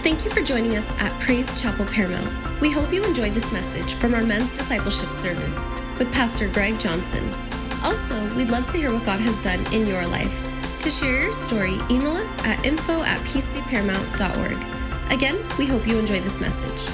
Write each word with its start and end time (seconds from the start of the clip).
Thank 0.00 0.24
you 0.24 0.30
for 0.30 0.42
joining 0.42 0.76
us 0.76 0.94
at 1.00 1.20
Praise 1.20 1.60
Chapel 1.60 1.84
Paramount. 1.84 2.60
We 2.60 2.70
hope 2.70 2.92
you 2.92 3.02
enjoyed 3.02 3.34
this 3.34 3.50
message 3.50 3.94
from 3.94 4.14
our 4.14 4.22
men's 4.22 4.54
discipleship 4.54 5.12
service 5.12 5.58
with 5.98 6.12
Pastor 6.12 6.48
Greg 6.48 6.78
Johnson. 6.78 7.28
Also, 7.82 8.32
we'd 8.36 8.48
love 8.48 8.64
to 8.66 8.78
hear 8.78 8.92
what 8.92 9.02
God 9.02 9.18
has 9.18 9.40
done 9.40 9.66
in 9.74 9.84
your 9.86 10.06
life. 10.06 10.44
To 10.78 10.88
share 10.88 11.22
your 11.22 11.32
story, 11.32 11.78
email 11.90 12.12
us 12.12 12.38
at 12.46 12.64
info 12.64 13.02
at 13.02 13.20
pcparamount.org. 13.22 15.12
Again, 15.12 15.44
we 15.58 15.66
hope 15.66 15.84
you 15.84 15.98
enjoy 15.98 16.20
this 16.20 16.40
message. 16.40 16.88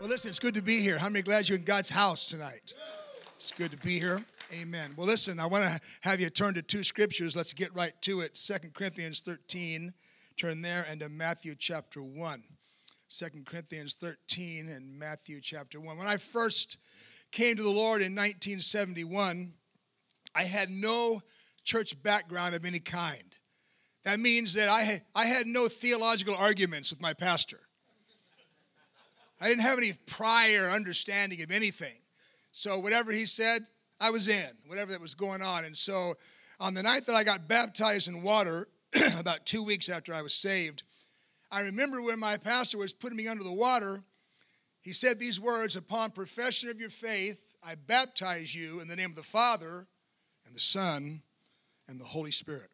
Well, 0.00 0.10
listen, 0.10 0.30
it's 0.30 0.40
good 0.40 0.54
to 0.54 0.62
be 0.62 0.80
here. 0.80 0.98
How 0.98 1.08
many 1.08 1.22
glad 1.22 1.48
you're 1.48 1.58
in 1.58 1.64
God's 1.64 1.90
house 1.90 2.26
tonight? 2.26 2.74
It's 3.44 3.52
good 3.52 3.72
to 3.72 3.86
be 3.86 3.98
here. 3.98 4.22
Amen. 4.58 4.92
Well, 4.96 5.06
listen, 5.06 5.38
I 5.38 5.44
want 5.44 5.64
to 5.64 5.80
have 6.00 6.18
you 6.18 6.30
turn 6.30 6.54
to 6.54 6.62
two 6.62 6.82
scriptures. 6.82 7.36
Let's 7.36 7.52
get 7.52 7.74
right 7.74 7.92
to 8.00 8.20
it. 8.20 8.38
Second 8.38 8.72
Corinthians 8.72 9.20
13, 9.20 9.92
turn 10.38 10.62
there, 10.62 10.86
and 10.88 11.00
to 11.00 11.10
Matthew 11.10 11.54
chapter 11.54 12.02
1. 12.02 12.42
Second 13.06 13.44
Corinthians 13.44 13.92
13 14.00 14.70
and 14.70 14.98
Matthew 14.98 15.42
chapter 15.42 15.78
1. 15.78 15.98
When 15.98 16.06
I 16.06 16.16
first 16.16 16.78
came 17.32 17.54
to 17.56 17.62
the 17.62 17.68
Lord 17.68 18.00
in 18.00 18.14
1971, 18.14 19.52
I 20.34 20.42
had 20.44 20.70
no 20.70 21.20
church 21.64 22.02
background 22.02 22.54
of 22.54 22.64
any 22.64 22.80
kind. 22.80 23.36
That 24.06 24.20
means 24.20 24.54
that 24.54 24.70
I 24.70 25.02
I 25.14 25.26
had 25.26 25.46
no 25.46 25.68
theological 25.68 26.34
arguments 26.34 26.90
with 26.90 27.02
my 27.02 27.12
pastor. 27.12 27.60
I 29.38 29.48
didn't 29.48 29.64
have 29.64 29.76
any 29.76 29.92
prior 30.06 30.70
understanding 30.70 31.42
of 31.42 31.50
anything. 31.50 31.98
So 32.56 32.78
whatever 32.78 33.10
he 33.10 33.26
said, 33.26 33.62
I 34.00 34.10
was 34.10 34.28
in, 34.28 34.50
whatever 34.68 34.92
that 34.92 35.00
was 35.00 35.14
going 35.14 35.42
on. 35.42 35.64
And 35.64 35.76
so 35.76 36.14
on 36.60 36.72
the 36.72 36.84
night 36.84 37.04
that 37.06 37.16
I 37.16 37.24
got 37.24 37.48
baptized 37.48 38.06
in 38.06 38.22
water, 38.22 38.68
about 39.18 39.44
two 39.44 39.64
weeks 39.64 39.88
after 39.88 40.14
I 40.14 40.22
was 40.22 40.34
saved, 40.34 40.84
I 41.50 41.62
remember 41.62 42.00
when 42.00 42.20
my 42.20 42.36
pastor 42.36 42.78
was 42.78 42.92
putting 42.92 43.16
me 43.16 43.26
under 43.26 43.42
the 43.42 43.52
water, 43.52 44.04
he 44.82 44.92
said 44.92 45.18
these 45.18 45.40
words 45.40 45.74
Upon 45.74 46.12
profession 46.12 46.70
of 46.70 46.78
your 46.78 46.90
faith, 46.90 47.56
I 47.66 47.74
baptize 47.74 48.54
you 48.54 48.80
in 48.80 48.86
the 48.86 48.94
name 48.94 49.10
of 49.10 49.16
the 49.16 49.22
Father 49.22 49.88
and 50.46 50.54
the 50.54 50.60
Son 50.60 51.22
and 51.88 52.00
the 52.00 52.04
Holy 52.04 52.30
Spirit. 52.30 52.70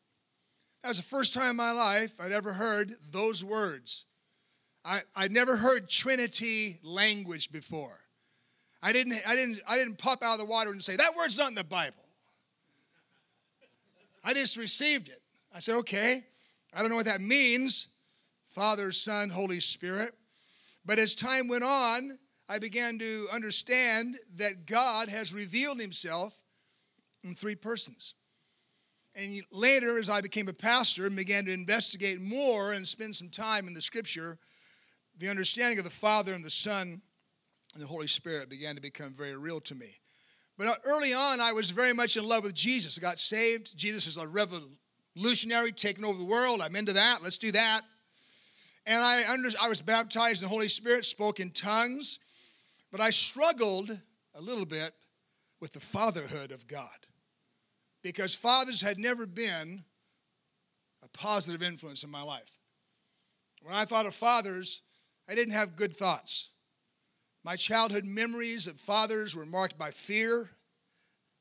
That 0.83 0.91
was 0.91 0.99
the 0.99 1.05
first 1.05 1.33
time 1.33 1.53
in 1.53 1.57
my 1.57 1.73
life 1.73 2.21
I'd 2.21 2.33
ever 2.33 2.53
heard 2.53 2.93
those 3.13 3.43
words. 3.43 4.05
I, 4.85 5.01
I'd 5.17 5.33
never 5.33 5.57
heard 5.57 5.89
Trinity 5.89 6.81
language 6.83 7.51
before. 7.51 7.97
I 8.83 8.93
didn't, 8.93 9.15
I, 9.27 9.35
didn't, 9.35 9.61
I 9.69 9.77
didn't 9.77 9.99
pop 9.99 10.23
out 10.23 10.35
of 10.35 10.39
the 10.41 10.47
water 10.47 10.71
and 10.71 10.83
say, 10.83 10.97
that 10.97 11.13
word's 11.17 11.39
not 11.39 11.49
in 11.49 11.55
the 11.55 11.65
Bible. 11.65 11.97
I 14.25 14.33
just 14.35 14.57
received 14.57 15.09
it. 15.09 15.21
I 15.55 15.61
said, 15.61 15.79
okay, 15.81 16.23
I 16.75 16.81
don't 16.81 16.91
know 16.91 16.97
what 16.97 17.07
that 17.07 17.21
means 17.21 17.89
Father, 18.47 18.91
Son, 18.91 19.31
Holy 19.31 19.61
Spirit. 19.61 20.13
But 20.85 20.99
as 20.99 21.15
time 21.15 21.49
went 21.49 21.63
on, 21.63 22.19
I 22.49 22.59
began 22.59 22.99
to 22.99 23.27
understand 23.33 24.17
that 24.37 24.67
God 24.67 25.09
has 25.09 25.33
revealed 25.33 25.81
himself 25.81 26.43
in 27.23 27.35
three 27.35 27.55
persons. 27.55 28.15
And 29.15 29.43
later, 29.53 29.99
as 29.99 30.11
I 30.11 30.21
became 30.21 30.49
a 30.49 30.53
pastor 30.53 31.07
and 31.07 31.17
began 31.17 31.45
to 31.45 31.53
investigate 31.53 32.21
more 32.21 32.73
and 32.73 32.87
spend 32.87 33.15
some 33.15 33.29
time 33.29 33.69
in 33.69 33.75
the 33.75 33.83
scripture, 33.83 34.39
the 35.19 35.29
understanding 35.29 35.79
of 35.79 35.85
the 35.85 35.91
Father 35.91 36.33
and 36.33 36.45
the 36.45 36.51
Son 36.51 37.03
and 37.75 37.83
the 37.83 37.87
Holy 37.87 38.07
Spirit 38.07 38.51
began 38.51 38.75
to 38.75 38.81
become 38.81 39.13
very 39.13 39.37
real 39.37 39.61
to 39.61 39.75
me. 39.75 40.01
But 40.59 40.67
uh, 40.67 40.75
early 40.87 41.13
on, 41.13 41.41
I 41.41 41.53
was 41.53 41.71
very 41.71 41.95
much 41.95 42.17
in 42.17 42.27
love 42.27 42.43
with 42.43 42.55
Jesus. 42.55 42.99
I 42.99 43.01
got 43.01 43.19
saved. 43.19 43.77
Jesus 43.77 44.07
is 44.07 44.19
a 44.19 44.27
revolutionary, 44.27 45.73
taking 45.73 46.05
over 46.05 46.19
the 46.19 46.27
world. 46.27 46.61
I'm 46.63 46.77
into 46.77 46.93
that. 46.93 47.19
Let's 47.23 47.39
do 47.39 47.53
that. 47.53 47.81
And 48.87 49.03
I, 49.03 49.23
under, 49.33 49.49
I 49.63 49.69
was 49.69 49.81
baptized 49.81 50.43
in 50.43 50.49
the 50.49 50.55
Holy 50.55 50.69
Spirit, 50.69 51.05
spoke 51.05 51.41
in 51.41 51.51
tongues, 51.51 52.19
but 52.91 53.01
I 53.01 53.11
struggled 53.11 53.91
a 54.35 54.41
little 54.41 54.67
bit 54.67 54.93
with 55.61 55.73
the 55.73 55.81
fatherhood 55.81 56.51
of 56.51 56.67
God 56.67 56.89
because 58.03 58.35
fathers 58.35 58.81
had 58.81 58.99
never 58.99 59.27
been 59.27 59.85
a 61.03 61.09
positive 61.09 61.63
influence 61.63 62.05
in 62.05 62.11
my 62.11 62.23
life. 62.23 62.59
When 63.63 63.75
I 63.75 63.85
thought 63.85 64.07
of 64.07 64.15
fathers, 64.15 64.83
I 65.29 65.35
didn't 65.35 65.55
have 65.55 65.77
good 65.77 65.93
thoughts. 65.93 66.50
My 67.45 67.57
childhood 67.57 68.05
memories 68.05 68.67
of 68.67 68.79
fathers 68.79 69.35
were 69.35 69.47
marked 69.47 69.79
by 69.79 69.91
fear, 69.91 70.51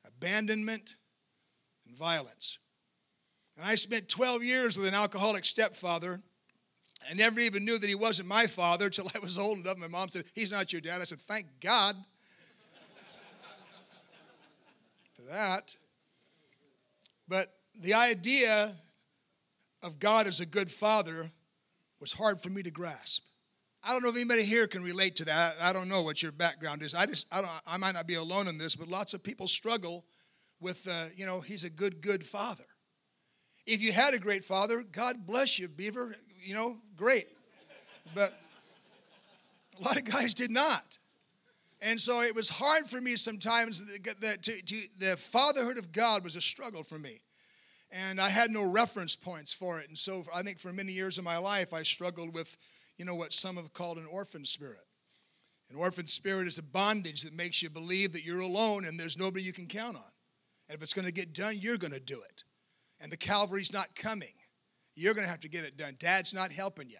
abandonment, 0.06 0.96
and 1.86 1.96
violence. 1.96 2.58
And 3.56 3.66
I 3.66 3.74
spent 3.74 4.08
12 4.08 4.42
years 4.42 4.76
with 4.76 4.88
an 4.88 4.94
alcoholic 4.94 5.44
stepfather. 5.44 6.20
I 7.08 7.14
never 7.14 7.40
even 7.40 7.64
knew 7.64 7.78
that 7.78 7.88
he 7.88 7.94
wasn't 7.94 8.28
my 8.28 8.46
father 8.46 8.86
until 8.86 9.08
I 9.14 9.18
was 9.18 9.38
old 9.38 9.58
enough. 9.58 9.78
My 9.78 9.88
mom 9.88 10.08
said, 10.08 10.24
He's 10.34 10.52
not 10.52 10.72
your 10.72 10.80
dad. 10.80 11.00
I 11.00 11.04
said, 11.04 11.18
Thank 11.18 11.46
God 11.60 11.96
for 15.12 15.22
that. 15.30 15.76
But 17.28 17.52
the 17.78 17.94
idea 17.94 18.74
of 19.82 19.98
God 19.98 20.26
as 20.26 20.40
a 20.40 20.46
good 20.46 20.70
father 20.70 21.30
was 22.00 22.12
hard 22.12 22.40
for 22.40 22.48
me 22.48 22.62
to 22.62 22.70
grasp. 22.70 23.24
I 23.82 23.92
don't 23.92 24.02
know 24.02 24.10
if 24.10 24.16
anybody 24.16 24.44
here 24.44 24.66
can 24.66 24.82
relate 24.82 25.16
to 25.16 25.24
that. 25.24 25.54
I 25.62 25.72
don't 25.72 25.88
know 25.88 26.02
what 26.02 26.22
your 26.22 26.32
background 26.32 26.82
is. 26.82 26.94
I 26.94 27.06
just, 27.06 27.32
I, 27.32 27.40
don't, 27.40 27.50
I 27.66 27.76
might 27.78 27.94
not 27.94 28.06
be 28.06 28.14
alone 28.14 28.46
in 28.46 28.58
this, 28.58 28.74
but 28.76 28.88
lots 28.88 29.14
of 29.14 29.22
people 29.22 29.48
struggle 29.48 30.04
with, 30.60 30.86
uh, 30.90 31.06
you 31.16 31.24
know, 31.24 31.40
he's 31.40 31.64
a 31.64 31.70
good, 31.70 32.02
good 32.02 32.22
father. 32.22 32.64
If 33.66 33.82
you 33.82 33.92
had 33.92 34.14
a 34.14 34.18
great 34.18 34.44
father, 34.44 34.82
God 34.82 35.26
bless 35.26 35.58
you, 35.58 35.68
Beaver, 35.68 36.14
you 36.42 36.54
know, 36.54 36.76
great. 36.96 37.26
But 38.14 38.32
a 39.80 39.84
lot 39.84 39.96
of 39.96 40.04
guys 40.04 40.34
did 40.34 40.50
not. 40.50 40.98
And 41.82 41.98
so 41.98 42.20
it 42.20 42.34
was 42.34 42.50
hard 42.50 42.86
for 42.86 43.00
me 43.00 43.16
sometimes 43.16 43.82
that 44.20 44.42
to, 44.42 44.62
to, 44.62 44.80
the 44.98 45.16
fatherhood 45.16 45.78
of 45.78 45.92
God 45.92 46.22
was 46.22 46.36
a 46.36 46.40
struggle 46.40 46.82
for 46.82 46.98
me. 46.98 47.22
And 47.90 48.20
I 48.20 48.28
had 48.28 48.50
no 48.50 48.70
reference 48.70 49.16
points 49.16 49.54
for 49.54 49.80
it. 49.80 49.88
And 49.88 49.96
so 49.96 50.22
I 50.34 50.42
think 50.42 50.58
for 50.58 50.72
many 50.72 50.92
years 50.92 51.16
of 51.16 51.24
my 51.24 51.38
life, 51.38 51.72
I 51.72 51.82
struggled 51.82 52.34
with 52.34 52.56
you 53.00 53.06
know, 53.06 53.14
what 53.14 53.32
some 53.32 53.56
have 53.56 53.72
called 53.72 53.96
an 53.96 54.04
orphan 54.12 54.44
spirit. 54.44 54.84
An 55.70 55.76
orphan 55.76 56.06
spirit 56.06 56.46
is 56.46 56.58
a 56.58 56.62
bondage 56.62 57.22
that 57.22 57.32
makes 57.32 57.62
you 57.62 57.70
believe 57.70 58.12
that 58.12 58.26
you're 58.26 58.40
alone 58.40 58.84
and 58.84 59.00
there's 59.00 59.16
nobody 59.16 59.42
you 59.42 59.54
can 59.54 59.68
count 59.68 59.96
on. 59.96 60.12
And 60.68 60.76
if 60.76 60.82
it's 60.82 60.92
going 60.92 61.06
to 61.06 61.12
get 61.12 61.32
done, 61.32 61.54
you're 61.56 61.78
going 61.78 61.94
to 61.94 61.98
do 61.98 62.20
it. 62.28 62.44
And 63.00 63.10
the 63.10 63.16
Calvary's 63.16 63.72
not 63.72 63.94
coming. 63.94 64.34
You're 64.94 65.14
going 65.14 65.24
to 65.24 65.30
have 65.30 65.40
to 65.40 65.48
get 65.48 65.64
it 65.64 65.78
done. 65.78 65.96
Dad's 65.98 66.34
not 66.34 66.52
helping 66.52 66.90
you. 66.90 66.98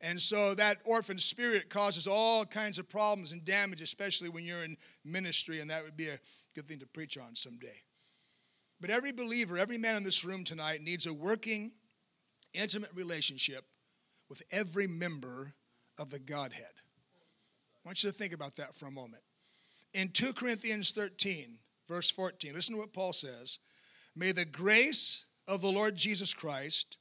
And 0.00 0.20
so 0.20 0.54
that 0.54 0.76
orphan 0.84 1.18
spirit 1.18 1.68
causes 1.68 2.06
all 2.06 2.44
kinds 2.44 2.78
of 2.78 2.88
problems 2.88 3.32
and 3.32 3.44
damage, 3.44 3.80
especially 3.80 4.28
when 4.28 4.44
you're 4.44 4.62
in 4.62 4.76
ministry, 5.04 5.58
and 5.58 5.68
that 5.70 5.82
would 5.82 5.96
be 5.96 6.10
a 6.10 6.18
good 6.54 6.66
thing 6.66 6.78
to 6.78 6.86
preach 6.86 7.18
on 7.18 7.34
someday. 7.34 7.82
But 8.80 8.90
every 8.90 9.10
believer, 9.10 9.58
every 9.58 9.78
man 9.78 9.96
in 9.96 10.04
this 10.04 10.24
room 10.24 10.44
tonight 10.44 10.80
needs 10.80 11.08
a 11.08 11.12
working, 11.12 11.72
intimate 12.54 12.90
relationship 12.94 13.64
with 14.34 14.42
every 14.50 14.88
member 14.88 15.54
of 15.96 16.10
the 16.10 16.18
Godhead. 16.18 16.64
I 16.66 17.88
want 17.88 18.02
you 18.02 18.10
to 18.10 18.14
think 18.14 18.34
about 18.34 18.56
that 18.56 18.74
for 18.74 18.86
a 18.86 18.90
moment. 18.90 19.22
In 19.92 20.08
2 20.08 20.32
Corinthians 20.32 20.90
13, 20.90 21.56
verse 21.86 22.10
14, 22.10 22.52
listen 22.52 22.74
to 22.74 22.80
what 22.80 22.92
Paul 22.92 23.12
says 23.12 23.60
May 24.16 24.32
the 24.32 24.44
grace 24.44 25.26
of 25.46 25.60
the 25.60 25.70
Lord 25.70 25.94
Jesus 25.94 26.34
Christ 26.34 26.98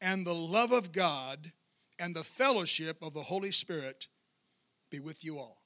and 0.00 0.24
the 0.24 0.32
love 0.32 0.72
of 0.72 0.92
God 0.92 1.52
and 2.00 2.16
the 2.16 2.24
fellowship 2.24 3.02
of 3.02 3.12
the 3.12 3.20
Holy 3.20 3.50
Spirit 3.50 4.08
be 4.90 5.00
with 5.00 5.22
you 5.22 5.36
all. 5.36 5.58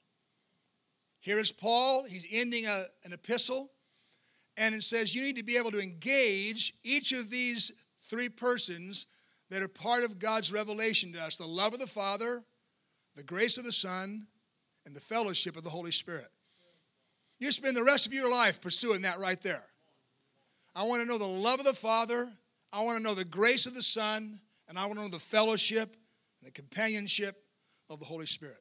Here 1.21 1.39
is 1.39 1.53
Paul, 1.53 2.03
he's 2.09 2.27
ending 2.29 2.65
a, 2.65 2.83
an 3.05 3.13
epistle, 3.13 3.71
and 4.57 4.75
it 4.75 4.83
says 4.83 5.15
you 5.15 5.23
need 5.23 5.37
to 5.37 5.45
be 5.45 5.57
able 5.57 5.71
to 5.71 5.81
engage 5.81 6.73
each 6.83 7.13
of 7.13 7.29
these 7.29 7.71
three 7.99 8.27
persons 8.27 9.05
that 9.49 9.61
are 9.61 9.67
part 9.67 10.03
of 10.03 10.19
God's 10.19 10.53
revelation 10.53 11.11
to 11.13 11.21
us 11.21 11.37
the 11.37 11.45
love 11.45 11.73
of 11.73 11.79
the 11.79 11.87
Father, 11.87 12.43
the 13.15 13.23
grace 13.23 13.57
of 13.57 13.65
the 13.65 13.71
Son, 13.71 14.27
and 14.85 14.95
the 14.95 15.01
fellowship 15.01 15.57
of 15.57 15.63
the 15.63 15.69
Holy 15.69 15.91
Spirit. 15.91 16.27
You 17.39 17.51
spend 17.51 17.75
the 17.75 17.83
rest 17.83 18.05
of 18.05 18.13
your 18.13 18.29
life 18.29 18.61
pursuing 18.61 19.01
that 19.03 19.17
right 19.17 19.41
there. 19.41 19.63
I 20.75 20.83
want 20.83 21.01
to 21.01 21.07
know 21.07 21.17
the 21.17 21.25
love 21.25 21.59
of 21.59 21.65
the 21.65 21.73
Father, 21.73 22.29
I 22.71 22.83
want 22.83 22.97
to 22.97 23.03
know 23.03 23.15
the 23.15 23.25
grace 23.25 23.65
of 23.65 23.73
the 23.73 23.81
Son, 23.83 24.39
and 24.67 24.77
I 24.77 24.85
want 24.85 24.97
to 24.97 25.01
know 25.01 25.09
the 25.09 25.19
fellowship 25.19 25.95
and 26.39 26.47
the 26.47 26.51
companionship 26.51 27.35
of 27.89 27.99
the 27.99 28.05
Holy 28.05 28.27
Spirit. 28.27 28.59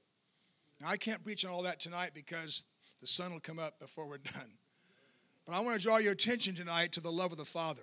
Now, 0.81 0.88
I 0.88 0.96
can't 0.96 1.23
preach 1.23 1.44
on 1.44 1.50
all 1.50 1.62
that 1.62 1.81
tonight 1.81 2.12
because 2.14 2.64
the 3.00 3.06
sun 3.06 3.32
will 3.32 3.40
come 3.40 3.58
up 3.58 3.79
before 3.79 4.08
we're 4.08 4.19
done. 4.19 4.50
But 5.46 5.55
I 5.55 5.61
want 5.61 5.76
to 5.76 5.82
draw 5.82 5.99
your 5.99 6.12
attention 6.12 6.55
tonight 6.55 6.93
to 6.93 7.00
the 7.00 7.11
love 7.11 7.32
of 7.32 7.38
the 7.38 7.44
Father. 7.44 7.82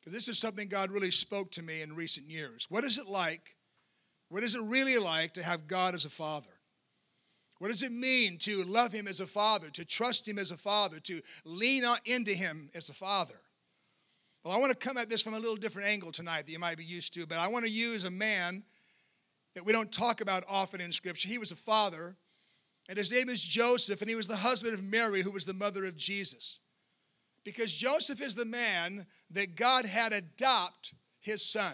Because 0.00 0.12
this 0.12 0.28
is 0.28 0.38
something 0.38 0.68
God 0.68 0.90
really 0.90 1.10
spoke 1.10 1.50
to 1.52 1.62
me 1.62 1.82
in 1.82 1.94
recent 1.94 2.30
years. 2.30 2.66
What 2.68 2.84
is 2.84 2.98
it 2.98 3.06
like? 3.06 3.56
What 4.28 4.42
is 4.42 4.54
it 4.54 4.62
really 4.64 4.98
like 4.98 5.32
to 5.34 5.42
have 5.42 5.66
God 5.66 5.94
as 5.94 6.04
a 6.04 6.10
father? 6.10 6.50
What 7.58 7.68
does 7.68 7.82
it 7.82 7.90
mean 7.90 8.38
to 8.38 8.62
love 8.64 8.92
him 8.92 9.08
as 9.08 9.20
a 9.20 9.26
father, 9.26 9.68
to 9.70 9.84
trust 9.84 10.28
him 10.28 10.38
as 10.38 10.50
a 10.50 10.56
father, 10.56 11.00
to 11.00 11.20
lean 11.44 11.82
into 12.04 12.32
him 12.32 12.70
as 12.74 12.88
a 12.88 12.94
father? 12.94 13.34
Well, 14.44 14.56
I 14.56 14.60
want 14.60 14.70
to 14.70 14.78
come 14.78 14.96
at 14.96 15.10
this 15.10 15.22
from 15.22 15.34
a 15.34 15.38
little 15.38 15.56
different 15.56 15.88
angle 15.88 16.12
tonight 16.12 16.46
that 16.46 16.52
you 16.52 16.60
might 16.60 16.78
be 16.78 16.84
used 16.84 17.14
to, 17.14 17.26
but 17.26 17.38
I 17.38 17.48
want 17.48 17.64
to 17.64 17.70
use 17.70 18.04
a 18.04 18.10
man 18.10 18.62
that 19.54 19.66
we 19.66 19.72
don't 19.72 19.90
talk 19.90 20.20
about 20.20 20.44
often 20.48 20.80
in 20.80 20.92
Scripture. 20.92 21.28
He 21.28 21.38
was 21.38 21.50
a 21.50 21.56
father, 21.56 22.16
and 22.88 22.96
his 22.96 23.10
name 23.10 23.28
is 23.28 23.42
Joseph, 23.42 24.00
and 24.00 24.08
he 24.08 24.14
was 24.16 24.28
the 24.28 24.36
husband 24.36 24.74
of 24.74 24.84
Mary, 24.84 25.22
who 25.22 25.32
was 25.32 25.44
the 25.44 25.52
mother 25.52 25.84
of 25.84 25.96
Jesus. 25.96 26.60
Because 27.48 27.74
Joseph 27.74 28.20
is 28.20 28.34
the 28.34 28.44
man 28.44 29.06
that 29.30 29.56
God 29.56 29.86
had 29.86 30.12
adopt 30.12 30.92
his 31.18 31.42
son. 31.42 31.72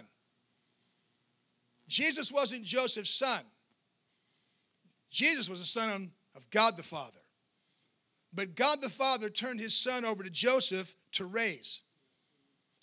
Jesus 1.89 2.31
wasn't 2.31 2.63
Joseph's 2.63 3.11
son. 3.11 3.41
Jesus 5.11 5.49
was 5.49 5.59
the 5.59 5.65
son 5.65 6.13
of 6.37 6.49
God 6.51 6.77
the 6.77 6.85
Father. 6.85 7.19
But 8.33 8.55
God 8.55 8.79
the 8.83 8.89
Father 8.89 9.29
turned 9.29 9.59
his 9.59 9.75
son 9.75 10.05
over 10.05 10.23
to 10.23 10.31
Joseph 10.31 10.95
to 11.15 11.25
raise. 11.25 11.83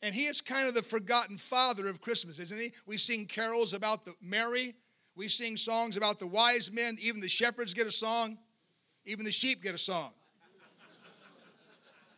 And 0.04 0.14
he 0.14 0.24
is 0.24 0.42
kind 0.42 0.68
of 0.68 0.74
the 0.74 0.82
forgotten 0.82 1.38
father 1.38 1.88
of 1.88 2.02
Christmas, 2.02 2.40
isn't 2.40 2.60
he? 2.60 2.72
We 2.86 2.98
sing 2.98 3.26
carols 3.26 3.74
about 3.74 4.04
the 4.04 4.16
Mary. 4.22 4.74
We 5.16 5.30
sing 5.30 5.56
songs 5.56 5.96
about 5.96 6.20
the 6.20 6.28
wise 6.28 6.74
men. 6.74 6.98
Even 7.00 7.22
the 7.22 7.30
shepherds 7.30 7.74
get 7.74 7.88
a 7.88 7.92
song. 7.92 8.38
Even 9.06 9.24
the 9.24 9.32
sheep 9.32 9.64
get 9.64 9.76
a 9.76 9.78
song. 9.78 10.12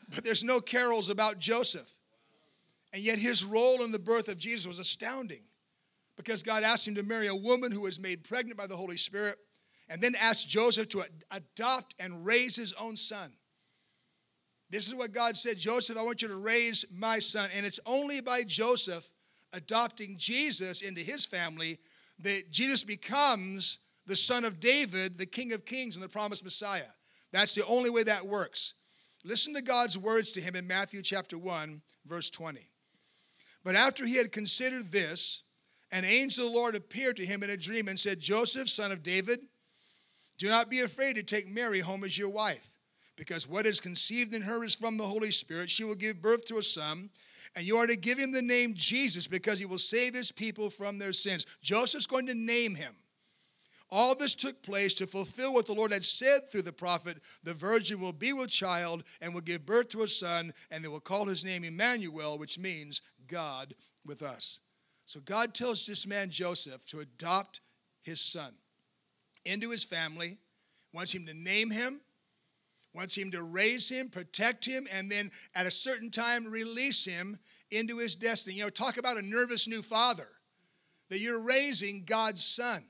But 0.10 0.24
there's 0.24 0.44
no 0.44 0.60
carols 0.60 1.10
about 1.10 1.40
Joseph. 1.40 1.92
And 2.94 3.02
yet 3.02 3.18
his 3.18 3.44
role 3.44 3.84
in 3.84 3.92
the 3.92 4.00
birth 4.00 4.28
of 4.28 4.38
Jesus 4.38 4.68
was 4.68 4.80
astounding 4.80 5.42
because 6.16 6.44
God 6.44 6.64
asked 6.64 6.88
him 6.88 6.96
to 6.96 7.04
marry 7.04 7.28
a 7.28 7.36
woman 7.36 7.72
who 7.72 7.82
was 7.82 8.00
made 8.00 8.24
pregnant 8.24 8.58
by 8.58 8.68
the 8.68 8.78
Holy 8.78 8.98
Spirit 8.98 9.36
and 9.90 10.02
then 10.02 10.14
asked 10.22 10.50
Joseph 10.50 10.90
to 10.90 11.04
adopt 11.32 11.96
and 12.00 12.26
raise 12.26 12.56
his 12.56 12.74
own 12.74 12.96
son. 12.96 13.32
This 14.70 14.88
is 14.88 14.96
what 14.96 15.12
God 15.12 15.36
said 15.36 15.58
Joseph, 15.58 15.98
I 15.98 16.04
want 16.04 16.22
you 16.22 16.28
to 16.30 16.36
raise 16.36 16.86
my 16.96 17.20
son. 17.20 17.50
And 17.56 17.66
it's 17.66 17.80
only 17.86 18.22
by 18.22 18.42
Joseph 18.48 19.08
adopting 19.54 20.16
Jesus 20.18 20.82
into 20.82 21.02
his 21.02 21.26
family 21.26 21.78
that 22.20 22.52
Jesus 22.52 22.84
becomes 22.84 23.80
the 24.06 24.16
son 24.16 24.46
of 24.46 24.60
David, 24.60 25.18
the 25.18 25.26
king 25.26 25.54
of 25.54 25.66
kings, 25.66 25.96
and 25.96 26.04
the 26.04 26.10
promised 26.10 26.44
Messiah. 26.44 26.82
That's 27.32 27.56
the 27.56 27.66
only 27.68 27.90
way 27.90 28.04
that 28.04 28.24
works. 28.24 28.74
Listen 29.26 29.54
to 29.54 29.62
God's 29.62 29.98
words 29.98 30.32
to 30.34 30.42
him 30.42 30.56
in 30.56 30.68
Matthew 30.68 31.02
chapter 31.02 31.38
1, 31.38 31.82
verse 32.06 32.30
20. 32.30 32.60
But 33.64 33.76
after 33.76 34.06
he 34.06 34.18
had 34.18 34.34
considered 34.34 34.92
this, 34.92 35.44
an 35.92 36.04
angel 36.04 36.48
of 36.48 36.52
the 36.52 36.58
Lord 36.58 36.76
appeared 36.76 37.16
to 37.18 37.26
him 37.26 37.44
in 37.44 37.50
a 37.50 37.58
dream 37.58 37.88
and 37.88 37.98
said, 37.98 38.20
Joseph, 38.20 38.68
son 38.68 38.92
of 38.92 39.04
David, 39.04 39.40
do 40.38 40.50
not 40.50 40.70
be 40.70 40.82
afraid 40.82 41.16
to 41.16 41.24
take 41.24 41.48
Mary 41.48 41.80
home 41.80 42.04
as 42.04 42.18
your 42.18 42.30
wife, 42.30 42.76
because 43.16 43.48
what 43.48 43.66
is 43.66 43.80
conceived 43.80 44.34
in 44.34 44.42
her 44.42 44.64
is 44.64 44.76
from 44.76 44.98
the 44.98 45.06
Holy 45.06 45.32
Spirit. 45.32 45.70
She 45.70 45.86
will 45.86 45.96
give 45.96 46.22
birth 46.22 46.46
to 46.48 46.58
a 46.58 46.64
son, 46.64 47.10
and 47.56 47.66
you 47.66 47.78
are 47.78 47.88
to 47.88 47.96
give 47.96 48.18
him 48.18 48.34
the 48.34 48.42
name 48.42 48.74
Jesus, 48.76 49.28
because 49.28 49.60
he 49.60 49.66
will 49.66 49.78
save 49.78 50.16
his 50.16 50.32
people 50.32 50.70
from 50.70 51.00
their 51.00 51.14
sins. 51.14 51.46
Joseph's 51.62 52.08
going 52.08 52.28
to 52.28 52.34
name 52.34 52.76
him. 52.76 52.94
All 53.96 54.16
this 54.16 54.34
took 54.34 54.64
place 54.64 54.96
to 54.96 55.06
fulfill 55.06 55.54
what 55.54 55.68
the 55.68 55.76
Lord 55.76 55.94
had 55.94 56.04
said 56.04 56.50
through 56.50 56.64
the 56.64 56.74
prophet 56.74 57.20
the 57.44 57.54
virgin 57.54 58.02
will 58.02 58.12
be 58.12 58.34
with 58.34 58.50
child 58.50 59.04
and 59.22 59.36
will 59.36 59.42
give 59.42 59.68
birth 59.68 59.90
to 59.90 60.02
a 60.02 60.08
son, 60.08 60.52
and 60.72 60.84
they 60.84 60.88
will 60.88 61.00
call 61.00 61.28
his 61.28 61.46
name 61.46 61.64
Emmanuel, 61.64 62.40
which 62.40 62.58
means 62.58 63.04
God 63.28 63.76
with 64.04 64.24
us. 64.24 64.62
So 65.06 65.20
God 65.20 65.54
tells 65.54 65.86
this 65.86 66.08
man 66.08 66.32
Joseph 66.32 66.88
to 66.88 67.02
adopt 67.02 67.62
his 68.02 68.20
son 68.20 68.54
into 69.46 69.70
his 69.70 69.84
family, 69.84 70.40
wants 70.92 71.14
him 71.14 71.28
to 71.28 71.34
name 71.36 71.70
him, 71.70 72.02
wants 72.96 73.16
him 73.16 73.30
to 73.30 73.44
raise 73.44 73.92
him, 73.92 74.10
protect 74.10 74.66
him, 74.66 74.88
and 74.92 75.12
then 75.12 75.30
at 75.56 75.68
a 75.68 75.72
certain 75.72 76.10
time 76.10 76.46
release 76.46 77.06
him 77.06 77.38
into 77.70 78.00
his 78.00 78.16
destiny. 78.16 78.58
You 78.58 78.64
know, 78.64 78.70
talk 78.70 78.98
about 78.98 79.18
a 79.18 79.22
nervous 79.24 79.68
new 79.68 79.84
father 79.84 80.30
that 81.12 81.20
you're 81.20 81.46
raising 81.46 82.06
God's 82.06 82.44
son. 82.44 82.84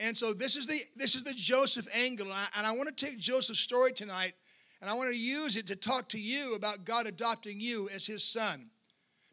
And 0.00 0.16
so 0.16 0.32
this 0.32 0.56
is 0.56 0.66
the 0.66 0.80
this 0.96 1.14
is 1.14 1.22
the 1.22 1.34
Joseph 1.34 1.86
angle, 1.96 2.26
and 2.26 2.34
I, 2.34 2.46
and 2.58 2.66
I 2.66 2.72
want 2.72 2.88
to 2.96 3.04
take 3.04 3.18
Joseph's 3.18 3.60
story 3.60 3.92
tonight, 3.92 4.32
and 4.80 4.90
I 4.90 4.94
want 4.94 5.10
to 5.10 5.18
use 5.18 5.56
it 5.56 5.66
to 5.68 5.76
talk 5.76 6.08
to 6.10 6.20
you 6.20 6.54
about 6.56 6.84
God 6.84 7.06
adopting 7.06 7.60
you 7.60 7.88
as 7.94 8.06
His 8.06 8.24
son, 8.24 8.70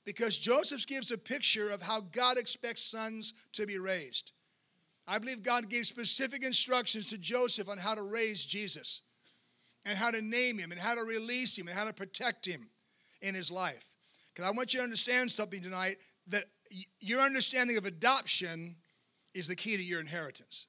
because 0.06 0.38
Joseph 0.38 0.86
gives 0.86 1.12
a 1.12 1.18
picture 1.18 1.72
of 1.72 1.82
how 1.82 2.02
God 2.02 2.38
expects 2.38 2.84
sons 2.84 3.34
to 3.54 3.66
be 3.66 3.80
raised. 3.80 4.34
I 5.08 5.18
believe 5.20 5.44
God 5.44 5.70
gave 5.70 5.86
specific 5.88 6.46
instructions 6.46 7.08
to 7.08 7.18
Joseph 7.18 7.68
on 7.68 7.78
how 7.78 7.96
to 7.96 8.04
raise 8.04 8.46
Jesus 8.46 9.02
and 9.86 9.98
how 9.98 10.12
to 10.12 10.22
name 10.22 10.58
him 10.60 10.72
and 10.72 10.80
how 10.80 10.96
to 10.96 11.02
release 11.02 11.58
him 11.58 11.68
and 11.68 11.76
how 11.76 11.86
to 11.86 11.94
protect 11.94 12.46
him 12.46 12.70
in 13.22 13.36
his 13.36 13.52
life. 13.52 13.96
Because 14.34 14.50
I 14.50 14.56
want 14.56 14.74
you 14.74 14.80
to 14.80 14.84
understand 14.84 15.32
something 15.32 15.62
tonight 15.62 15.96
that 16.28 16.44
your 17.00 17.20
understanding 17.20 17.78
of 17.78 17.86
adoption 17.86 18.76
is 19.34 19.48
the 19.48 19.56
key 19.56 19.78
to 19.78 19.84
your 19.84 20.00
inheritance. 20.00 20.68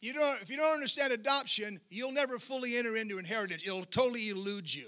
You 0.00 0.12
don't, 0.12 0.40
if 0.42 0.50
you 0.50 0.56
don't 0.56 0.74
understand 0.74 1.12
adoption, 1.12 1.80
you'll 1.88 2.12
never 2.12 2.38
fully 2.38 2.76
enter 2.76 2.96
into 2.96 3.18
inheritance. 3.18 3.62
It'll 3.66 3.84
totally 3.84 4.28
elude 4.28 4.72
you. 4.72 4.86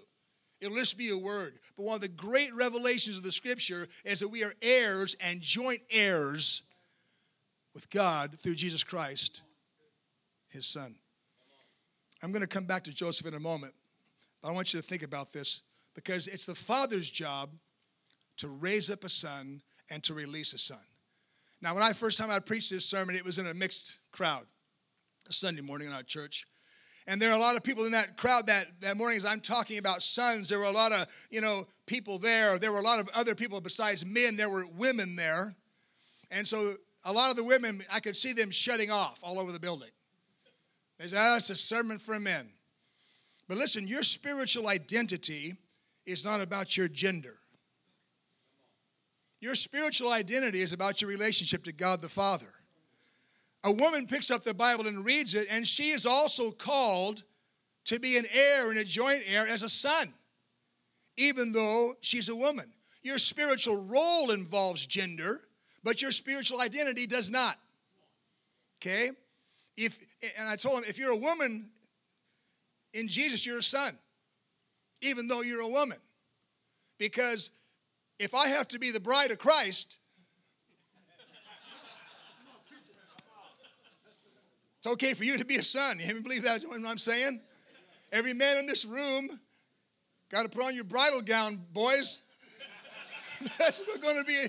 It'll 0.61 0.77
just 0.77 0.99
be 0.99 1.11
a 1.11 1.19
word. 1.19 1.59
But 1.77 1.87
one 1.87 1.95
of 1.95 2.01
the 2.01 2.09
great 2.09 2.51
revelations 2.57 3.17
of 3.17 3.23
the 3.23 3.33
scripture 3.33 3.87
is 4.05 4.21
that 4.21 4.29
we 4.29 4.45
are 4.45 4.53
heirs 4.61 5.17
and 5.25 5.41
joint 5.41 5.81
heirs 5.91 6.63
with 7.75 7.91
God 7.91 8.39
through 8.39 8.57
Jesus 8.57 8.83
Christ, 8.83 9.43
his 10.49 10.67
son. 10.67 10.97
I'm 12.23 12.33
going 12.33 12.43
to 12.43 12.49
come 12.49 12.65
back 12.65 12.85
to 12.85 12.95
Joseph 12.95 13.27
in 13.27 13.35
a 13.35 13.41
moment, 13.41 13.75
but 14.43 14.49
I 14.49 14.53
want 14.53 14.75
you 14.75 14.81
to 14.81 14.87
think 14.87 15.05
about 15.05 15.33
this 15.33 15.63
because 15.95 16.27
it's 16.27 16.45
the 16.45 16.55
father's 16.55 17.09
job 17.09 17.51
to 18.39 18.49
raise 18.49 18.91
up 18.91 19.05
a 19.05 19.09
son 19.09 19.63
and 19.91 20.03
to 20.05 20.15
release 20.15 20.53
a 20.53 20.59
son. 20.59 20.79
Now, 21.61 21.75
when 21.75 21.83
I 21.83 21.93
first 21.93 22.19
time 22.19 22.31
I 22.31 22.39
preached 22.39 22.71
this 22.71 22.85
sermon, 22.85 23.17
it 23.17 23.25
was 23.25 23.39
in 23.39 23.47
a 23.47 23.55
mixed 23.55 24.01
crowd, 24.13 24.45
a 25.29 25.33
Sunday 25.33 25.63
morning 25.63 25.89
in 25.89 25.95
our 25.95 26.03
church. 26.03 26.47
And 27.09 27.21
there 27.21 27.31
are 27.33 27.37
a 27.39 27.41
lot 27.41 27.57
of 27.57 27.65
people 27.65 27.87
in 27.87 27.93
that 27.93 28.17
crowd 28.17 28.47
that, 28.47 28.67
that 28.83 28.97
morning 28.97 29.17
as 29.17 29.25
I'm 29.25 29.41
talking 29.41 29.79
about 29.79 30.03
sons. 30.03 30.51
There 30.51 30.59
were 30.59 30.67
a 30.67 30.71
lot 30.71 30.93
of, 30.93 31.07
you 31.31 31.41
know, 31.41 31.67
people 31.87 32.19
there. 32.19 32.59
There 32.59 32.71
were 32.71 32.79
a 32.79 32.83
lot 32.83 33.01
of 33.01 33.09
other 33.17 33.35
people 33.35 33.61
besides 33.63 34.05
men. 34.05 34.37
There 34.37 34.51
were 34.51 34.67
women 34.77 35.17
there. 35.17 35.57
And 36.31 36.47
so 36.47 36.75
a 37.07 37.13
lot 37.13 37.31
of 37.31 37.37
the 37.37 37.45
women, 37.45 37.81
I 37.93 38.01
could 38.01 38.15
see 38.15 38.35
them 38.35 38.51
shutting 38.51 38.91
off 38.91 39.21
all 39.23 39.39
over 39.39 39.53
the 39.53 39.59
building. 39.59 39.89
They 40.99 41.07
said, 41.07 41.19
oh, 41.19 41.37
a 41.37 41.41
sermon 41.41 41.99
for 41.99 42.21
men. 42.21 42.47
But 43.49 43.57
listen, 43.57 43.87
your 43.87 44.03
spiritual 44.03 44.69
identity 44.69 45.55
is 46.05 46.27
not 46.27 46.43
about 46.43 46.77
your 46.77 46.89
gender. 46.89 47.38
Your 49.41 49.55
spiritual 49.55 50.13
identity 50.13 50.61
is 50.61 50.73
about 50.73 51.01
your 51.01 51.11
relationship 51.11 51.65
to 51.65 51.73
God 51.73 52.01
the 52.01 52.09
Father. 52.09 52.47
A 53.65 53.73
woman 53.73 54.07
picks 54.07 54.31
up 54.31 54.45
the 54.45 54.55
Bible 54.55 54.87
and 54.87 55.05
reads 55.05 55.35
it, 55.35 55.47
and 55.51 55.67
she 55.67 55.91
is 55.91 56.07
also 56.07 56.51
called 56.51 57.23
to 57.85 57.99
be 57.99 58.17
an 58.17 58.25
heir 58.33 58.71
and 58.71 58.79
a 58.79 58.85
joint 58.85 59.21
heir 59.27 59.47
as 59.47 59.63
a 59.63 59.69
son, 59.69 60.13
even 61.17 61.53
though 61.53 61.93
she's 62.01 62.29
a 62.29 62.37
woman. 62.37 62.67
Your 63.03 63.19
spiritual 63.19 63.85
role 63.85 64.31
involves 64.31 64.87
gender, 64.87 65.41
but 65.83 66.03
your 66.03 66.11
spiritual 66.11 66.61
identity 66.61 67.07
does 67.07 67.31
not. 67.31 67.57
Okay? 68.81 69.09
If 69.77 69.99
and 70.39 70.49
I 70.49 70.57
told 70.57 70.79
him 70.79 70.85
if 70.89 70.99
you're 70.99 71.13
a 71.13 71.19
woman 71.19 71.71
in 72.93 73.09
Jesus, 73.09 73.47
you're 73.47 73.59
a 73.59 73.63
son, 73.63 73.93
even 75.03 75.29
though 75.29 75.43
you're 75.43 75.63
a 75.63 75.69
woman. 75.69 75.99
Because 76.99 77.53
if 78.19 78.35
I 78.35 78.49
have 78.49 78.69
to 78.69 78.79
be 78.79 78.91
the 78.91 79.01
bride 79.01 79.31
of 79.31 79.39
Christ, 79.39 80.01
it's 84.79 84.87
okay 84.87 85.15
for 85.15 85.25
you 85.25 85.39
to 85.39 85.45
be 85.45 85.57
a 85.57 85.63
son. 85.63 85.99
You 86.05 86.23
believe 86.23 86.45
that 86.45 86.63
what 86.67 86.81
I'm 86.87 86.99
saying? 86.99 87.41
Every 88.13 88.35
man 88.35 88.59
in 88.59 88.67
this 88.67 88.85
room 88.85 89.29
got 90.31 90.45
to 90.45 90.49
put 90.49 90.65
on 90.65 90.75
your 90.75 90.85
bridal 90.85 91.21
gown, 91.21 91.59
boys. 91.73 92.23
That's 93.59 93.83
we're 93.87 94.01
going 94.01 94.19
to 94.19 94.25
be 94.25 94.47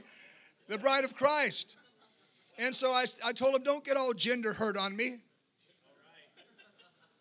the 0.68 0.80
bride 0.80 1.04
of 1.04 1.16
Christ. 1.16 1.78
And 2.62 2.74
so 2.76 2.88
I, 2.88 3.06
I 3.26 3.32
told 3.34 3.56
him, 3.56 3.64
don't 3.64 3.84
get 3.84 3.98
all 3.98 4.14
gender 4.14 4.54
hurt 4.54 4.78
on 4.78 4.96
me. 4.96 5.18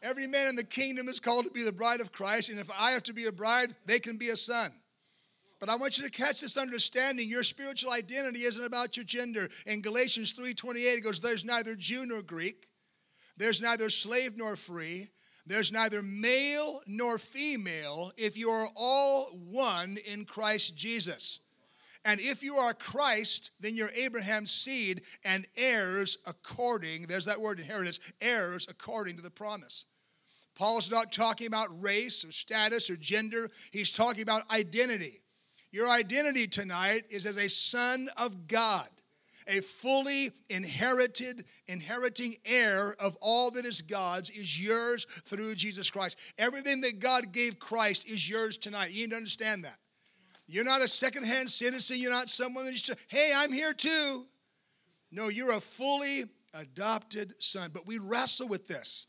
Every 0.02 0.26
man 0.26 0.48
in 0.48 0.56
the 0.56 0.64
kingdom 0.64 1.08
is 1.08 1.18
called 1.18 1.44
to 1.46 1.50
be 1.50 1.64
the 1.64 1.72
bride 1.72 2.00
of 2.00 2.12
Christ, 2.12 2.50
and 2.50 2.60
if 2.60 2.70
I 2.80 2.92
have 2.92 3.02
to 3.04 3.12
be 3.12 3.26
a 3.26 3.32
bride, 3.32 3.74
they 3.84 3.98
can 3.98 4.16
be 4.16 4.28
a 4.28 4.36
son. 4.36 4.70
But 5.60 5.68
I 5.68 5.76
want 5.76 5.98
you 5.98 6.04
to 6.04 6.10
catch 6.10 6.40
this 6.40 6.56
understanding. 6.56 7.28
Your 7.28 7.42
spiritual 7.42 7.92
identity 7.92 8.40
isn't 8.40 8.64
about 8.64 8.96
your 8.96 9.04
gender. 9.04 9.48
In 9.66 9.80
Galatians 9.80 10.32
3:28, 10.32 10.98
it 10.98 11.04
goes, 11.04 11.20
There's 11.20 11.44
neither 11.44 11.74
Jew 11.74 12.06
nor 12.06 12.22
Greek, 12.22 12.68
there's 13.36 13.60
neither 13.60 13.90
slave 13.90 14.36
nor 14.36 14.56
free, 14.56 15.08
there's 15.46 15.72
neither 15.72 16.02
male 16.02 16.82
nor 16.86 17.18
female, 17.18 18.12
if 18.16 18.36
you 18.36 18.50
are 18.50 18.68
all 18.76 19.26
one 19.26 19.96
in 20.06 20.24
Christ 20.24 20.76
Jesus. 20.76 21.40
And 22.04 22.20
if 22.20 22.42
you 22.42 22.54
are 22.54 22.74
Christ, 22.74 23.50
then 23.60 23.74
you're 23.74 23.90
Abraham's 23.90 24.52
seed 24.52 25.02
and 25.24 25.46
heirs 25.56 26.18
according, 26.26 27.02
there's 27.02 27.24
that 27.24 27.40
word 27.40 27.58
inheritance, 27.58 27.98
heirs 28.20 28.68
according 28.68 29.16
to 29.16 29.22
the 29.22 29.30
promise. 29.30 29.86
Paul's 30.54 30.90
not 30.90 31.12
talking 31.12 31.46
about 31.46 31.82
race 31.82 32.24
or 32.24 32.32
status 32.32 32.90
or 32.90 32.96
gender, 32.96 33.50
he's 33.72 33.90
talking 33.90 34.22
about 34.22 34.42
identity. 34.52 35.22
Your 35.70 35.88
identity 35.88 36.46
tonight 36.46 37.02
is 37.10 37.26
as 37.26 37.36
a 37.36 37.48
son 37.48 38.08
of 38.20 38.48
God, 38.48 38.88
a 39.46 39.60
fully 39.60 40.30
inherited, 40.48 41.44
inheriting 41.66 42.36
heir 42.46 42.94
of 43.02 43.16
all 43.20 43.50
that 43.52 43.66
is 43.66 43.82
God's 43.82 44.30
is 44.30 44.62
yours 44.62 45.04
through 45.04 45.54
Jesus 45.54 45.90
Christ. 45.90 46.18
Everything 46.38 46.80
that 46.82 47.00
God 47.00 47.32
gave 47.32 47.58
Christ 47.58 48.08
is 48.08 48.28
yours 48.28 48.56
tonight. 48.56 48.92
You 48.92 49.02
need 49.02 49.10
to 49.10 49.16
understand 49.16 49.64
that. 49.64 49.76
You're 50.46 50.64
not 50.64 50.82
a 50.82 50.88
secondhand 50.88 51.50
citizen. 51.50 51.98
You're 51.98 52.10
not 52.10 52.30
someone 52.30 52.64
that 52.64 52.72
just, 52.74 52.98
hey, 53.08 53.32
I'm 53.36 53.52
here 53.52 53.74
too. 53.74 54.24
No, 55.12 55.28
you're 55.28 55.56
a 55.56 55.60
fully 55.60 56.22
adopted 56.58 57.34
son. 57.42 57.70
But 57.72 57.86
we 57.86 57.98
wrestle 57.98 58.48
with 58.48 58.66
this. 58.66 59.06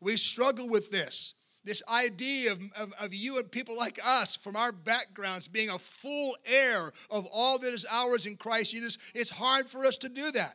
We 0.00 0.16
struggle 0.16 0.68
with 0.68 0.92
this. 0.92 1.34
This 1.64 1.82
idea 1.92 2.52
of, 2.52 2.60
of, 2.80 2.92
of, 3.00 3.14
you 3.14 3.36
and 3.36 3.50
people 3.50 3.76
like 3.76 3.98
us 4.06 4.34
from 4.34 4.56
our 4.56 4.72
backgrounds 4.72 5.46
being 5.46 5.68
a 5.68 5.78
full 5.78 6.34
heir 6.50 6.90
of 7.10 7.26
all 7.34 7.58
that 7.58 7.74
is 7.74 7.84
ours 7.92 8.24
in 8.24 8.36
Christ 8.36 8.72
Jesus, 8.72 8.96
it's 9.14 9.30
hard 9.30 9.66
for 9.66 9.84
us 9.84 9.98
to 9.98 10.08
do 10.08 10.30
that. 10.32 10.54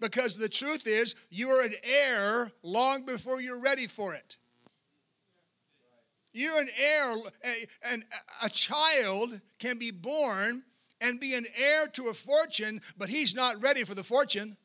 Because 0.00 0.36
the 0.36 0.48
truth 0.48 0.86
is, 0.86 1.16
you 1.30 1.48
are 1.48 1.64
an 1.64 1.72
heir 1.82 2.52
long 2.62 3.04
before 3.04 3.40
you're 3.40 3.60
ready 3.60 3.86
for 3.86 4.14
it. 4.14 4.36
You're 6.32 6.60
an 6.60 6.68
heir, 6.78 7.16
and 7.92 8.04
a 8.44 8.48
child 8.48 9.40
can 9.58 9.78
be 9.78 9.90
born 9.90 10.62
and 11.00 11.20
be 11.20 11.34
an 11.34 11.46
heir 11.60 11.86
to 11.94 12.08
a 12.08 12.14
fortune, 12.14 12.80
but 12.96 13.08
he's 13.08 13.34
not 13.34 13.62
ready 13.62 13.82
for 13.82 13.94
the 13.94 14.04
fortune. 14.04 14.56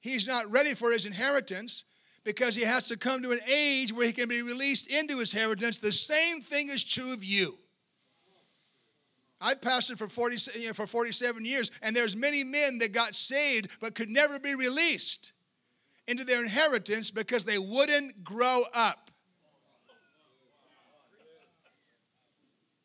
He's 0.00 0.28
not 0.28 0.50
ready 0.50 0.74
for 0.74 0.92
his 0.92 1.04
inheritance 1.04 1.84
because 2.26 2.56
he 2.56 2.64
has 2.64 2.88
to 2.88 2.98
come 2.98 3.22
to 3.22 3.30
an 3.30 3.38
age 3.50 3.92
where 3.92 4.04
he 4.04 4.12
can 4.12 4.28
be 4.28 4.42
released 4.42 4.92
into 4.92 5.20
his 5.20 5.32
inheritance. 5.32 5.78
The 5.78 5.92
same 5.92 6.40
thing 6.40 6.68
is 6.68 6.84
true 6.84 7.14
of 7.14 7.24
you. 7.24 7.56
I've 9.40 9.60
pastored 9.60 9.98
for 9.98 10.08
40, 10.08 10.60
you 10.60 10.66
know, 10.66 10.72
for 10.72 10.86
47 10.86 11.44
years, 11.44 11.70
and 11.82 11.94
there's 11.94 12.16
many 12.16 12.42
men 12.42 12.78
that 12.80 12.92
got 12.92 13.14
saved 13.14 13.78
but 13.80 13.94
could 13.94 14.10
never 14.10 14.40
be 14.40 14.54
released 14.54 15.32
into 16.08 16.24
their 16.24 16.42
inheritance 16.42 17.10
because 17.10 17.44
they 17.44 17.58
wouldn't 17.58 18.24
grow 18.24 18.62
up. 18.74 19.10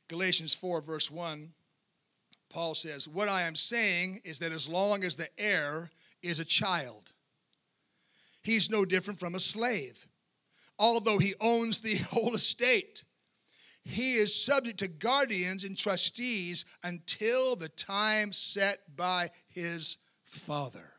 Galatians 0.07 0.53
4, 0.53 0.81
verse 0.81 1.09
1, 1.09 1.49
Paul 2.49 2.75
says, 2.75 3.07
What 3.07 3.29
I 3.29 3.43
am 3.43 3.55
saying 3.55 4.19
is 4.23 4.39
that 4.39 4.51
as 4.51 4.69
long 4.69 5.03
as 5.03 5.15
the 5.15 5.29
heir 5.39 5.89
is 6.21 6.39
a 6.39 6.45
child, 6.45 7.10
he's 8.41 8.69
no 8.69 8.85
different 8.85 9.19
from 9.19 9.35
a 9.35 9.39
slave, 9.39 10.05
although 10.79 11.19
he 11.19 11.33
owns 11.41 11.79
the 11.79 11.97
whole 12.11 12.35
estate. 12.35 13.03
He 13.83 14.13
is 14.13 14.45
subject 14.45 14.79
to 14.79 14.87
guardians 14.87 15.63
and 15.63 15.75
trustees 15.77 16.65
until 16.83 17.55
the 17.55 17.69
time 17.69 18.31
set 18.31 18.77
by 18.95 19.29
his 19.53 19.97
father. 20.23 20.93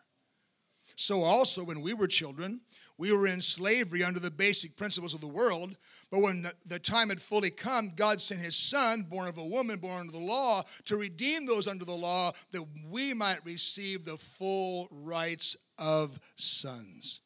So, 0.97 1.21
also, 1.21 1.65
when 1.65 1.81
we 1.81 1.95
were 1.95 2.07
children, 2.07 2.61
we 2.99 3.17
were 3.17 3.27
in 3.27 3.41
slavery 3.41 4.05
under 4.05 4.21
the 4.21 4.31
basic 4.31 4.77
principles 4.77 5.15
of 5.15 5.21
the 5.21 5.27
world. 5.27 5.77
But 6.11 6.21
when 6.21 6.45
the 6.67 6.79
time 6.79 7.09
had 7.09 7.21
fully 7.21 7.51
come, 7.51 7.93
God 7.97 8.21
sent 8.21 8.41
his 8.41 8.57
son, 8.57 9.07
born 9.11 9.29
of 9.29 9.39
a 9.39 9.45
woman, 9.45 9.79
born 9.79 10.03
under 10.03 10.13
the 10.13 10.19
law, 10.19 10.63
to 10.85 10.97
redeem 10.97 11.47
those 11.47 11.67
under 11.67 11.85
the 11.85 11.97
law 11.97 12.33
that 12.53 12.65
we 12.89 13.15
might 13.15 13.45
receive 13.45 14.05
the 14.05 14.19
full 14.19 14.89
rights 14.93 15.57
of 15.79 16.21
sons. 16.37 17.22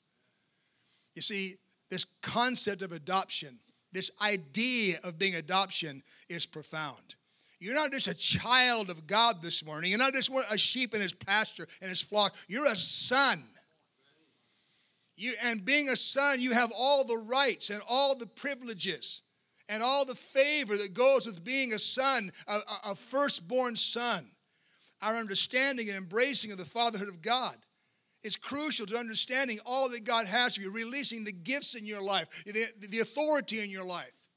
You 1.16 1.22
see, 1.22 1.54
this 1.90 2.04
concept 2.22 2.82
of 2.82 2.92
adoption, 2.92 3.58
this 3.90 4.10
idea 4.22 4.98
of 5.02 5.18
being 5.18 5.34
adoption 5.34 6.02
is 6.28 6.44
profound. 6.44 7.16
You're 7.58 7.74
not 7.74 7.90
just 7.90 8.06
a 8.06 8.14
child 8.14 8.90
of 8.90 9.06
God 9.06 9.40
this 9.42 9.64
morning. 9.64 9.90
You're 9.90 9.98
not 9.98 10.12
just 10.12 10.30
a 10.52 10.58
sheep 10.58 10.94
in 10.94 11.00
his 11.00 11.14
pasture 11.14 11.66
and 11.80 11.88
his 11.88 12.02
flock. 12.02 12.34
You're 12.48 12.66
a 12.66 12.76
son. 12.76 13.42
You, 15.16 15.32
and 15.46 15.64
being 15.64 15.88
a 15.88 15.96
son, 15.96 16.38
you 16.38 16.52
have 16.52 16.70
all 16.78 17.04
the 17.04 17.24
rights 17.26 17.70
and 17.70 17.80
all 17.88 18.14
the 18.14 18.26
privileges 18.26 19.22
and 19.70 19.82
all 19.82 20.04
the 20.04 20.14
favor 20.14 20.76
that 20.76 20.92
goes 20.92 21.24
with 21.24 21.42
being 21.42 21.72
a 21.72 21.78
son, 21.78 22.30
a, 22.46 22.90
a 22.90 22.94
firstborn 22.94 23.74
son. 23.74 24.26
Our 25.02 25.14
understanding 25.14 25.88
and 25.88 25.96
embracing 25.96 26.52
of 26.52 26.58
the 26.58 26.64
fatherhood 26.66 27.08
of 27.08 27.22
God 27.22 27.56
is 28.26 28.36
crucial 28.36 28.86
to 28.86 28.98
understanding 28.98 29.58
all 29.64 29.88
that 29.90 30.04
God 30.04 30.26
has 30.26 30.56
for 30.56 30.62
you, 30.62 30.72
releasing 30.72 31.24
the 31.24 31.32
gifts 31.32 31.74
in 31.74 31.86
your 31.86 32.02
life, 32.02 32.44
the, 32.44 32.86
the 32.88 33.00
authority 33.00 33.60
in 33.60 33.70
your 33.70 33.84
life. 33.84 34.28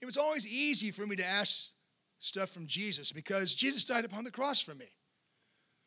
It 0.00 0.06
was 0.06 0.16
always 0.16 0.46
easy 0.46 0.90
for 0.90 1.06
me 1.06 1.16
to 1.16 1.24
ask 1.24 1.72
stuff 2.18 2.50
from 2.50 2.66
Jesus 2.66 3.12
because 3.12 3.54
Jesus 3.54 3.84
died 3.84 4.04
upon 4.04 4.24
the 4.24 4.30
cross 4.30 4.60
for 4.60 4.74
me. 4.74 4.86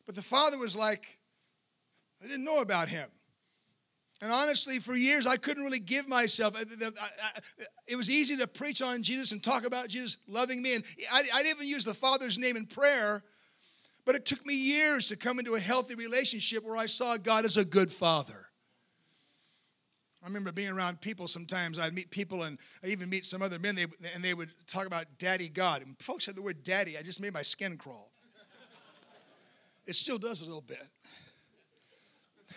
But 0.06 0.14
the 0.14 0.22
Father 0.22 0.58
was 0.58 0.76
like, 0.76 1.18
I 2.22 2.26
didn't 2.26 2.44
know 2.44 2.60
about 2.60 2.88
him. 2.88 3.08
And 4.22 4.30
honestly, 4.30 4.78
for 4.78 4.94
years, 4.94 5.26
I 5.26 5.36
couldn't 5.36 5.64
really 5.64 5.80
give 5.80 6.08
myself. 6.08 6.54
Uh, 6.54 7.40
it 7.88 7.96
was 7.96 8.08
easy 8.08 8.36
to 8.36 8.46
preach 8.46 8.80
on 8.80 9.02
Jesus 9.02 9.32
and 9.32 9.42
talk 9.42 9.66
about 9.66 9.88
Jesus 9.88 10.18
loving 10.28 10.62
me. 10.62 10.76
And 10.76 10.84
I, 11.12 11.42
didn't 11.42 11.56
even 11.56 11.68
use 11.68 11.84
the 11.84 11.92
Father's 11.92 12.38
name 12.38 12.56
in 12.56 12.66
prayer, 12.66 13.24
but 14.04 14.14
it 14.14 14.26
took 14.26 14.44
me 14.46 14.54
years 14.54 15.08
to 15.08 15.16
come 15.16 15.38
into 15.38 15.54
a 15.54 15.60
healthy 15.60 15.94
relationship 15.94 16.64
where 16.64 16.76
I 16.76 16.86
saw 16.86 17.16
God 17.16 17.44
as 17.44 17.56
a 17.56 17.64
good 17.64 17.90
Father. 17.90 18.48
I 20.22 20.26
remember 20.26 20.52
being 20.52 20.70
around 20.70 21.00
people 21.00 21.26
sometimes. 21.26 21.78
I'd 21.78 21.94
meet 21.94 22.10
people 22.10 22.44
and 22.44 22.58
I 22.84 22.88
even 22.88 23.10
meet 23.10 23.24
some 23.24 23.42
other 23.42 23.58
men, 23.58 23.74
they, 23.74 23.86
and 24.14 24.22
they 24.22 24.34
would 24.34 24.50
talk 24.68 24.86
about 24.86 25.06
Daddy 25.18 25.48
God. 25.48 25.82
And 25.82 25.96
folks 26.00 26.26
said 26.26 26.36
the 26.36 26.42
word 26.42 26.62
daddy, 26.62 26.96
I 26.96 27.02
just 27.02 27.20
made 27.20 27.32
my 27.32 27.42
skin 27.42 27.76
crawl. 27.76 28.12
It 29.84 29.96
still 29.96 30.18
does 30.18 30.42
a 30.42 30.44
little 30.44 30.60
bit 30.60 30.78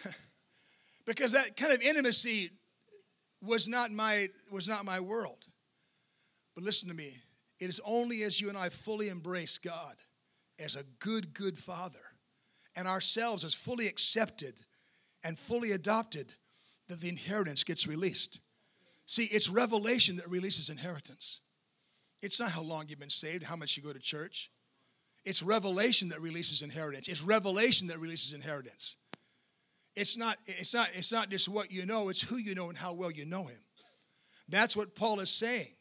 because 1.08 1.32
that 1.32 1.58
kind 1.58 1.74
of 1.74 1.82
intimacy 1.82 2.52
was 3.42 3.68
not 3.68 3.90
my 3.92 4.28
was 4.52 4.68
not 4.68 4.86
my 4.86 5.00
world. 5.00 5.48
But 6.54 6.64
listen 6.64 6.88
to 6.90 6.96
me, 6.96 7.14
it 7.60 7.68
is 7.68 7.82
only 7.84 8.22
as 8.22 8.40
you 8.40 8.50
and 8.50 8.58
I 8.58 8.70
fully 8.70 9.10
embrace 9.10 9.58
God 9.58 9.96
as 10.64 10.76
a 10.76 10.84
good 11.00 11.34
good 11.34 11.58
father 11.58 12.00
and 12.76 12.88
ourselves 12.88 13.44
as 13.44 13.56
fully 13.56 13.88
accepted 13.88 14.54
and 15.24 15.38
fully 15.38 15.72
adopted 15.72 16.34
that 16.88 17.00
the 17.00 17.10
inheritance 17.10 17.64
gets 17.64 17.88
released. 17.88 18.40
See, 19.06 19.26
it's 19.26 19.50
revelation 19.50 20.18
that 20.18 20.30
releases 20.30 20.70
inheritance. 20.70 21.40
It's 22.22 22.40
not 22.40 22.52
how 22.52 22.62
long 22.62 22.86
you've 22.88 23.00
been 23.00 23.10
saved, 23.10 23.44
how 23.44 23.56
much 23.56 23.78
you 23.78 23.84
go 23.84 23.94
to 23.94 24.00
church. 24.00 24.52
It's 25.24 25.42
revelation 25.42 26.10
that 26.10 26.22
releases 26.22 26.62
inheritance. 26.62 27.08
It's 27.08 27.24
revelation 27.24 27.88
that 27.88 28.00
releases 28.00 28.34
inheritance. 28.34 28.98
It's 29.96 30.18
not, 30.18 30.38
it's, 30.46 30.74
not, 30.74 30.90
it's 30.94 31.12
not 31.12 31.30
just 31.30 31.48
what 31.48 31.72
you 31.72 31.86
know, 31.86 32.10
it's 32.10 32.22
who 32.22 32.38
you 32.38 32.54
know 32.54 32.70
and 32.70 32.78
how 32.78 32.94
well 32.94 33.12
you 33.12 33.26
know 33.26 33.46
him. 33.46 33.60
That's 34.50 34.76
what 34.76 34.96
Paul 34.96 35.20
is 35.20 35.32
saying. 35.32 35.72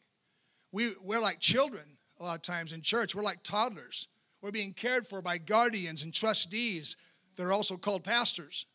We, 0.71 0.89
we're 1.03 1.21
like 1.21 1.39
children 1.39 1.83
a 2.19 2.23
lot 2.23 2.35
of 2.35 2.41
times 2.41 2.73
in 2.73 2.81
church, 2.81 3.13
we're 3.13 3.23
like 3.23 3.43
toddlers. 3.43 4.07
We're 4.45 4.51
being 4.51 4.73
cared 4.73 5.07
for 5.07 5.23
by 5.23 5.39
guardians 5.39 6.03
and 6.03 6.13
trustees 6.13 6.97
that 7.35 7.45
are 7.47 7.51
also 7.51 7.77
called 7.77 8.03
pastors 8.03 8.67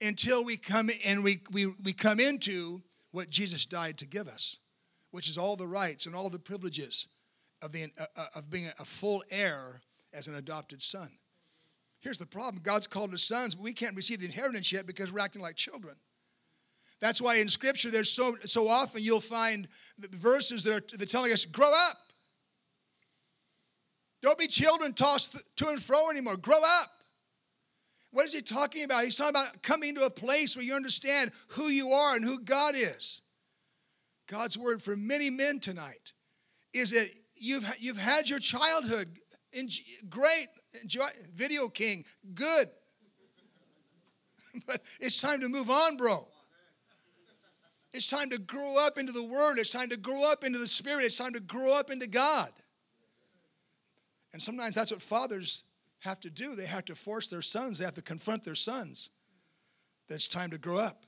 until 0.00 0.44
we 0.44 0.56
come 0.56 0.90
and 1.06 1.22
we, 1.22 1.42
we, 1.52 1.66
we 1.84 1.92
come 1.92 2.18
into 2.18 2.82
what 3.12 3.30
Jesus 3.30 3.64
died 3.64 3.96
to 3.98 4.06
give 4.06 4.26
us, 4.26 4.58
which 5.12 5.28
is 5.28 5.38
all 5.38 5.54
the 5.54 5.68
rights 5.68 6.06
and 6.06 6.16
all 6.16 6.28
the 6.28 6.40
privileges 6.40 7.06
of, 7.62 7.70
the, 7.70 7.92
uh, 8.00 8.06
uh 8.16 8.26
of 8.34 8.50
being 8.50 8.66
a 8.80 8.84
full 8.84 9.22
heir 9.30 9.82
as 10.12 10.26
an 10.26 10.34
adopted 10.34 10.82
son. 10.82 11.10
Here's 12.00 12.18
the 12.18 12.26
problem 12.26 12.60
God's 12.64 12.88
called 12.88 13.14
us 13.14 13.22
sons, 13.22 13.54
but 13.54 13.62
we 13.62 13.72
can't 13.72 13.94
receive 13.94 14.18
the 14.18 14.26
inheritance 14.26 14.72
yet 14.72 14.84
because 14.84 15.12
we're 15.12 15.20
acting 15.20 15.42
like 15.42 15.54
children. 15.54 15.94
That's 17.00 17.22
why 17.22 17.36
in 17.36 17.46
Scripture, 17.46 17.92
there's 17.92 18.10
so, 18.10 18.34
so 18.46 18.66
often 18.66 19.00
you'll 19.00 19.20
find 19.20 19.68
verses 20.10 20.64
that 20.64 20.72
are, 20.72 20.98
that 20.98 21.02
are 21.02 21.06
telling 21.06 21.30
us, 21.30 21.44
grow 21.44 21.70
up. 21.88 21.98
Don't 24.22 24.38
be 24.38 24.46
children 24.46 24.92
tossed 24.92 25.42
to 25.56 25.68
and 25.68 25.82
fro 25.82 26.10
anymore. 26.10 26.36
Grow 26.36 26.58
up. 26.58 26.88
What 28.12 28.26
is 28.26 28.34
he 28.34 28.42
talking 28.42 28.84
about? 28.84 29.04
He's 29.04 29.16
talking 29.16 29.30
about 29.30 29.62
coming 29.62 29.94
to 29.94 30.02
a 30.02 30.10
place 30.10 30.56
where 30.56 30.64
you 30.64 30.74
understand 30.74 31.30
who 31.48 31.64
you 31.64 31.90
are 31.90 32.16
and 32.16 32.24
who 32.24 32.40
God 32.40 32.74
is. 32.74 33.22
God's 34.26 34.58
word 34.58 34.82
for 34.82 34.96
many 34.96 35.30
men 35.30 35.60
tonight 35.60 36.12
is 36.74 36.90
that 36.90 37.08
you've, 37.34 37.64
you've 37.78 37.98
had 37.98 38.28
your 38.28 38.38
childhood 38.38 39.08
in, 39.52 39.68
great, 40.08 40.46
Enjoy 40.82 41.04
Video 41.34 41.68
King, 41.68 42.04
good. 42.34 42.68
but 44.66 44.78
it's 45.00 45.20
time 45.20 45.40
to 45.40 45.48
move 45.48 45.70
on, 45.70 45.96
bro. 45.96 46.26
It's 47.92 48.06
time 48.06 48.30
to 48.30 48.38
grow 48.38 48.76
up 48.86 48.98
into 48.98 49.12
the 49.12 49.24
Word. 49.24 49.58
It's 49.58 49.70
time 49.70 49.88
to 49.88 49.98
grow 49.98 50.30
up 50.30 50.44
into 50.44 50.58
the 50.58 50.68
Spirit. 50.68 51.04
It's 51.04 51.16
time 51.16 51.32
to 51.32 51.40
grow 51.40 51.76
up 51.76 51.90
into 51.90 52.06
God. 52.06 52.50
And 54.32 54.40
sometimes 54.40 54.74
that's 54.74 54.92
what 54.92 55.02
fathers 55.02 55.64
have 56.00 56.20
to 56.20 56.30
do. 56.30 56.54
They 56.54 56.66
have 56.66 56.84
to 56.86 56.94
force 56.94 57.28
their 57.28 57.42
sons, 57.42 57.78
they 57.78 57.84
have 57.84 57.94
to 57.94 58.02
confront 58.02 58.44
their 58.44 58.54
sons 58.54 59.10
that 60.08 60.16
it's 60.16 60.28
time 60.28 60.50
to 60.50 60.58
grow 60.58 60.78
up. 60.78 61.06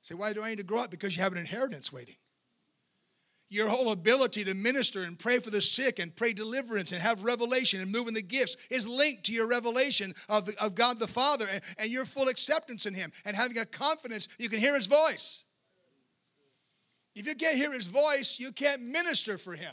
Say, 0.00 0.14
why 0.14 0.32
do 0.32 0.42
I 0.42 0.50
need 0.50 0.58
to 0.58 0.64
grow 0.64 0.82
up? 0.82 0.90
Because 0.90 1.16
you 1.16 1.22
have 1.22 1.32
an 1.32 1.38
inheritance 1.38 1.92
waiting. 1.92 2.14
Your 3.50 3.68
whole 3.68 3.92
ability 3.92 4.44
to 4.44 4.54
minister 4.54 5.02
and 5.02 5.18
pray 5.18 5.38
for 5.38 5.50
the 5.50 5.62
sick 5.62 5.98
and 5.98 6.14
pray 6.14 6.32
deliverance 6.32 6.92
and 6.92 7.00
have 7.00 7.24
revelation 7.24 7.80
and 7.80 7.90
move 7.90 8.06
in 8.06 8.14
the 8.14 8.22
gifts 8.22 8.56
is 8.70 8.86
linked 8.86 9.24
to 9.24 9.32
your 9.32 9.48
revelation 9.48 10.12
of, 10.28 10.46
the, 10.46 10.54
of 10.62 10.74
God 10.74 10.98
the 10.98 11.06
Father 11.06 11.46
and, 11.52 11.62
and 11.78 11.90
your 11.90 12.04
full 12.04 12.28
acceptance 12.28 12.84
in 12.84 12.94
Him 12.94 13.10
and 13.24 13.34
having 13.34 13.56
a 13.58 13.64
confidence 13.64 14.28
you 14.38 14.48
can 14.48 14.60
hear 14.60 14.74
His 14.74 14.86
voice. 14.86 15.46
If 17.14 17.26
you 17.26 17.34
can't 17.34 17.56
hear 17.56 17.72
His 17.72 17.86
voice, 17.86 18.38
you 18.38 18.52
can't 18.52 18.82
minister 18.82 19.38
for 19.38 19.54
Him. 19.54 19.72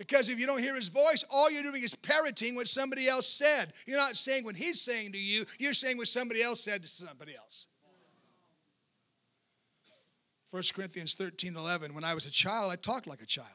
Because 0.00 0.30
if 0.30 0.40
you 0.40 0.46
don't 0.46 0.62
hear 0.62 0.74
his 0.74 0.88
voice, 0.88 1.26
all 1.30 1.50
you're 1.50 1.62
doing 1.62 1.82
is 1.82 1.94
parroting 1.94 2.56
what 2.56 2.66
somebody 2.66 3.06
else 3.06 3.28
said. 3.28 3.66
You're 3.86 3.98
not 3.98 4.16
saying 4.16 4.46
what 4.46 4.56
he's 4.56 4.80
saying 4.80 5.12
to 5.12 5.18
you, 5.18 5.44
you're 5.58 5.74
saying 5.74 5.98
what 5.98 6.08
somebody 6.08 6.42
else 6.42 6.64
said 6.64 6.82
to 6.82 6.88
somebody 6.88 7.34
else. 7.36 7.68
1 10.50 10.62
Corinthians 10.74 11.12
13 11.12 11.54
11, 11.54 11.94
when 11.94 12.02
I 12.02 12.14
was 12.14 12.24
a 12.24 12.30
child, 12.30 12.72
I 12.72 12.76
talked 12.76 13.06
like 13.06 13.20
a 13.20 13.26
child. 13.26 13.46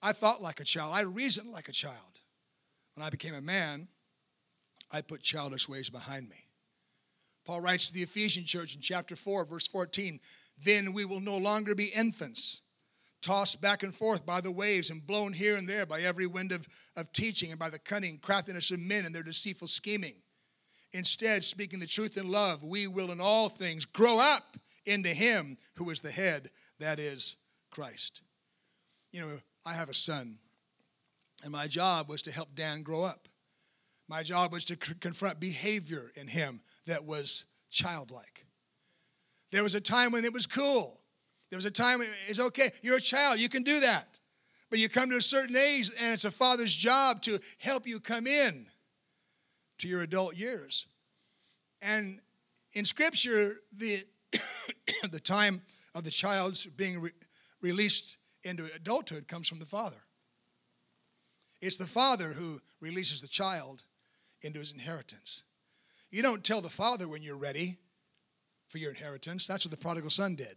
I 0.00 0.12
thought 0.12 0.40
like 0.40 0.60
a 0.60 0.64
child. 0.64 0.92
I 0.94 1.02
reasoned 1.02 1.50
like 1.50 1.68
a 1.68 1.72
child. 1.72 2.20
When 2.94 3.04
I 3.04 3.10
became 3.10 3.34
a 3.34 3.40
man, 3.40 3.88
I 4.92 5.00
put 5.02 5.20
childish 5.20 5.68
ways 5.68 5.90
behind 5.90 6.28
me. 6.28 6.46
Paul 7.44 7.60
writes 7.60 7.88
to 7.88 7.94
the 7.94 8.02
Ephesian 8.02 8.44
church 8.44 8.76
in 8.76 8.82
chapter 8.82 9.16
4, 9.16 9.46
verse 9.46 9.66
14 9.66 10.20
Then 10.64 10.92
we 10.92 11.04
will 11.04 11.20
no 11.20 11.38
longer 11.38 11.74
be 11.74 11.86
infants, 11.86 12.60
tossed 13.22 13.60
back 13.60 13.82
and 13.82 13.94
forth 13.94 14.24
by 14.24 14.40
the 14.40 14.50
waves 14.50 14.90
and 14.90 15.06
blown 15.06 15.32
here 15.32 15.56
and 15.56 15.68
there 15.68 15.86
by 15.86 16.00
every 16.00 16.26
wind 16.26 16.52
of, 16.52 16.66
of 16.96 17.12
teaching 17.12 17.50
and 17.50 17.58
by 17.58 17.70
the 17.70 17.78
cunning 17.78 18.18
craftiness 18.18 18.70
of 18.70 18.80
men 18.80 19.04
and 19.04 19.14
their 19.14 19.22
deceitful 19.22 19.68
scheming. 19.68 20.14
Instead, 20.92 21.44
speaking 21.44 21.78
the 21.78 21.86
truth 21.86 22.16
in 22.16 22.30
love, 22.30 22.62
we 22.62 22.86
will 22.86 23.10
in 23.10 23.20
all 23.20 23.48
things 23.48 23.84
grow 23.84 24.18
up 24.20 24.56
into 24.86 25.10
him 25.10 25.56
who 25.76 25.88
is 25.90 26.00
the 26.00 26.10
head, 26.10 26.50
that 26.80 26.98
is 26.98 27.36
Christ. 27.70 28.22
You 29.12 29.20
know, 29.20 29.36
I 29.66 29.74
have 29.74 29.88
a 29.88 29.94
son, 29.94 30.38
and 31.42 31.52
my 31.52 31.66
job 31.66 32.08
was 32.08 32.22
to 32.22 32.32
help 32.32 32.54
Dan 32.54 32.82
grow 32.82 33.02
up. 33.02 33.28
My 34.08 34.22
job 34.22 34.52
was 34.52 34.64
to 34.66 34.76
confront 34.76 35.38
behavior 35.38 36.10
in 36.16 36.26
him 36.26 36.62
that 36.86 37.04
was 37.04 37.44
childlike. 37.70 38.46
There 39.52 39.62
was 39.62 39.74
a 39.74 39.80
time 39.80 40.12
when 40.12 40.24
it 40.24 40.32
was 40.32 40.46
cool. 40.46 40.99
There 41.50 41.56
was 41.56 41.64
a 41.64 41.70
time 41.70 42.00
it's 42.28 42.40
okay, 42.40 42.70
you're 42.82 42.96
a 42.96 43.00
child, 43.00 43.40
you 43.40 43.48
can 43.48 43.62
do 43.62 43.80
that. 43.80 44.06
But 44.70 44.78
you 44.78 44.88
come 44.88 45.10
to 45.10 45.16
a 45.16 45.22
certain 45.22 45.56
age, 45.56 45.90
and 46.00 46.12
it's 46.12 46.24
a 46.24 46.30
father's 46.30 46.74
job 46.74 47.22
to 47.22 47.40
help 47.58 47.88
you 47.88 47.98
come 47.98 48.26
in 48.28 48.66
to 49.78 49.88
your 49.88 50.02
adult 50.02 50.36
years. 50.36 50.86
And 51.82 52.20
in 52.74 52.84
Scripture, 52.84 53.54
the 53.76 54.04
the 55.10 55.18
time 55.18 55.62
of 55.94 56.04
the 56.04 56.10
child's 56.10 56.66
being 56.66 57.00
re- 57.00 57.10
released 57.60 58.16
into 58.44 58.66
adulthood 58.76 59.26
comes 59.26 59.48
from 59.48 59.58
the 59.58 59.66
father. 59.66 60.04
It's 61.60 61.76
the 61.76 61.86
father 61.86 62.28
who 62.28 62.60
releases 62.80 63.20
the 63.20 63.28
child 63.28 63.82
into 64.42 64.60
his 64.60 64.72
inheritance. 64.72 65.42
You 66.10 66.22
don't 66.22 66.44
tell 66.44 66.60
the 66.60 66.68
father 66.68 67.08
when 67.08 67.22
you're 67.22 67.36
ready 67.36 67.76
for 68.68 68.78
your 68.78 68.90
inheritance. 68.90 69.46
That's 69.46 69.66
what 69.66 69.72
the 69.72 69.82
prodigal 69.82 70.10
son 70.10 70.36
did. 70.36 70.54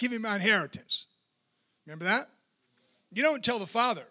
Give 0.00 0.10
me 0.10 0.18
my 0.18 0.34
inheritance. 0.34 1.06
Remember 1.86 2.06
that? 2.06 2.24
You 3.12 3.22
don't 3.22 3.44
tell 3.44 3.60
the 3.60 3.66
father, 3.66 4.04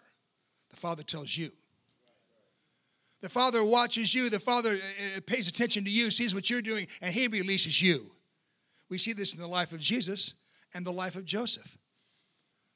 the 0.70 0.76
father 0.76 1.02
tells 1.02 1.36
you. 1.36 1.50
The 3.22 3.28
Father 3.28 3.62
watches 3.62 4.14
you. 4.14 4.30
The 4.30 4.38
Father 4.38 4.70
uh, 4.70 5.18
uh, 5.18 5.20
pays 5.26 5.46
attention 5.46 5.84
to 5.84 5.90
you, 5.90 6.10
sees 6.10 6.34
what 6.34 6.48
you're 6.48 6.62
doing, 6.62 6.86
and 7.02 7.12
He 7.12 7.28
releases 7.28 7.82
you. 7.82 8.06
We 8.88 8.98
see 8.98 9.12
this 9.12 9.34
in 9.34 9.40
the 9.40 9.46
life 9.46 9.72
of 9.72 9.80
Jesus 9.80 10.34
and 10.74 10.86
the 10.86 10.90
life 10.90 11.16
of 11.16 11.24
Joseph. 11.24 11.76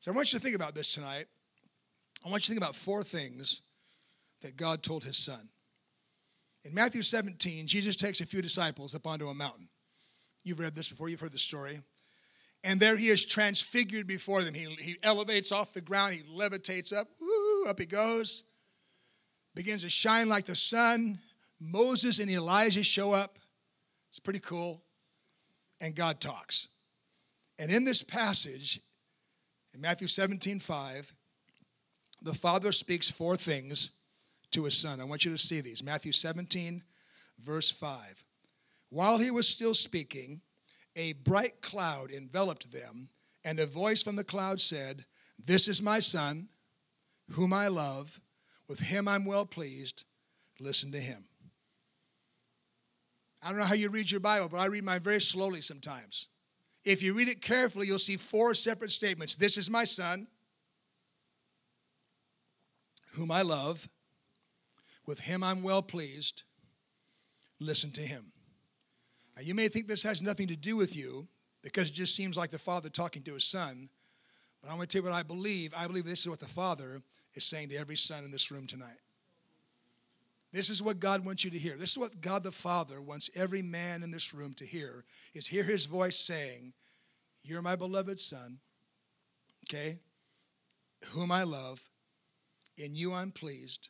So 0.00 0.12
I 0.12 0.14
want 0.14 0.32
you 0.32 0.38
to 0.38 0.44
think 0.44 0.54
about 0.54 0.74
this 0.74 0.92
tonight. 0.92 1.24
I 2.24 2.28
want 2.28 2.42
you 2.42 2.46
to 2.46 2.48
think 2.52 2.60
about 2.60 2.74
four 2.74 3.02
things 3.02 3.62
that 4.42 4.56
God 4.56 4.82
told 4.82 5.02
His 5.02 5.16
Son. 5.16 5.48
In 6.62 6.74
Matthew 6.74 7.02
17, 7.02 7.66
Jesus 7.66 7.96
takes 7.96 8.20
a 8.20 8.26
few 8.26 8.42
disciples 8.42 8.94
up 8.94 9.06
onto 9.06 9.28
a 9.28 9.34
mountain. 9.34 9.68
You've 10.44 10.60
read 10.60 10.74
this 10.74 10.90
before, 10.90 11.08
you've 11.08 11.20
heard 11.20 11.32
the 11.32 11.38
story. 11.38 11.78
And 12.64 12.80
there 12.80 12.96
he 12.96 13.08
is 13.08 13.24
transfigured 13.24 14.06
before 14.06 14.42
them. 14.42 14.54
He, 14.54 14.66
he 14.80 14.96
elevates 15.02 15.52
off 15.52 15.74
the 15.74 15.82
ground, 15.82 16.14
he 16.14 16.22
levitates 16.22 16.92
up, 16.92 17.06
woo, 17.20 17.66
up 17.68 17.78
he 17.78 17.86
goes 17.86 18.44
begins 19.54 19.82
to 19.82 19.90
shine 19.90 20.28
like 20.28 20.44
the 20.44 20.56
sun. 20.56 21.18
Moses 21.60 22.18
and 22.18 22.30
Elijah 22.30 22.82
show 22.82 23.12
up. 23.12 23.38
It's 24.08 24.18
pretty 24.18 24.40
cool. 24.40 24.82
And 25.80 25.94
God 25.94 26.20
talks. 26.20 26.68
And 27.58 27.70
in 27.70 27.84
this 27.84 28.02
passage, 28.02 28.80
in 29.72 29.80
Matthew 29.80 30.08
17 30.08 30.60
5, 30.60 31.12
the 32.22 32.34
Father 32.34 32.72
speaks 32.72 33.10
four 33.10 33.36
things 33.36 33.98
to 34.52 34.64
his 34.64 34.76
Son. 34.76 35.00
I 35.00 35.04
want 35.04 35.24
you 35.24 35.32
to 35.32 35.38
see 35.38 35.60
these. 35.60 35.82
Matthew 35.82 36.12
17, 36.12 36.82
verse 37.38 37.70
5. 37.70 38.24
While 38.90 39.18
he 39.18 39.30
was 39.30 39.48
still 39.48 39.74
speaking, 39.74 40.40
a 40.96 41.12
bright 41.14 41.60
cloud 41.60 42.10
enveloped 42.10 42.72
them, 42.72 43.10
and 43.44 43.58
a 43.58 43.66
voice 43.66 44.02
from 44.02 44.16
the 44.16 44.24
cloud 44.24 44.60
said, 44.60 45.04
This 45.38 45.68
is 45.68 45.82
my 45.82 46.00
Son, 46.00 46.48
whom 47.32 47.52
I 47.52 47.68
love 47.68 48.20
with 48.68 48.80
him 48.80 49.08
I'm 49.08 49.26
well 49.26 49.46
pleased. 49.46 50.04
Listen 50.60 50.92
to 50.92 50.98
him. 50.98 51.24
I 53.42 53.50
don't 53.50 53.58
know 53.58 53.66
how 53.66 53.74
you 53.74 53.90
read 53.90 54.10
your 54.10 54.20
Bible, 54.20 54.48
but 54.50 54.58
I 54.58 54.66
read 54.66 54.84
mine 54.84 55.00
very 55.00 55.20
slowly 55.20 55.60
sometimes. 55.60 56.28
If 56.84 57.02
you 57.02 57.16
read 57.16 57.28
it 57.28 57.42
carefully, 57.42 57.86
you'll 57.86 57.98
see 57.98 58.16
four 58.16 58.54
separate 58.54 58.90
statements. 58.90 59.34
This 59.34 59.56
is 59.56 59.70
my 59.70 59.84
son, 59.84 60.26
whom 63.14 63.30
I 63.30 63.42
love. 63.42 63.88
With 65.06 65.20
him 65.20 65.42
I'm 65.42 65.62
well 65.62 65.82
pleased. 65.82 66.44
Listen 67.60 67.90
to 67.92 68.00
him. 68.00 68.32
Now, 69.36 69.42
you 69.42 69.54
may 69.54 69.68
think 69.68 69.86
this 69.86 70.02
has 70.04 70.22
nothing 70.22 70.48
to 70.48 70.56
do 70.56 70.76
with 70.76 70.96
you 70.96 71.26
because 71.62 71.90
it 71.90 71.94
just 71.94 72.14
seems 72.14 72.36
like 72.36 72.50
the 72.50 72.58
father 72.58 72.88
talking 72.88 73.22
to 73.22 73.34
his 73.34 73.44
son. 73.44 73.88
But 74.62 74.70
I'm 74.70 74.76
going 74.76 74.86
to 74.86 74.92
tell 74.92 75.04
you 75.04 75.10
what 75.10 75.18
I 75.18 75.22
believe. 75.22 75.74
I 75.76 75.86
believe 75.86 76.04
this 76.04 76.20
is 76.20 76.28
what 76.28 76.40
the 76.40 76.46
father 76.46 77.02
is 77.34 77.44
saying 77.44 77.70
to 77.70 77.76
every 77.76 77.96
son 77.96 78.24
in 78.24 78.30
this 78.30 78.50
room 78.50 78.66
tonight. 78.66 78.98
This 80.54 80.70
is 80.70 80.80
what 80.80 81.00
God 81.00 81.26
wants 81.26 81.44
you 81.44 81.50
to 81.50 81.58
hear. 81.58 81.76
This 81.76 81.90
is 81.90 81.98
what 81.98 82.20
God 82.20 82.44
the 82.44 82.52
Father 82.52 83.02
wants 83.02 83.28
every 83.34 83.60
man 83.60 84.04
in 84.04 84.12
this 84.12 84.32
room 84.32 84.54
to 84.54 84.64
hear 84.64 85.04
is 85.34 85.48
hear 85.48 85.64
his 85.64 85.86
voice 85.86 86.16
saying, 86.16 86.74
"You're 87.42 87.60
my 87.60 87.74
beloved 87.74 88.20
son, 88.20 88.60
okay? 89.64 89.98
Whom 91.06 91.32
I 91.32 91.42
love, 91.42 91.88
in 92.76 92.94
you 92.94 93.12
I'm 93.12 93.32
pleased, 93.32 93.88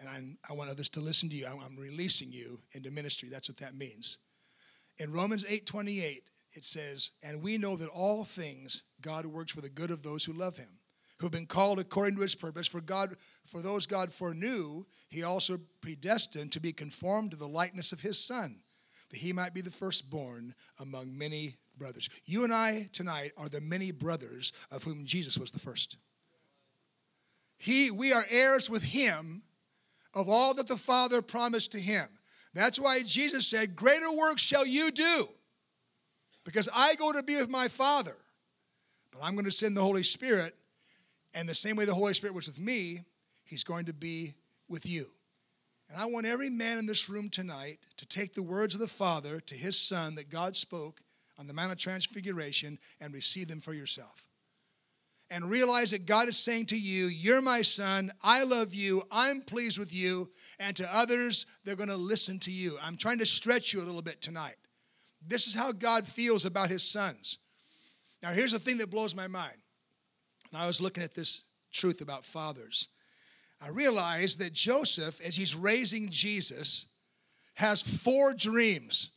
and 0.00 0.08
I'm, 0.08 0.38
i 0.48 0.54
want 0.54 0.70
others 0.70 0.88
to 0.88 1.00
listen 1.00 1.28
to 1.28 1.36
you. 1.36 1.46
I'm, 1.46 1.60
I'm 1.60 1.76
releasing 1.78 2.32
you 2.32 2.58
into 2.72 2.90
ministry. 2.90 3.28
That's 3.30 3.48
what 3.48 3.58
that 3.58 3.76
means." 3.76 4.18
In 5.00 5.12
Romans 5.12 5.44
8:28, 5.48 6.30
it 6.52 6.64
says, 6.64 7.12
"And 7.22 7.42
we 7.42 7.58
know 7.58 7.74
that 7.76 7.88
all 7.88 8.24
things 8.24 8.82
God 9.00 9.26
works 9.26 9.52
for 9.52 9.62
the 9.62 9.70
good 9.70 9.90
of 9.90 10.02
those 10.02 10.24
who 10.24 10.32
love 10.32 10.58
him." 10.58 10.80
who've 11.20 11.30
been 11.30 11.46
called 11.46 11.78
according 11.78 12.16
to 12.16 12.22
his 12.22 12.34
purpose. 12.34 12.66
For 12.66 12.80
God, 12.80 13.14
for 13.44 13.60
those 13.60 13.86
God 13.86 14.12
foreknew, 14.12 14.86
he 15.08 15.22
also 15.22 15.58
predestined 15.80 16.50
to 16.52 16.60
be 16.60 16.72
conformed 16.72 17.32
to 17.32 17.36
the 17.36 17.46
likeness 17.46 17.92
of 17.92 18.00
his 18.00 18.18
son, 18.18 18.62
that 19.10 19.18
he 19.18 19.32
might 19.32 19.52
be 19.52 19.60
the 19.60 19.70
firstborn 19.70 20.54
among 20.78 21.16
many 21.16 21.58
brothers. 21.76 22.08
You 22.24 22.44
and 22.44 22.52
I 22.52 22.88
tonight 22.92 23.32
are 23.36 23.48
the 23.48 23.60
many 23.60 23.90
brothers 23.90 24.52
of 24.70 24.84
whom 24.84 25.04
Jesus 25.04 25.36
was 25.36 25.50
the 25.50 25.58
first. 25.58 25.96
He, 27.58 27.90
we 27.90 28.12
are 28.12 28.24
heirs 28.30 28.70
with 28.70 28.82
him 28.82 29.42
of 30.14 30.28
all 30.28 30.54
that 30.54 30.68
the 30.68 30.76
Father 30.76 31.20
promised 31.20 31.72
to 31.72 31.80
him. 31.80 32.08
That's 32.54 32.80
why 32.80 33.00
Jesus 33.06 33.46
said, 33.46 33.76
Greater 33.76 34.12
works 34.16 34.42
shall 34.42 34.66
you 34.66 34.90
do, 34.90 35.28
because 36.44 36.68
I 36.74 36.94
go 36.96 37.12
to 37.12 37.22
be 37.22 37.36
with 37.36 37.50
my 37.50 37.68
Father. 37.68 38.16
But 39.12 39.22
I'm 39.22 39.34
going 39.34 39.44
to 39.44 39.50
send 39.50 39.76
the 39.76 39.82
Holy 39.82 40.02
Spirit 40.02 40.54
and 41.34 41.48
the 41.48 41.54
same 41.54 41.76
way 41.76 41.84
the 41.84 41.94
Holy 41.94 42.14
Spirit 42.14 42.34
was 42.34 42.46
with 42.46 42.58
me, 42.58 43.04
He's 43.44 43.64
going 43.64 43.86
to 43.86 43.92
be 43.92 44.34
with 44.68 44.86
you. 44.86 45.06
And 45.88 46.00
I 46.00 46.06
want 46.06 46.26
every 46.26 46.50
man 46.50 46.78
in 46.78 46.86
this 46.86 47.08
room 47.08 47.28
tonight 47.28 47.78
to 47.96 48.06
take 48.06 48.34
the 48.34 48.44
words 48.44 48.74
of 48.74 48.80
the 48.80 48.86
Father 48.86 49.40
to 49.40 49.54
His 49.56 49.78
Son 49.78 50.14
that 50.14 50.30
God 50.30 50.54
spoke 50.54 51.00
on 51.38 51.46
the 51.46 51.52
Mount 51.52 51.72
of 51.72 51.78
Transfiguration 51.78 52.78
and 53.00 53.12
receive 53.12 53.48
them 53.48 53.60
for 53.60 53.72
yourself. 53.72 54.28
And 55.32 55.50
realize 55.50 55.92
that 55.92 56.06
God 56.06 56.28
is 56.28 56.38
saying 56.38 56.66
to 56.66 56.78
you, 56.78 57.06
You're 57.06 57.42
my 57.42 57.62
son, 57.62 58.10
I 58.22 58.44
love 58.44 58.74
you, 58.74 59.02
I'm 59.12 59.40
pleased 59.40 59.78
with 59.78 59.92
you. 59.92 60.28
And 60.58 60.76
to 60.76 60.88
others, 60.92 61.46
they're 61.70 61.76
going 61.76 61.88
to 61.88 62.04
listen 62.04 62.40
to 62.40 62.50
you. 62.50 62.76
I'm 62.82 62.96
trying 62.96 63.20
to 63.20 63.26
stretch 63.26 63.72
you 63.72 63.80
a 63.80 63.86
little 63.86 64.02
bit 64.02 64.20
tonight. 64.20 64.56
This 65.24 65.46
is 65.46 65.54
how 65.54 65.70
God 65.70 66.04
feels 66.04 66.44
about 66.44 66.68
His 66.68 66.82
sons. 66.82 67.38
Now, 68.24 68.30
here's 68.30 68.50
the 68.50 68.58
thing 68.58 68.78
that 68.78 68.90
blows 68.90 69.14
my 69.14 69.28
mind. 69.28 69.54
And 70.52 70.60
I 70.60 70.66
was 70.66 70.80
looking 70.80 71.04
at 71.04 71.14
this 71.14 71.48
truth 71.70 72.00
about 72.00 72.24
fathers. 72.24 72.88
I 73.64 73.68
realized 73.68 74.40
that 74.40 74.52
Joseph, 74.52 75.20
as 75.24 75.36
he's 75.36 75.54
raising 75.54 76.08
Jesus, 76.10 76.86
has 77.54 77.82
four 77.82 78.34
dreams 78.34 79.12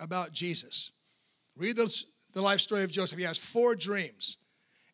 about 0.00 0.32
Jesus. 0.32 0.92
Read 1.58 1.76
the, 1.76 2.04
the 2.32 2.40
life 2.40 2.60
story 2.60 2.84
of 2.84 2.90
Joseph. 2.90 3.18
He 3.18 3.24
has 3.26 3.36
four 3.36 3.76
dreams. 3.76 4.38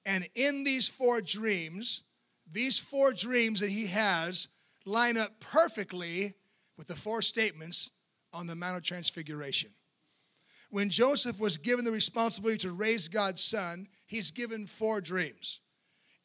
And 0.05 0.27
in 0.35 0.65
these 0.65 0.89
four 0.89 1.21
dreams, 1.21 2.03
these 2.51 2.77
four 2.77 3.13
dreams 3.13 3.61
that 3.61 3.71
he 3.71 3.87
has 3.87 4.49
line 4.85 5.17
up 5.17 5.39
perfectly 5.39 6.35
with 6.77 6.89
the 6.89 6.95
four 6.95 7.23
statements 7.23 7.91
on 8.33 8.47
the 8.47 8.55
Mount 8.55 8.77
of 8.77 8.85
Transfiguration. 8.85 9.71
When 10.71 10.91
Joseph 10.91 11.41
was 11.41 11.59
given 11.59 11.85
the 11.85 11.93
responsibility 11.93 12.59
to 12.59 12.73
raise 12.73 13.09
God's 13.09 13.43
son, 13.43 13.87
he's 14.07 14.31
given 14.31 14.67
four 14.67 15.01
dreams. 15.01 15.61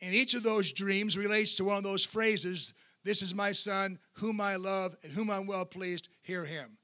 And 0.02 0.16
each 0.16 0.34
of 0.34 0.44
those 0.44 0.72
dreams 0.72 1.18
relates 1.18 1.56
to 1.58 1.66
one 1.66 1.78
of 1.78 1.84
those 1.84 2.06
phrases 2.06 2.74
This 3.04 3.22
is 3.22 3.34
my 3.34 3.52
son, 3.52 4.00
whom 4.14 4.42
I 4.42 4.56
love, 4.58 4.96
and 5.04 5.12
whom 5.12 5.30
I'm 5.30 5.48
well 5.48 5.66
pleased, 5.66 6.10
hear 6.22 6.46
him. 6.46 6.78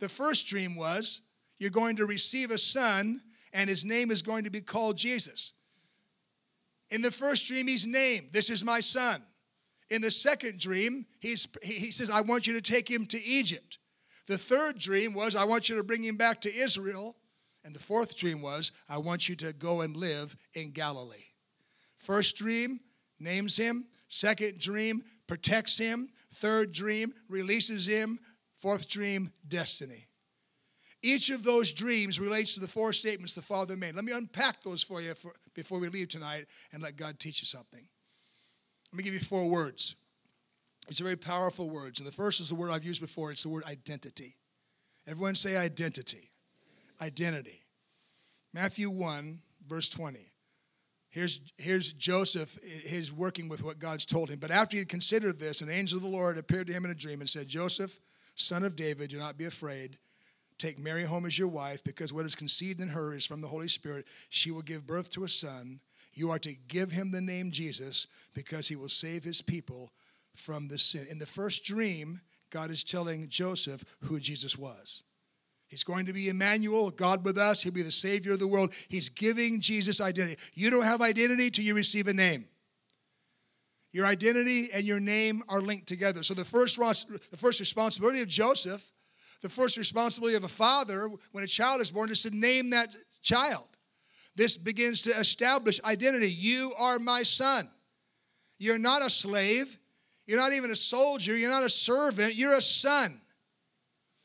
The 0.00 0.08
first 0.08 0.46
dream 0.46 0.76
was 0.76 1.28
You're 1.58 1.70
going 1.70 1.96
to 1.96 2.06
receive 2.06 2.50
a 2.50 2.58
son, 2.58 3.20
and 3.52 3.68
his 3.68 3.84
name 3.84 4.10
is 4.10 4.22
going 4.22 4.44
to 4.44 4.50
be 4.50 4.60
called 4.60 4.96
Jesus. 4.96 5.52
In 6.90 7.02
the 7.02 7.10
first 7.10 7.46
dream, 7.46 7.68
he's 7.68 7.86
named, 7.86 8.28
This 8.32 8.50
is 8.50 8.64
my 8.64 8.80
son. 8.80 9.22
In 9.90 10.00
the 10.00 10.10
second 10.10 10.58
dream, 10.58 11.06
he's, 11.20 11.46
he 11.62 11.90
says, 11.90 12.10
I 12.10 12.22
want 12.22 12.46
you 12.46 12.54
to 12.60 12.72
take 12.72 12.90
him 12.90 13.06
to 13.06 13.22
Egypt. 13.22 13.78
The 14.26 14.38
third 14.38 14.78
dream 14.78 15.14
was, 15.14 15.36
I 15.36 15.44
want 15.44 15.68
you 15.68 15.76
to 15.76 15.84
bring 15.84 16.02
him 16.02 16.16
back 16.16 16.40
to 16.42 16.54
Israel. 16.54 17.16
And 17.64 17.74
the 17.74 17.80
fourth 17.80 18.16
dream 18.16 18.40
was, 18.40 18.72
I 18.88 18.98
want 18.98 19.28
you 19.28 19.36
to 19.36 19.52
go 19.52 19.82
and 19.82 19.96
live 19.96 20.34
in 20.54 20.72
Galilee. 20.72 21.28
First 21.98 22.36
dream 22.36 22.80
names 23.20 23.56
him. 23.56 23.86
Second 24.08 24.58
dream 24.58 25.02
protects 25.26 25.78
him. 25.78 26.08
Third 26.32 26.72
dream 26.72 27.12
releases 27.28 27.86
him. 27.86 28.18
Fourth 28.56 28.88
dream, 28.88 29.32
destiny. 29.46 30.06
Each 31.02 31.30
of 31.30 31.42
those 31.42 31.72
dreams 31.72 32.20
relates 32.20 32.54
to 32.54 32.60
the 32.60 32.68
four 32.68 32.92
statements 32.92 33.34
the 33.34 33.42
Father 33.42 33.76
made. 33.76 33.94
Let 33.94 34.04
me 34.04 34.12
unpack 34.14 34.62
those 34.62 34.84
for 34.84 35.00
you 35.00 35.14
for, 35.14 35.32
before 35.54 35.80
we 35.80 35.88
leave 35.88 36.08
tonight 36.08 36.44
and 36.72 36.82
let 36.82 36.96
God 36.96 37.18
teach 37.18 37.42
you 37.42 37.46
something. 37.46 37.82
Let 38.92 38.98
me 38.98 39.04
give 39.04 39.14
you 39.14 39.20
four 39.20 39.48
words. 39.48 39.96
Are 40.90 41.04
very 41.04 41.16
powerful 41.16 41.70
words. 41.70 42.00
And 42.00 42.06
the 42.06 42.12
first 42.12 42.40
is 42.40 42.50
the 42.50 42.54
word 42.54 42.70
I've 42.70 42.84
used 42.84 43.00
before 43.00 43.30
it's 43.30 43.44
the 43.44 43.48
word 43.48 43.64
identity. 43.64 44.36
Everyone 45.06 45.34
say 45.34 45.56
identity. 45.56 46.30
Identity. 47.00 47.60
Matthew 48.52 48.90
1, 48.90 49.38
verse 49.66 49.88
20. 49.88 50.18
Here's, 51.08 51.40
here's 51.58 51.92
Joseph, 51.92 52.58
eh, 52.64 52.88
he's 52.88 53.12
working 53.12 53.48
with 53.48 53.62
what 53.62 53.78
God's 53.78 54.06
told 54.06 54.30
him. 54.30 54.38
But 54.38 54.50
after 54.50 54.76
he 54.76 54.80
had 54.80 54.88
considered 54.88 55.38
this, 55.38 55.60
an 55.60 55.70
angel 55.70 55.98
of 55.98 56.04
the 56.04 56.10
Lord 56.10 56.38
appeared 56.38 56.66
to 56.68 56.72
him 56.72 56.84
in 56.84 56.90
a 56.90 56.94
dream 56.94 57.20
and 57.20 57.28
said, 57.28 57.48
Joseph, 57.48 57.98
son 58.34 58.64
of 58.64 58.76
David, 58.76 59.10
do 59.10 59.18
not 59.18 59.38
be 59.38 59.44
afraid. 59.44 59.98
Take 60.58 60.78
Mary 60.78 61.04
home 61.04 61.26
as 61.26 61.38
your 61.38 61.48
wife, 61.48 61.82
because 61.84 62.12
what 62.12 62.24
is 62.24 62.34
conceived 62.34 62.80
in 62.80 62.88
her 62.88 63.14
is 63.14 63.26
from 63.26 63.40
the 63.40 63.48
Holy 63.48 63.68
Spirit. 63.68 64.06
She 64.30 64.50
will 64.50 64.62
give 64.62 64.86
birth 64.86 65.10
to 65.10 65.24
a 65.24 65.28
son. 65.28 65.80
You 66.14 66.30
are 66.30 66.38
to 66.40 66.54
give 66.68 66.90
him 66.90 67.10
the 67.10 67.20
name 67.20 67.50
Jesus, 67.50 68.06
because 68.34 68.68
he 68.68 68.76
will 68.76 68.88
save 68.88 69.24
his 69.24 69.40
people 69.40 69.92
from 70.34 70.68
the 70.68 70.78
sin. 70.78 71.06
In 71.10 71.18
the 71.18 71.26
first 71.26 71.64
dream, 71.64 72.20
God 72.50 72.70
is 72.70 72.84
telling 72.84 73.28
Joseph 73.28 73.84
who 74.02 74.20
Jesus 74.20 74.58
was. 74.58 75.04
He's 75.68 75.84
going 75.84 76.04
to 76.04 76.12
be 76.12 76.28
Emmanuel, 76.28 76.90
God 76.90 77.24
with 77.24 77.38
us. 77.38 77.62
He'll 77.62 77.72
be 77.72 77.80
the 77.80 77.90
Savior 77.90 78.32
of 78.32 78.40
the 78.40 78.46
world. 78.46 78.74
He's 78.90 79.08
giving 79.08 79.58
Jesus 79.60 80.02
identity. 80.02 80.38
You 80.52 80.70
don't 80.70 80.84
have 80.84 81.00
identity 81.00 81.50
till 81.50 81.64
you 81.64 81.74
receive 81.74 82.08
a 82.08 82.12
name. 82.12 82.44
Your 83.92 84.04
identity 84.04 84.68
and 84.74 84.84
your 84.84 85.00
name 85.00 85.42
are 85.48 85.62
linked 85.62 85.86
together. 85.86 86.22
So 86.22 86.34
the 86.34 86.44
first, 86.44 86.78
the 87.30 87.36
first 87.38 87.58
responsibility 87.58 88.20
of 88.20 88.28
Joseph, 88.28 88.90
the 89.40 89.48
first 89.48 89.78
responsibility 89.78 90.36
of 90.36 90.44
a 90.44 90.48
father 90.48 91.08
when 91.32 91.42
a 91.42 91.46
child 91.46 91.80
is 91.80 91.90
born 91.90 92.10
is 92.10 92.22
to 92.22 92.30
name 92.30 92.70
that 92.70 92.94
child. 93.22 93.66
This 94.34 94.56
begins 94.56 95.02
to 95.02 95.10
establish 95.10 95.80
identity. 95.84 96.30
You 96.30 96.72
are 96.80 96.98
my 96.98 97.22
son. 97.22 97.68
You're 98.58 98.78
not 98.78 99.02
a 99.02 99.10
slave. 99.10 99.78
You're 100.26 100.38
not 100.38 100.52
even 100.52 100.70
a 100.70 100.76
soldier. 100.76 101.36
You're 101.36 101.50
not 101.50 101.64
a 101.64 101.68
servant. 101.68 102.34
You're 102.34 102.56
a 102.56 102.62
son. 102.62 103.20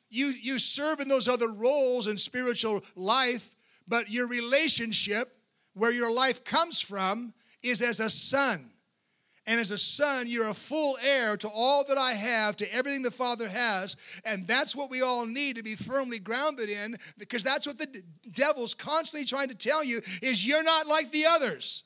You, 0.09 0.27
you 0.41 0.59
serve 0.59 0.99
in 0.99 1.09
those 1.09 1.27
other 1.27 1.51
roles 1.51 2.07
in 2.07 2.17
spiritual 2.17 2.81
life, 2.95 3.55
but 3.87 4.09
your 4.09 4.27
relationship, 4.27 5.27
where 5.73 5.91
your 5.91 6.13
life 6.13 6.43
comes 6.45 6.79
from, 6.79 7.33
is 7.61 7.81
as 7.81 7.99
a 7.99 8.09
son. 8.09 8.69
And 9.47 9.61
as 9.61 9.71
a 9.71 9.77
son, 9.77 10.25
you're 10.27 10.49
a 10.49 10.53
full 10.53 10.97
heir 11.01 11.37
to 11.37 11.47
all 11.47 11.85
that 11.87 11.97
I 11.97 12.11
have, 12.11 12.57
to 12.57 12.75
everything 12.75 13.01
the 13.01 13.09
Father 13.09 13.47
has. 13.47 13.95
And 14.25 14.45
that's 14.45 14.75
what 14.75 14.91
we 14.91 15.01
all 15.01 15.25
need 15.25 15.55
to 15.55 15.63
be 15.63 15.75
firmly 15.75 16.19
grounded 16.19 16.69
in, 16.69 16.97
because 17.17 17.43
that's 17.43 17.65
what 17.65 17.79
the 17.79 18.03
devil's 18.33 18.73
constantly 18.73 19.25
trying 19.25 19.47
to 19.47 19.55
tell 19.55 19.85
you 19.85 20.01
is 20.21 20.45
you're 20.45 20.63
not 20.63 20.85
like 20.87 21.11
the 21.11 21.23
others. 21.29 21.85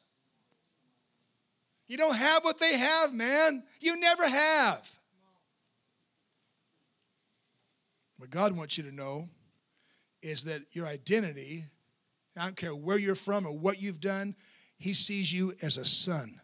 You 1.88 1.98
don't 1.98 2.16
have 2.16 2.44
what 2.44 2.60
they 2.60 2.78
have, 2.78 3.14
man. 3.14 3.64
You 3.80 4.00
never 4.00 4.28
have. 4.28 5.00
What 8.18 8.32
God 8.32 8.58
wants 8.58 8.78
you 8.78 8.86
to 8.86 8.96
know 8.96 9.28
is 10.24 10.46
that 10.46 10.62
your 10.72 10.88
identity, 10.88 11.66
I 12.36 12.46
don't 12.46 12.56
care 12.56 12.76
where 12.76 12.98
you're 12.98 13.14
from 13.14 13.46
or 13.46 13.56
what 13.56 13.80
you've 13.80 14.02
done, 14.02 14.36
He 14.80 14.96
sees 14.96 15.32
you 15.32 15.54
as 15.62 15.78
a 15.78 15.86
son. 15.86 16.40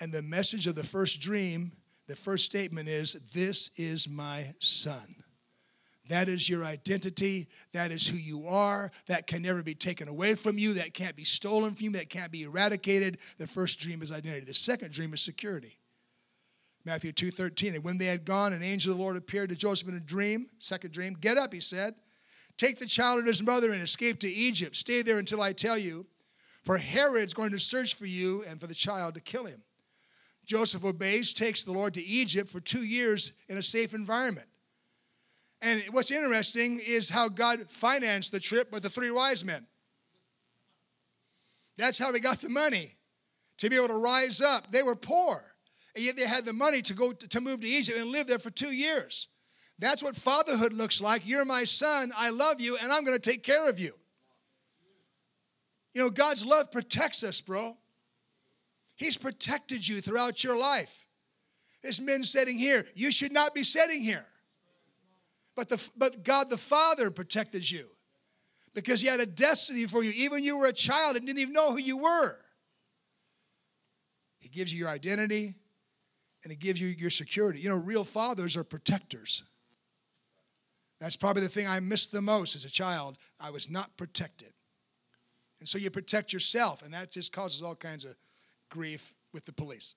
And 0.00 0.12
the 0.12 0.22
message 0.22 0.66
of 0.66 0.74
the 0.74 0.84
first 0.84 1.20
dream, 1.20 1.72
the 2.06 2.16
first 2.16 2.44
statement 2.44 2.88
is, 2.88 3.32
This 3.32 3.70
is 3.78 4.08
my 4.08 4.54
son. 4.58 5.16
That 6.08 6.28
is 6.28 6.50
your 6.50 6.64
identity. 6.64 7.48
That 7.72 7.90
is 7.90 8.06
who 8.06 8.18
you 8.18 8.46
are. 8.46 8.90
That 9.06 9.26
can 9.26 9.42
never 9.42 9.62
be 9.62 9.74
taken 9.74 10.08
away 10.08 10.34
from 10.34 10.58
you. 10.58 10.74
That 10.74 10.92
can't 10.92 11.16
be 11.16 11.24
stolen 11.24 11.74
from 11.74 11.84
you. 11.84 11.92
That 11.92 12.10
can't 12.10 12.30
be 12.30 12.42
eradicated. 12.42 13.18
The 13.38 13.46
first 13.46 13.80
dream 13.80 14.02
is 14.02 14.12
identity. 14.12 14.44
The 14.44 14.54
second 14.54 14.92
dream 14.92 15.14
is 15.14 15.22
security. 15.22 15.78
Matthew 16.84 17.12
2:13. 17.12 17.74
And 17.74 17.84
when 17.84 17.96
they 17.96 18.06
had 18.06 18.26
gone, 18.26 18.52
an 18.52 18.62
angel 18.62 18.92
of 18.92 18.98
the 18.98 19.02
Lord 19.02 19.16
appeared 19.16 19.48
to 19.48 19.56
Joseph 19.56 19.88
in 19.88 19.94
a 19.94 20.00
dream, 20.00 20.50
second 20.58 20.92
dream. 20.92 21.14
Get 21.14 21.38
up, 21.38 21.54
he 21.54 21.60
said. 21.60 21.94
Take 22.58 22.78
the 22.78 22.86
child 22.86 23.18
and 23.18 23.26
his 23.26 23.42
mother 23.42 23.72
and 23.72 23.82
escape 23.82 24.20
to 24.20 24.28
Egypt. 24.28 24.76
Stay 24.76 25.02
there 25.02 25.18
until 25.18 25.40
I 25.40 25.52
tell 25.52 25.78
you, 25.78 26.06
for 26.64 26.76
Herod's 26.76 27.34
going 27.34 27.50
to 27.50 27.58
search 27.58 27.94
for 27.94 28.06
you 28.06 28.44
and 28.48 28.60
for 28.60 28.66
the 28.66 28.74
child 28.74 29.14
to 29.14 29.20
kill 29.20 29.46
him. 29.46 29.62
Joseph 30.44 30.84
obeys, 30.84 31.32
takes 31.32 31.62
the 31.62 31.72
Lord 31.72 31.94
to 31.94 32.02
Egypt 32.02 32.48
for 32.48 32.60
two 32.60 32.84
years 32.84 33.32
in 33.48 33.56
a 33.56 33.62
safe 33.62 33.94
environment. 33.94 34.46
And 35.62 35.82
what's 35.90 36.10
interesting 36.10 36.80
is 36.86 37.10
how 37.10 37.28
God 37.28 37.60
financed 37.70 38.32
the 38.32 38.40
trip 38.40 38.72
with 38.72 38.82
the 38.82 38.90
three 38.90 39.10
wise 39.10 39.44
men. 39.44 39.66
That's 41.76 41.98
how 41.98 42.12
they 42.12 42.20
got 42.20 42.38
the 42.38 42.50
money 42.50 42.92
to 43.58 43.70
be 43.70 43.76
able 43.76 43.88
to 43.88 43.98
rise 43.98 44.40
up. 44.40 44.70
They 44.70 44.82
were 44.82 44.96
poor 44.96 45.42
and 45.94 46.04
yet 46.04 46.16
they 46.16 46.26
had 46.26 46.44
the 46.44 46.52
money 46.52 46.82
to 46.82 46.94
go 46.94 47.12
to 47.12 47.40
move 47.40 47.60
to 47.60 47.66
Egypt 47.66 47.98
and 47.98 48.10
live 48.10 48.26
there 48.26 48.38
for 48.38 48.50
two 48.50 48.74
years. 48.74 49.28
That's 49.78 50.02
what 50.02 50.16
fatherhood 50.16 50.72
looks 50.72 51.00
like. 51.00 51.26
You're 51.26 51.44
my 51.44 51.64
son, 51.64 52.10
I 52.16 52.30
love 52.30 52.60
you, 52.60 52.76
and 52.82 52.92
I'm 52.92 53.04
going 53.04 53.18
to 53.18 53.30
take 53.30 53.42
care 53.42 53.68
of 53.68 53.78
you. 53.78 53.92
You 55.94 56.02
know, 56.02 56.10
God's 56.10 56.44
love 56.44 56.72
protects 56.72 57.22
us, 57.22 57.40
bro. 57.40 57.76
He's 58.96 59.16
protected 59.16 59.86
you 59.86 60.00
throughout 60.00 60.44
your 60.44 60.58
life. 60.58 61.06
There's 61.82 62.00
men 62.00 62.22
sitting 62.22 62.58
here. 62.58 62.84
You 62.94 63.12
should 63.12 63.32
not 63.32 63.54
be 63.54 63.62
sitting 63.62 64.02
here. 64.02 64.24
But, 65.56 65.68
the, 65.68 65.90
but 65.96 66.24
God 66.24 66.50
the 66.50 66.56
Father 66.56 67.10
protected 67.10 67.70
you 67.70 67.86
because 68.74 69.00
He 69.00 69.08
had 69.08 69.20
a 69.20 69.26
destiny 69.26 69.84
for 69.86 70.02
you. 70.02 70.12
Even 70.16 70.42
you 70.42 70.58
were 70.58 70.66
a 70.66 70.72
child 70.72 71.16
and 71.16 71.26
didn't 71.26 71.38
even 71.38 71.52
know 71.52 71.72
who 71.72 71.80
you 71.80 71.98
were. 71.98 72.38
He 74.38 74.48
gives 74.48 74.72
you 74.72 74.80
your 74.80 74.88
identity, 74.88 75.54
and 76.42 76.50
He 76.50 76.56
gives 76.56 76.80
you 76.80 76.88
your 76.88 77.10
security. 77.10 77.60
You 77.60 77.70
know, 77.70 77.82
real 77.82 78.04
fathers 78.04 78.56
are 78.56 78.64
protectors. 78.64 79.44
That's 81.00 81.16
probably 81.16 81.42
the 81.42 81.48
thing 81.48 81.66
I 81.66 81.80
missed 81.80 82.12
the 82.12 82.22
most 82.22 82.56
as 82.56 82.64
a 82.64 82.70
child. 82.70 83.16
I 83.40 83.50
was 83.50 83.70
not 83.70 83.96
protected. 83.96 84.52
And 85.60 85.68
so 85.68 85.78
you 85.78 85.90
protect 85.90 86.32
yourself, 86.32 86.82
and 86.82 86.92
that 86.94 87.12
just 87.12 87.32
causes 87.32 87.62
all 87.62 87.74
kinds 87.74 88.04
of 88.04 88.16
grief 88.74 89.14
with 89.32 89.44
the 89.44 89.52
police. 89.52 89.94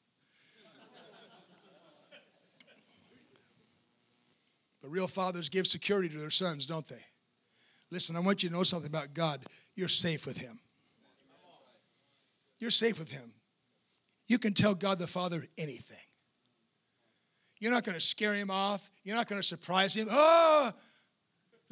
but 4.82 4.90
real 4.90 5.08
fathers 5.08 5.50
give 5.50 5.66
security 5.66 6.10
to 6.10 6.18
their 6.20 6.30
sons, 6.30 6.68
don't 6.68 6.88
they? 6.88 7.04
Listen, 7.92 8.16
I 8.16 8.20
want 8.20 8.44
you 8.44 8.50
to 8.50 8.56
know 8.56 8.62
something 8.62 8.90
about 8.90 9.16
God. 9.16 9.42
You're 9.74 9.88
safe 9.88 10.28
with 10.28 10.38
Him. 10.38 10.60
You're 12.60 12.70
safe 12.70 13.00
with 13.00 13.12
Him. 13.12 13.34
You 14.28 14.38
can 14.38 14.54
tell 14.54 14.76
God 14.76 15.00
the 15.00 15.08
Father 15.08 15.44
anything. 15.58 15.98
You're 17.60 17.72
not 17.72 17.84
going 17.84 17.96
to 17.96 18.02
scare 18.02 18.36
him 18.36 18.52
off. 18.52 18.92
You're 19.04 19.16
not 19.16 19.28
going 19.28 19.42
to 19.42 19.48
surprise 19.48 19.96
him. 19.96 20.08
Oh, 20.12 20.72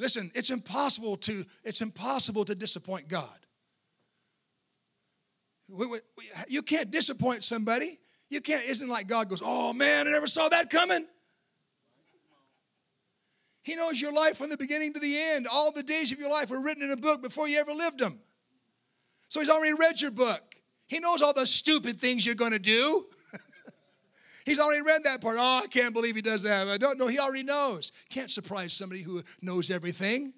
listen, 0.00 0.28
it's 0.34 0.50
impossible 0.50 1.16
to 1.18 1.44
it's 1.62 1.80
impossible 1.80 2.44
to 2.46 2.56
disappoint 2.56 3.06
God. 3.06 3.45
You 6.48 6.62
can't 6.62 6.90
disappoint 6.90 7.44
somebody. 7.44 7.98
You 8.28 8.40
can't, 8.40 8.62
isn't 8.68 8.88
like 8.88 9.08
God 9.08 9.28
goes, 9.28 9.42
oh 9.44 9.72
man, 9.72 10.06
I 10.06 10.10
never 10.10 10.26
saw 10.26 10.48
that 10.48 10.70
coming. 10.70 11.06
He 13.62 13.74
knows 13.74 14.00
your 14.00 14.12
life 14.12 14.36
from 14.36 14.50
the 14.50 14.56
beginning 14.56 14.92
to 14.92 15.00
the 15.00 15.16
end. 15.34 15.46
All 15.52 15.72
the 15.72 15.82
days 15.82 16.12
of 16.12 16.20
your 16.20 16.30
life 16.30 16.50
were 16.50 16.62
written 16.62 16.84
in 16.84 16.92
a 16.92 16.96
book 16.96 17.22
before 17.22 17.48
you 17.48 17.58
ever 17.58 17.72
lived 17.72 17.98
them. 17.98 18.20
So 19.28 19.40
he's 19.40 19.50
already 19.50 19.74
read 19.74 20.00
your 20.00 20.12
book. 20.12 20.54
He 20.86 21.00
knows 21.00 21.20
all 21.20 21.32
the 21.32 21.46
stupid 21.46 21.96
things 21.96 22.24
you're 22.24 22.36
going 22.36 22.52
to 22.52 22.60
do. 22.60 23.04
he's 24.44 24.60
already 24.60 24.82
read 24.82 25.02
that 25.02 25.20
part. 25.20 25.36
Oh, 25.38 25.62
I 25.64 25.66
can't 25.66 25.92
believe 25.92 26.14
he 26.14 26.22
does 26.22 26.44
that. 26.44 26.68
I 26.68 26.76
don't 26.76 26.96
know. 26.96 27.08
He 27.08 27.18
already 27.18 27.42
knows. 27.42 27.90
Can't 28.08 28.30
surprise 28.30 28.72
somebody 28.72 29.02
who 29.02 29.22
knows 29.42 29.70
everything. 29.72 30.32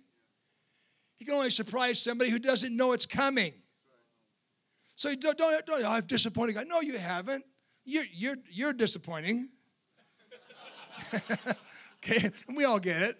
He 1.17 1.27
can 1.27 1.35
only 1.35 1.51
surprise 1.51 2.01
somebody 2.01 2.31
who 2.31 2.39
doesn't 2.39 2.75
know 2.75 2.93
it's 2.93 3.05
coming. 3.05 3.53
So 4.99 5.11
don't, 5.15 5.39
don't, 5.39 5.65
don't 5.65 5.85
oh, 5.85 5.91
I've 5.91 6.09
disappointed 6.09 6.57
God. 6.57 6.65
No, 6.67 6.81
you 6.81 6.99
haven't. 6.99 7.45
You're, 7.85 8.03
you're, 8.13 8.35
you're 8.51 8.73
disappointing. 8.73 9.49
okay, 11.15 12.29
and 12.49 12.57
we 12.57 12.65
all 12.65 12.81
get 12.81 13.03
it. 13.03 13.15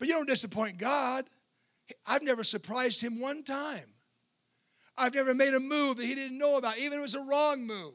But 0.00 0.08
you 0.08 0.14
don't 0.14 0.28
disappoint 0.28 0.78
God. 0.78 1.26
I've 2.08 2.24
never 2.24 2.42
surprised 2.42 3.00
him 3.00 3.20
one 3.20 3.44
time. 3.44 3.84
I've 4.98 5.14
never 5.14 5.32
made 5.32 5.54
a 5.54 5.60
move 5.60 5.98
that 5.98 6.06
he 6.06 6.16
didn't 6.16 6.38
know 6.38 6.58
about, 6.58 6.76
even 6.76 6.94
if 6.94 6.98
it 6.98 7.02
was 7.02 7.14
a 7.14 7.22
wrong 7.22 7.64
move. 7.64 7.94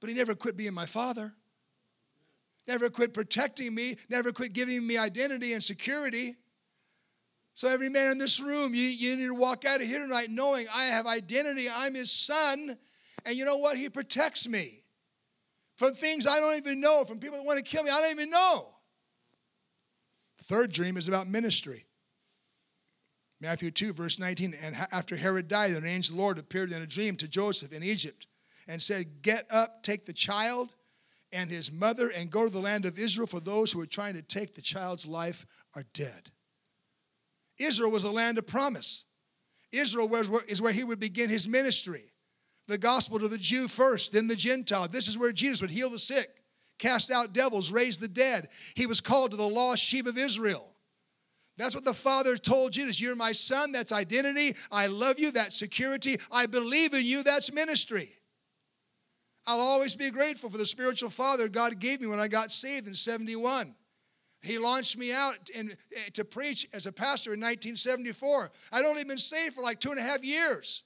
But 0.00 0.08
he 0.08 0.16
never 0.16 0.34
quit 0.34 0.56
being 0.56 0.72
my 0.72 0.86
father. 0.86 1.34
Never 2.66 2.88
quit 2.88 3.12
protecting 3.12 3.74
me, 3.74 3.96
never 4.08 4.32
quit 4.32 4.54
giving 4.54 4.86
me 4.86 4.96
identity 4.96 5.52
and 5.52 5.62
security. 5.62 6.36
So, 7.56 7.68
every 7.68 7.88
man 7.88 8.12
in 8.12 8.18
this 8.18 8.38
room, 8.38 8.74
you, 8.74 8.82
you 8.82 9.16
need 9.16 9.28
to 9.28 9.34
walk 9.34 9.64
out 9.64 9.80
of 9.80 9.86
here 9.86 10.02
tonight 10.02 10.26
knowing 10.28 10.66
I 10.76 10.84
have 10.84 11.06
identity. 11.06 11.64
I'm 11.74 11.94
his 11.94 12.12
son. 12.12 12.76
And 13.24 13.34
you 13.34 13.46
know 13.46 13.56
what? 13.56 13.78
He 13.78 13.88
protects 13.88 14.46
me 14.46 14.82
from 15.78 15.94
things 15.94 16.26
I 16.26 16.38
don't 16.38 16.58
even 16.58 16.82
know, 16.82 17.04
from 17.04 17.18
people 17.18 17.38
that 17.38 17.46
want 17.46 17.58
to 17.58 17.64
kill 17.64 17.82
me. 17.82 17.88
I 17.90 17.98
don't 18.02 18.10
even 18.10 18.28
know. 18.28 18.68
Third 20.42 20.70
dream 20.70 20.98
is 20.98 21.08
about 21.08 21.28
ministry. 21.28 21.86
Matthew 23.40 23.70
2, 23.70 23.94
verse 23.94 24.18
19. 24.18 24.52
And 24.62 24.76
after 24.92 25.16
Herod 25.16 25.48
died, 25.48 25.70
an 25.70 25.86
angel 25.86 26.12
of 26.12 26.16
the 26.18 26.22
Lord 26.22 26.38
appeared 26.38 26.72
in 26.72 26.82
a 26.82 26.86
dream 26.86 27.16
to 27.16 27.26
Joseph 27.26 27.72
in 27.72 27.82
Egypt 27.82 28.26
and 28.68 28.82
said, 28.82 29.22
Get 29.22 29.46
up, 29.50 29.82
take 29.82 30.04
the 30.04 30.12
child 30.12 30.74
and 31.32 31.50
his 31.50 31.72
mother, 31.72 32.10
and 32.14 32.30
go 32.30 32.46
to 32.46 32.52
the 32.52 32.60
land 32.60 32.84
of 32.84 32.98
Israel, 32.98 33.26
for 33.26 33.40
those 33.40 33.72
who 33.72 33.80
are 33.80 33.86
trying 33.86 34.14
to 34.14 34.22
take 34.22 34.54
the 34.54 34.60
child's 34.60 35.06
life 35.06 35.46
are 35.74 35.84
dead. 35.94 36.30
Israel 37.58 37.90
was 37.90 38.04
a 38.04 38.10
land 38.10 38.38
of 38.38 38.46
promise. 38.46 39.04
Israel 39.72 40.08
is 40.48 40.62
where 40.62 40.72
he 40.72 40.84
would 40.84 41.00
begin 41.00 41.30
his 41.30 41.48
ministry. 41.48 42.04
The 42.68 42.78
gospel 42.78 43.18
to 43.18 43.28
the 43.28 43.38
Jew 43.38 43.68
first, 43.68 44.12
then 44.12 44.26
the 44.28 44.36
Gentile. 44.36 44.88
This 44.88 45.08
is 45.08 45.18
where 45.18 45.32
Jesus 45.32 45.60
would 45.60 45.70
heal 45.70 45.90
the 45.90 45.98
sick, 45.98 46.28
cast 46.78 47.10
out 47.10 47.32
devils, 47.32 47.70
raise 47.70 47.98
the 47.98 48.08
dead. 48.08 48.48
He 48.74 48.86
was 48.86 49.00
called 49.00 49.30
to 49.30 49.36
the 49.36 49.48
lost 49.48 49.82
sheep 49.82 50.06
of 50.06 50.18
Israel. 50.18 50.72
That's 51.58 51.74
what 51.74 51.84
the 51.84 51.94
Father 51.94 52.36
told 52.36 52.72
Jesus. 52.72 53.00
You're 53.00 53.16
my 53.16 53.32
son. 53.32 53.72
That's 53.72 53.92
identity. 53.92 54.54
I 54.70 54.88
love 54.88 55.18
you. 55.18 55.32
That's 55.32 55.56
security. 55.56 56.16
I 56.30 56.46
believe 56.46 56.92
in 56.92 57.04
you. 57.04 57.22
That's 57.22 57.52
ministry. 57.52 58.08
I'll 59.46 59.60
always 59.60 59.94
be 59.94 60.10
grateful 60.10 60.50
for 60.50 60.58
the 60.58 60.66
spiritual 60.66 61.08
father 61.08 61.48
God 61.48 61.78
gave 61.78 62.00
me 62.00 62.08
when 62.08 62.18
I 62.18 62.28
got 62.28 62.50
saved 62.50 62.88
in 62.88 62.94
71. 62.94 63.74
He 64.46 64.58
launched 64.58 64.96
me 64.96 65.12
out 65.12 65.50
in, 65.54 65.70
eh, 65.70 65.98
to 66.14 66.24
preach 66.24 66.66
as 66.72 66.86
a 66.86 66.92
pastor 66.92 67.34
in 67.34 67.40
1974. 67.40 68.50
I'd 68.72 68.84
only 68.84 69.04
been 69.04 69.18
saved 69.18 69.54
for 69.54 69.62
like 69.62 69.80
two 69.80 69.90
and 69.90 69.98
a 69.98 70.02
half 70.02 70.24
years. 70.24 70.84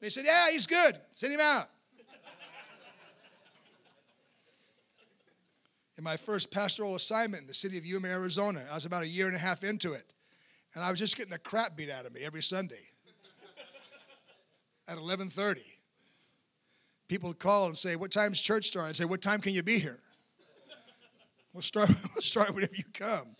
They 0.00 0.08
said, 0.08 0.24
Yeah, 0.24 0.50
he's 0.50 0.66
good. 0.66 0.96
Send 1.14 1.34
him 1.34 1.40
out. 1.40 1.68
in 5.98 6.04
my 6.04 6.16
first 6.16 6.52
pastoral 6.52 6.94
assignment 6.94 7.42
in 7.42 7.46
the 7.46 7.54
city 7.54 7.78
of 7.78 7.86
Yuma, 7.86 8.08
Arizona, 8.08 8.62
I 8.70 8.74
was 8.74 8.84
about 8.84 9.02
a 9.02 9.08
year 9.08 9.26
and 9.28 9.36
a 9.36 9.38
half 9.38 9.64
into 9.64 9.94
it. 9.94 10.12
And 10.74 10.84
I 10.84 10.90
was 10.90 10.98
just 10.98 11.16
getting 11.16 11.32
the 11.32 11.38
crap 11.38 11.76
beat 11.76 11.90
out 11.90 12.04
of 12.04 12.14
me 12.14 12.20
every 12.22 12.42
Sunday 12.42 12.90
at 14.88 14.98
11:30. 14.98 15.62
People 17.08 17.28
would 17.28 17.38
call 17.38 17.66
and 17.66 17.78
say, 17.78 17.96
"What 17.96 18.10
time's 18.10 18.40
church 18.40 18.66
start?" 18.66 18.88
I'd 18.88 18.96
say, 18.96 19.04
"What 19.04 19.22
time 19.22 19.40
can 19.40 19.54
you 19.54 19.62
be 19.62 19.78
here?" 19.78 20.02
We'll 21.56 21.62
start, 21.62 21.88
we'll 22.14 22.20
start 22.22 22.54
whenever 22.54 22.74
you 22.74 22.84
come. 22.92 23.34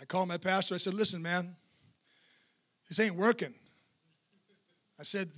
I 0.00 0.04
called 0.04 0.26
my 0.26 0.36
pastor. 0.36 0.74
I 0.74 0.78
said, 0.78 0.94
Listen, 0.94 1.22
man, 1.22 1.54
this 2.88 2.98
ain't 2.98 3.14
working. 3.14 3.54
I 4.98 5.04
said, 5.04 5.30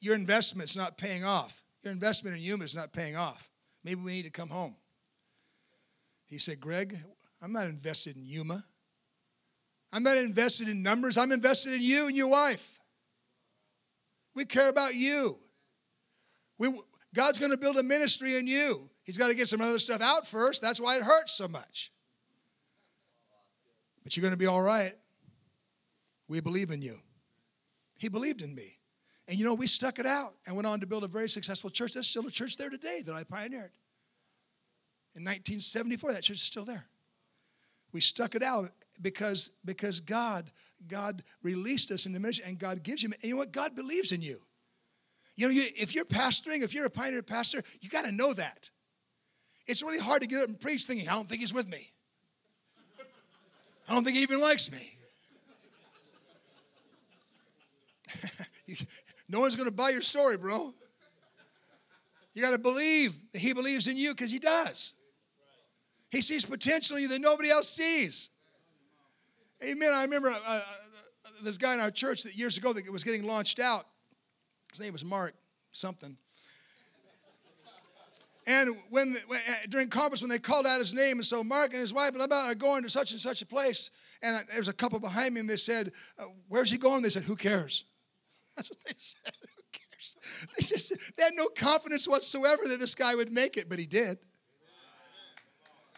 Your 0.00 0.14
investment's 0.14 0.76
not 0.76 0.98
paying 0.98 1.24
off. 1.24 1.62
Your 1.82 1.94
investment 1.94 2.36
in 2.36 2.42
Yuma 2.42 2.64
is 2.64 2.76
not 2.76 2.92
paying 2.92 3.16
off. 3.16 3.48
Maybe 3.84 4.02
we 4.02 4.12
need 4.12 4.26
to 4.26 4.30
come 4.30 4.50
home. 4.50 4.76
He 6.26 6.36
said, 6.36 6.60
Greg, 6.60 6.94
I'm 7.40 7.54
not 7.54 7.66
invested 7.66 8.14
in 8.16 8.26
Yuma. 8.26 8.62
I'm 9.94 10.02
not 10.02 10.18
invested 10.18 10.68
in 10.68 10.82
numbers. 10.82 11.16
I'm 11.16 11.32
invested 11.32 11.72
in 11.72 11.80
you 11.80 12.08
and 12.08 12.14
your 12.14 12.28
wife. 12.28 12.78
We 14.36 14.44
care 14.44 14.68
about 14.68 14.94
you. 14.94 15.38
We, 16.58 16.68
God's 17.14 17.38
going 17.38 17.52
to 17.52 17.58
build 17.58 17.78
a 17.78 17.82
ministry 17.82 18.36
in 18.36 18.46
you. 18.46 18.90
He's 19.04 19.18
got 19.18 19.28
to 19.28 19.36
get 19.36 19.48
some 19.48 19.60
other 19.60 19.78
stuff 19.78 20.00
out 20.00 20.26
first. 20.26 20.62
That's 20.62 20.80
why 20.80 20.96
it 20.96 21.02
hurts 21.02 21.32
so 21.32 21.48
much. 21.48 21.90
But 24.02 24.16
you're 24.16 24.22
going 24.22 24.34
to 24.34 24.38
be 24.38 24.46
all 24.46 24.62
right. 24.62 24.92
We 26.28 26.40
believe 26.40 26.70
in 26.70 26.82
you. 26.82 26.96
He 27.98 28.08
believed 28.08 28.42
in 28.42 28.54
me. 28.54 28.78
And 29.28 29.38
you 29.38 29.44
know, 29.44 29.54
we 29.54 29.66
stuck 29.66 29.98
it 29.98 30.06
out 30.06 30.32
and 30.46 30.56
went 30.56 30.66
on 30.66 30.80
to 30.80 30.86
build 30.86 31.04
a 31.04 31.08
very 31.08 31.28
successful 31.28 31.70
church. 31.70 31.94
There's 31.94 32.08
still 32.08 32.26
a 32.26 32.30
church 32.30 32.56
there 32.56 32.70
today 32.70 33.02
that 33.06 33.14
I 33.14 33.24
pioneered. 33.24 33.70
In 35.14 35.22
1974, 35.24 36.12
that 36.12 36.22
church 36.22 36.36
is 36.36 36.42
still 36.42 36.64
there. 36.64 36.86
We 37.92 38.00
stuck 38.00 38.34
it 38.34 38.42
out 38.42 38.70
because, 39.00 39.58
because 39.64 40.00
God, 40.00 40.50
God 40.88 41.22
released 41.42 41.90
us 41.90 42.06
in 42.06 42.12
the 42.12 42.20
ministry 42.20 42.46
and 42.48 42.58
God 42.58 42.82
gives 42.82 43.02
you, 43.02 43.10
and 43.10 43.22
you 43.22 43.34
know 43.34 43.38
what? 43.38 43.52
God 43.52 43.76
believes 43.76 44.12
in 44.12 44.22
you. 44.22 44.38
You 45.36 45.46
know, 45.46 45.52
you, 45.52 45.62
if 45.76 45.94
you're 45.94 46.04
pastoring, 46.04 46.62
if 46.62 46.74
you're 46.74 46.86
a 46.86 46.90
pioneer 46.90 47.22
pastor, 47.22 47.62
you 47.80 47.90
got 47.90 48.04
to 48.04 48.12
know 48.12 48.32
that. 48.34 48.70
It's 49.66 49.82
really 49.82 50.00
hard 50.00 50.22
to 50.22 50.28
get 50.28 50.42
up 50.42 50.48
and 50.48 50.60
preach 50.60 50.82
thinking, 50.84 51.08
I 51.08 51.12
don't 51.12 51.28
think 51.28 51.40
he's 51.40 51.54
with 51.54 51.68
me. 51.68 51.90
I 53.88 53.94
don't 53.94 54.04
think 54.04 54.16
he 54.16 54.22
even 54.22 54.40
likes 54.40 54.70
me. 54.72 54.92
no 59.28 59.40
one's 59.40 59.56
going 59.56 59.68
to 59.68 59.74
buy 59.74 59.90
your 59.90 60.02
story, 60.02 60.36
bro. 60.36 60.72
You 62.34 62.42
got 62.42 62.52
to 62.52 62.58
believe 62.58 63.12
that 63.32 63.38
he 63.40 63.52
believes 63.52 63.86
in 63.86 63.96
you 63.96 64.12
because 64.14 64.30
he 64.30 64.38
does. 64.38 64.94
He 66.10 66.22
sees 66.22 66.44
potential 66.44 66.96
in 66.96 67.02
you 67.02 67.08
that 67.08 67.20
nobody 67.20 67.50
else 67.50 67.68
sees. 67.68 68.30
Amen. 69.62 69.90
I 69.94 70.02
remember 70.02 70.28
uh, 70.28 70.40
uh, 70.48 71.30
this 71.42 71.58
guy 71.58 71.74
in 71.74 71.80
our 71.80 71.90
church 71.90 72.22
that 72.24 72.34
years 72.34 72.58
ago 72.58 72.72
that 72.72 72.90
was 72.90 73.04
getting 73.04 73.26
launched 73.26 73.60
out. 73.60 73.84
His 74.70 74.80
name 74.80 74.92
was 74.92 75.04
Mark 75.04 75.34
something. 75.70 76.16
And 78.46 78.70
when, 78.90 79.14
when 79.28 79.40
during 79.68 79.88
conference, 79.88 80.20
when 80.20 80.30
they 80.30 80.38
called 80.38 80.66
out 80.66 80.78
his 80.80 80.94
name, 80.94 81.16
and 81.16 81.24
so 81.24 81.44
Mark 81.44 81.70
and 81.70 81.80
his 81.80 81.94
wife, 81.94 82.12
and 82.12 82.22
about 82.22 82.50
are 82.50 82.54
going 82.54 82.82
to 82.82 82.90
such 82.90 83.12
and 83.12 83.20
such 83.20 83.42
a 83.42 83.46
place, 83.46 83.90
and 84.22 84.36
there 84.48 84.58
was 84.58 84.68
a 84.68 84.72
couple 84.72 84.98
behind 84.98 85.34
me, 85.34 85.40
and 85.40 85.48
they 85.48 85.56
said, 85.56 85.92
uh, 86.18 86.24
"Where's 86.48 86.70
he 86.70 86.78
going?" 86.78 87.02
They 87.02 87.10
said, 87.10 87.22
"Who 87.24 87.36
cares?" 87.36 87.84
That's 88.56 88.70
what 88.70 88.78
they 88.86 88.94
said. 88.96 89.32
Who 89.56 89.62
cares? 89.72 90.16
They 90.56 90.62
just 90.64 91.16
they 91.16 91.22
had 91.22 91.34
no 91.36 91.46
confidence 91.48 92.08
whatsoever 92.08 92.62
that 92.64 92.78
this 92.80 92.96
guy 92.96 93.14
would 93.14 93.32
make 93.32 93.56
it, 93.56 93.68
but 93.68 93.78
he 93.78 93.86
did. 93.86 94.18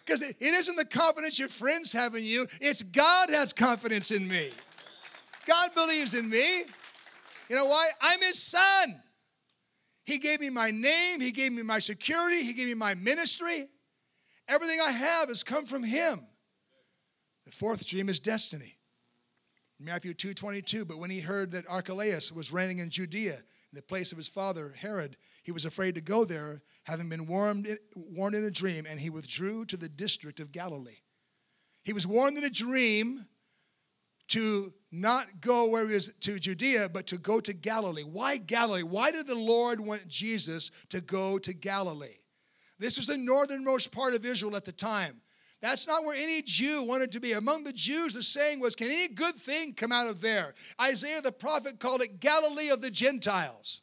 Because 0.04 0.20
it 0.20 0.36
isn't 0.40 0.76
the 0.76 0.84
confidence 0.84 1.38
your 1.38 1.48
friends 1.48 1.92
have 1.94 2.14
in 2.14 2.24
you; 2.24 2.46
it's 2.60 2.82
God 2.82 3.30
has 3.30 3.54
confidence 3.54 4.10
in 4.10 4.28
me. 4.28 4.50
God 5.46 5.70
believes 5.74 6.14
in 6.14 6.28
me. 6.28 6.64
You 7.48 7.56
know 7.56 7.66
why? 7.66 7.88
I'm 8.02 8.20
His 8.20 8.42
son. 8.42 9.02
He 10.04 10.18
gave 10.18 10.40
me 10.40 10.50
my 10.50 10.70
name, 10.70 11.20
He 11.20 11.32
gave 11.32 11.52
me 11.52 11.62
my 11.62 11.78
security, 11.78 12.44
He 12.44 12.54
gave 12.54 12.68
me 12.68 12.74
my 12.74 12.94
ministry. 12.94 13.64
Everything 14.48 14.78
I 14.86 14.90
have 14.90 15.28
has 15.28 15.42
come 15.42 15.64
from 15.64 15.82
Him. 15.82 16.20
The 17.46 17.52
fourth 17.52 17.86
dream 17.86 18.08
is 18.08 18.20
destiny. 18.20 18.76
Matthew 19.80 20.14
2 20.14 20.34
22, 20.34 20.84
but 20.84 20.98
when 20.98 21.10
he 21.10 21.20
heard 21.20 21.50
that 21.50 21.68
Archelaus 21.68 22.32
was 22.32 22.52
reigning 22.52 22.78
in 22.78 22.90
Judea 22.90 23.34
in 23.34 23.74
the 23.74 23.82
place 23.82 24.12
of 24.12 24.18
his 24.18 24.28
father 24.28 24.72
Herod, 24.78 25.16
he 25.42 25.52
was 25.52 25.66
afraid 25.66 25.94
to 25.96 26.00
go 26.00 26.24
there, 26.24 26.62
having 26.84 27.08
been 27.08 27.26
warned 27.26 27.68
warned 27.94 28.36
in 28.36 28.44
a 28.44 28.50
dream, 28.50 28.86
and 28.88 29.00
he 29.00 29.10
withdrew 29.10 29.64
to 29.66 29.76
the 29.76 29.88
district 29.88 30.40
of 30.40 30.52
Galilee. 30.52 31.02
He 31.82 31.92
was 31.92 32.06
warned 32.06 32.38
in 32.38 32.44
a 32.44 32.50
dream 32.50 33.26
to 34.34 34.72
not 34.90 35.26
go 35.40 35.68
where 35.70 35.86
he 35.86 35.94
was 35.94 36.12
to 36.12 36.40
Judea, 36.40 36.88
but 36.92 37.06
to 37.06 37.18
go 37.18 37.38
to 37.38 37.52
Galilee. 37.52 38.02
Why 38.02 38.36
Galilee? 38.36 38.82
Why 38.82 39.12
did 39.12 39.28
the 39.28 39.38
Lord 39.38 39.80
want 39.80 40.08
Jesus 40.08 40.72
to 40.88 41.00
go 41.00 41.38
to 41.38 41.52
Galilee? 41.52 42.08
This 42.80 42.96
was 42.96 43.06
the 43.06 43.16
northernmost 43.16 43.94
part 43.94 44.14
of 44.14 44.24
Israel 44.24 44.56
at 44.56 44.64
the 44.64 44.72
time. 44.72 45.20
That's 45.62 45.86
not 45.86 46.02
where 46.02 46.20
any 46.20 46.42
Jew 46.42 46.84
wanted 46.84 47.12
to 47.12 47.20
be. 47.20 47.30
Among 47.32 47.62
the 47.62 47.72
Jews, 47.72 48.12
the 48.12 48.24
saying 48.24 48.58
was, 48.58 48.74
Can 48.74 48.88
any 48.88 49.14
good 49.14 49.36
thing 49.36 49.72
come 49.72 49.92
out 49.92 50.10
of 50.10 50.20
there? 50.20 50.52
Isaiah 50.82 51.22
the 51.22 51.30
prophet 51.30 51.78
called 51.78 52.02
it 52.02 52.18
Galilee 52.18 52.70
of 52.70 52.82
the 52.82 52.90
Gentiles. 52.90 53.82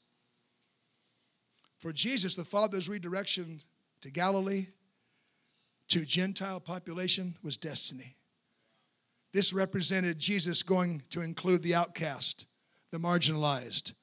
For 1.79 1.93
Jesus, 1.93 2.35
the 2.35 2.43
Father's 2.43 2.89
redirection 2.89 3.61
to 4.01 4.11
Galilee, 4.11 4.67
to 5.87 6.05
Gentile 6.05 6.59
population, 6.59 7.35
was 7.41 7.55
destiny. 7.55 8.17
This 9.33 9.53
represented 9.53 10.19
Jesus 10.19 10.63
going 10.63 11.03
to 11.09 11.21
include 11.21 11.63
the 11.63 11.75
outcast, 11.75 12.47
the 12.91 12.97
marginalized. 12.97 13.93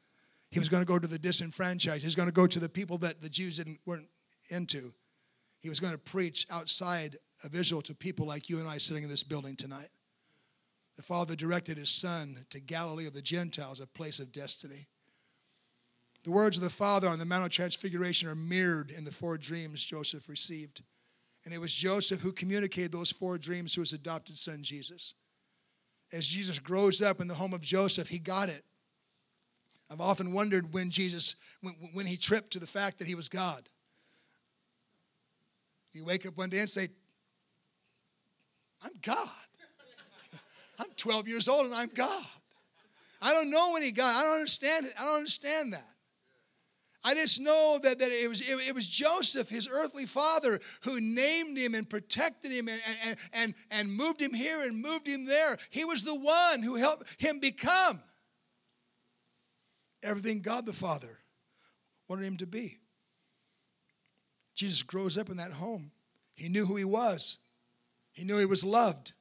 He 0.50 0.58
was 0.58 0.70
going 0.70 0.82
to 0.82 0.86
go 0.86 0.98
to 0.98 1.06
the 1.06 1.18
disenfranchised. 1.18 2.02
He 2.02 2.06
was 2.06 2.14
going 2.14 2.28
to 2.28 2.34
go 2.34 2.46
to 2.46 2.58
the 2.58 2.68
people 2.68 2.98
that 2.98 3.20
the 3.20 3.28
Jews 3.28 3.58
didn't, 3.58 3.80
weren't 3.84 4.08
into. 4.50 4.94
He 5.60 5.68
was 5.68 5.80
going 5.80 5.92
to 5.92 5.98
preach 5.98 6.46
outside 6.50 7.16
of 7.44 7.54
Israel 7.54 7.82
to 7.82 7.94
people 7.94 8.26
like 8.26 8.48
you 8.48 8.58
and 8.58 8.68
I 8.68 8.78
sitting 8.78 9.02
in 9.02 9.10
this 9.10 9.22
building 9.22 9.56
tonight. 9.56 9.90
The 10.96 11.02
Father 11.02 11.36
directed 11.36 11.78
his 11.78 11.90
Son 11.90 12.46
to 12.50 12.58
Galilee 12.58 13.06
of 13.06 13.14
the 13.14 13.22
Gentiles, 13.22 13.80
a 13.80 13.86
place 13.86 14.18
of 14.18 14.32
destiny. 14.32 14.86
The 16.24 16.30
words 16.30 16.56
of 16.56 16.64
the 16.64 16.70
Father 16.70 17.08
on 17.08 17.18
the 17.18 17.24
Mount 17.24 17.44
of 17.44 17.50
Transfiguration 17.50 18.28
are 18.28 18.34
mirrored 18.34 18.90
in 18.90 19.04
the 19.04 19.12
four 19.12 19.38
dreams 19.38 19.84
Joseph 19.84 20.28
received. 20.28 20.82
And 21.48 21.54
it 21.54 21.62
was 21.62 21.72
Joseph 21.72 22.20
who 22.20 22.30
communicated 22.30 22.92
those 22.92 23.10
four 23.10 23.38
dreams 23.38 23.72
to 23.72 23.80
his 23.80 23.94
adopted 23.94 24.36
son, 24.36 24.58
Jesus. 24.60 25.14
As 26.12 26.28
Jesus 26.28 26.58
grows 26.58 27.00
up 27.00 27.22
in 27.22 27.26
the 27.26 27.32
home 27.32 27.54
of 27.54 27.62
Joseph, 27.62 28.08
he 28.08 28.18
got 28.18 28.50
it. 28.50 28.62
I've 29.90 30.02
often 30.02 30.34
wondered 30.34 30.74
when 30.74 30.90
Jesus, 30.90 31.36
when, 31.62 31.72
when 31.94 32.04
he 32.04 32.18
tripped 32.18 32.50
to 32.50 32.58
the 32.58 32.66
fact 32.66 32.98
that 32.98 33.06
he 33.06 33.14
was 33.14 33.30
God. 33.30 33.66
You 35.94 36.04
wake 36.04 36.26
up 36.26 36.36
one 36.36 36.50
day 36.50 36.58
and 36.58 36.68
say, 36.68 36.88
I'm 38.84 38.92
God. 39.00 39.16
I'm 40.78 40.90
12 40.98 41.28
years 41.28 41.48
old 41.48 41.64
and 41.64 41.74
I'm 41.74 41.88
God. 41.88 42.26
I 43.22 43.32
don't 43.32 43.48
know 43.48 43.74
he 43.80 43.90
got. 43.90 44.14
I 44.14 44.22
don't 44.24 44.34
understand 44.34 44.84
it. 44.84 44.92
I 45.00 45.06
don't 45.06 45.16
understand 45.16 45.72
that. 45.72 45.94
I 47.04 47.14
just 47.14 47.40
know 47.40 47.78
that, 47.82 47.98
that 47.98 48.08
it, 48.10 48.28
was, 48.28 48.40
it, 48.40 48.68
it, 48.68 48.74
was 48.74 48.86
Joseph, 48.86 49.48
his 49.48 49.68
earthly 49.68 50.04
father, 50.04 50.58
who 50.82 51.00
named 51.00 51.56
him 51.56 51.74
and 51.74 51.88
protected 51.88 52.50
him 52.50 52.66
and, 52.68 52.80
and, 53.06 53.16
and, 53.34 53.54
and 53.70 53.92
moved 53.92 54.20
him 54.20 54.34
here 54.34 54.60
and 54.62 54.82
moved 54.82 55.06
him 55.06 55.26
there. 55.26 55.56
He 55.70 55.84
was 55.84 56.02
the 56.02 56.14
one 56.14 56.62
who 56.62 56.74
helped 56.74 57.20
him 57.20 57.38
become 57.40 58.00
everything 60.02 60.42
God 60.42 60.66
the 60.66 60.72
Father 60.72 61.20
wanted 62.08 62.24
him 62.24 62.36
to 62.38 62.46
be. 62.46 62.78
Jesus 64.54 64.82
grows 64.82 65.16
up 65.16 65.30
in 65.30 65.36
that 65.36 65.52
home. 65.52 65.92
He 66.34 66.48
knew 66.48 66.66
who 66.66 66.76
he 66.76 66.84
was, 66.84 67.38
he 68.12 68.24
knew 68.24 68.38
he 68.38 68.46
was 68.46 68.64
loved, 68.64 69.12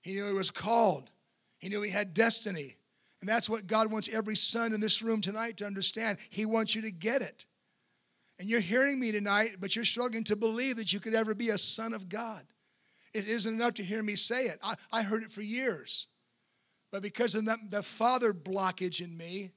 he 0.00 0.14
knew 0.14 0.26
he 0.26 0.34
was 0.34 0.50
called, 0.50 1.10
he 1.58 1.68
knew 1.68 1.82
he 1.82 1.90
had 1.90 2.14
destiny. 2.14 2.76
And 3.20 3.28
that's 3.28 3.50
what 3.50 3.66
God 3.66 3.92
wants 3.92 4.12
every 4.12 4.36
son 4.36 4.72
in 4.72 4.80
this 4.80 5.02
room 5.02 5.20
tonight 5.20 5.58
to 5.58 5.66
understand. 5.66 6.18
He 6.30 6.46
wants 6.46 6.74
you 6.74 6.82
to 6.82 6.90
get 6.90 7.22
it. 7.22 7.44
And 8.38 8.48
you're 8.48 8.60
hearing 8.60 8.98
me 8.98 9.12
tonight, 9.12 9.56
but 9.60 9.76
you're 9.76 9.84
struggling 9.84 10.24
to 10.24 10.36
believe 10.36 10.76
that 10.76 10.92
you 10.92 11.00
could 11.00 11.14
ever 11.14 11.34
be 11.34 11.50
a 11.50 11.58
son 11.58 11.92
of 11.92 12.08
God. 12.08 12.42
It 13.12 13.26
isn't 13.26 13.54
enough 13.54 13.74
to 13.74 13.82
hear 13.82 14.02
me 14.02 14.16
say 14.16 14.44
it. 14.44 14.58
I, 14.62 14.74
I 14.92 15.02
heard 15.02 15.22
it 15.22 15.30
for 15.30 15.42
years. 15.42 16.06
But 16.90 17.02
because 17.02 17.34
of 17.34 17.44
the, 17.44 17.56
the 17.68 17.82
father 17.82 18.32
blockage 18.32 19.04
in 19.04 19.16
me, 19.16 19.50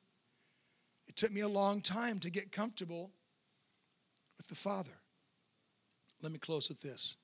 it 1.08 1.16
took 1.16 1.32
me 1.32 1.42
a 1.42 1.48
long 1.48 1.82
time 1.82 2.20
to 2.20 2.30
get 2.30 2.52
comfortable 2.52 3.12
with 4.38 4.48
the 4.48 4.56
Father. 4.56 5.00
Let 6.22 6.32
me 6.32 6.40
close 6.40 6.70
with 6.70 6.82
this. 6.82 7.18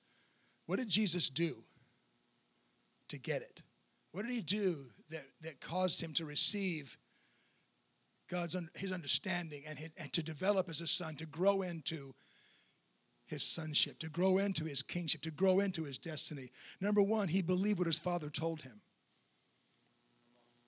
What 0.66 0.78
did 0.78 0.90
Jesus 0.90 1.30
do 1.30 1.64
to 3.08 3.18
get 3.18 3.42
it? 3.42 3.64
What 4.12 4.26
did 4.26 4.32
he 4.32 4.42
do 4.42 4.76
that, 5.10 5.26
that 5.42 5.60
caused 5.60 6.02
him 6.02 6.14
to 6.14 6.26
receive 6.26 6.98
God's 8.30 8.56
his 8.76 8.92
understanding 8.92 9.64
and, 9.68 9.80
his, 9.80 9.90
and 9.98 10.14
to 10.14 10.24
develop 10.24 10.70
as 10.70 10.82
a 10.82 10.88
son, 10.88 11.16
to 11.16 11.26
grow 11.26 11.62
into 11.62 12.14
his 13.26 13.44
sonship, 13.44 14.00
to 14.00 14.10
grow 14.10 14.38
into 14.38 14.66
his 14.66 14.82
kingship, 14.82 15.22
to 15.22 15.32
grow 15.32 15.60
into 15.60 15.84
his 15.84 15.98
destiny? 15.98 16.50
Number 16.80 17.02
one, 17.02 17.28
he 17.28 17.42
believed 17.42 17.80
what 17.80 17.88
his 17.88 18.00
father 18.00 18.30
told 18.30 18.62
him. 18.62 18.82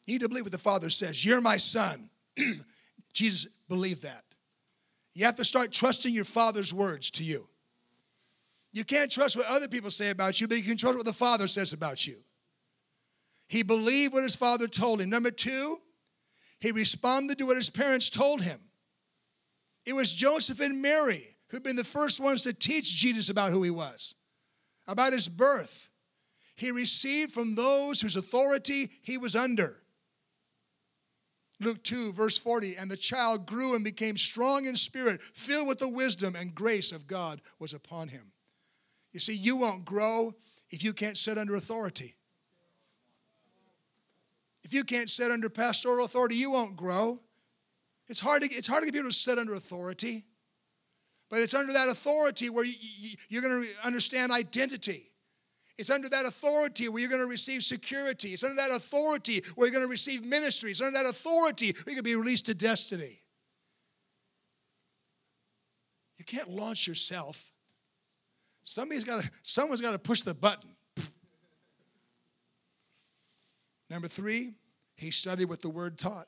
He 0.06 0.14
need 0.14 0.22
to 0.22 0.30
believe 0.30 0.46
what 0.46 0.52
the 0.52 0.58
father 0.58 0.90
says. 0.90 1.24
You're 1.24 1.42
my 1.42 1.58
son. 1.58 2.10
Jesus 3.14 3.46
believed 3.70 4.04
that. 4.04 4.24
You 5.14 5.26
have 5.26 5.38
to 5.38 5.46
start 5.46 5.72
trusting 5.72 6.14
your 6.14 6.26
father's 6.26 6.74
words 6.74 7.12
to 7.12 7.24
you. 7.24 7.48
You 8.74 8.86
can't 8.86 9.12
trust 9.12 9.36
what 9.36 9.46
other 9.50 9.68
people 9.68 9.92
say 9.92 10.12
about 10.12 10.40
you, 10.40 10.48
but 10.48 10.58
you 10.58 10.64
can 10.64 10.78
trust 10.78 10.96
what 10.96 11.06
the 11.06 11.14
Father 11.14 11.48
says 11.48 11.74
about 11.74 12.08
you. 12.08 12.16
He 13.52 13.64
believed 13.64 14.14
what 14.14 14.24
his 14.24 14.34
father 14.34 14.66
told 14.66 15.02
him. 15.02 15.10
Number 15.10 15.30
two, 15.30 15.76
he 16.62 16.72
responded 16.72 17.38
to 17.38 17.46
what 17.46 17.58
his 17.58 17.70
parents 17.70 18.10
told 18.10 18.42
him. 18.42 18.58
It 19.86 19.92
was 19.92 20.14
Joseph 20.14 20.62
and 20.62 20.82
Mary 20.82 21.26
who'd 21.50 21.62
been 21.62 21.76
the 21.76 21.84
first 21.84 22.24
ones 22.24 22.44
to 22.44 22.54
teach 22.54 22.96
Jesus 22.96 23.30
about 23.30 23.52
who 23.52 23.62
he 23.62 23.70
was, 23.70 24.16
about 24.88 25.12
his 25.12 25.28
birth. 25.28 25.90
He 26.56 26.72
received 26.72 27.34
from 27.34 27.56
those 27.56 28.00
whose 28.00 28.16
authority 28.16 28.90
he 29.02 29.18
was 29.18 29.36
under. 29.36 29.84
Luke 31.60 31.84
2, 31.84 32.14
verse 32.14 32.38
40, 32.38 32.76
and 32.80 32.90
the 32.90 32.96
child 32.96 33.46
grew 33.46 33.76
and 33.76 33.84
became 33.84 34.16
strong 34.16 34.66
in 34.66 34.78
spirit, 34.78 35.22
filled 35.22 35.68
with 35.68 35.80
the 35.80 35.90
wisdom 35.90 36.38
and 36.38 36.56
grace 36.56 36.94
of 36.94 37.06
God 37.06 37.42
was 37.60 37.74
upon 37.74 38.08
him. 38.08 38.32
You 39.12 39.20
see, 39.20 39.36
you 39.36 39.58
won't 39.58 39.84
grow 39.84 40.36
if 40.70 40.86
you 40.86 40.94
can't 40.94 41.18
sit 41.18 41.38
under 41.38 41.56
authority. 41.56 42.16
If 44.72 44.76
you 44.76 44.86
can't 44.86 45.10
sit 45.10 45.30
under 45.30 45.50
pastoral 45.50 46.06
authority, 46.06 46.36
you 46.36 46.52
won't 46.52 46.78
grow. 46.78 47.20
It's 48.08 48.22
hard 48.22 48.44
to, 48.44 48.48
it's 48.50 48.68
hard 48.68 48.84
to 48.84 48.86
get 48.86 48.94
people 48.94 49.10
to 49.10 49.14
sit 49.14 49.38
under 49.38 49.54
authority, 49.54 50.24
but 51.30 51.40
it's 51.40 51.54
under 51.54 51.74
that 51.74 51.90
authority 51.90 52.50
where 52.50 52.64
you, 52.64 52.74
you, 52.80 53.16
you're 53.28 53.42
going 53.42 53.64
to 53.64 53.88
understand 53.88 54.32
identity. 54.32 55.12
It's 55.78 55.90
under 55.90 56.08
that 56.08 56.26
authority 56.26 56.88
where 56.88 57.02
you're 57.02 57.10
going 57.10 57.22
to 57.22 57.28
receive 57.28 57.64
security. 57.64 58.30
It's 58.30 58.46
under 58.46 58.56
that 58.56 58.72
authority 58.74 59.42
where 59.56 59.68
you're 59.68 59.74
going 59.74 59.86
to 59.86 59.92
receive 59.92 60.24
ministry. 60.24 60.72
It's 60.72 60.82
under 60.82 60.98
that 61.04 61.10
authority 61.10 61.74
where 61.74 61.94
you're 61.94 61.96
going 61.96 61.98
to 61.98 62.04
be 62.04 62.16
released 62.16 62.46
to 62.46 62.54
destiny. 62.54 63.20
You 66.18 66.24
can't 66.24 66.50
launch 66.50 66.88
yourself 66.88 67.52
Somebody's 68.64 69.04
got 69.04 69.24
to, 69.24 69.30
someone's 69.44 69.82
got 69.82 69.92
to 69.92 70.00
push 70.00 70.22
the 70.22 70.34
button. 70.34 70.70
Number 73.90 74.08
three, 74.08 74.54
he 75.02 75.12
studied 75.12 75.46
what 75.46 75.62
the 75.62 75.70
word 75.70 75.98
taught. 75.98 76.28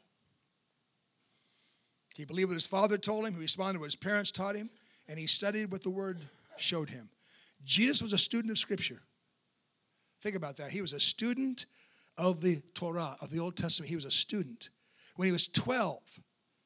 He 2.15 2.25
believed 2.25 2.49
what 2.49 2.55
his 2.55 2.67
father 2.67 2.97
told 2.97 3.25
him, 3.25 3.33
he 3.33 3.39
responded 3.39 3.79
what 3.79 3.85
his 3.85 3.95
parents 3.95 4.31
taught 4.31 4.55
him, 4.55 4.69
and 5.07 5.19
he 5.19 5.27
studied 5.27 5.71
what 5.71 5.83
the 5.83 5.89
word 5.89 6.19
showed 6.57 6.89
him. 6.89 7.09
Jesus 7.63 8.01
was 8.01 8.13
a 8.13 8.17
student 8.17 8.51
of 8.51 8.57
Scripture. 8.57 9.01
Think 10.21 10.35
about 10.35 10.57
that. 10.57 10.71
He 10.71 10.81
was 10.81 10.93
a 10.93 10.99
student 10.99 11.65
of 12.17 12.41
the 12.41 12.61
Torah, 12.73 13.15
of 13.21 13.29
the 13.29 13.39
Old 13.39 13.57
Testament. 13.57 13.89
He 13.89 13.95
was 13.95 14.05
a 14.05 14.11
student. 14.11 14.69
When 15.15 15.27
he 15.27 15.31
was 15.31 15.47
12, 15.47 15.99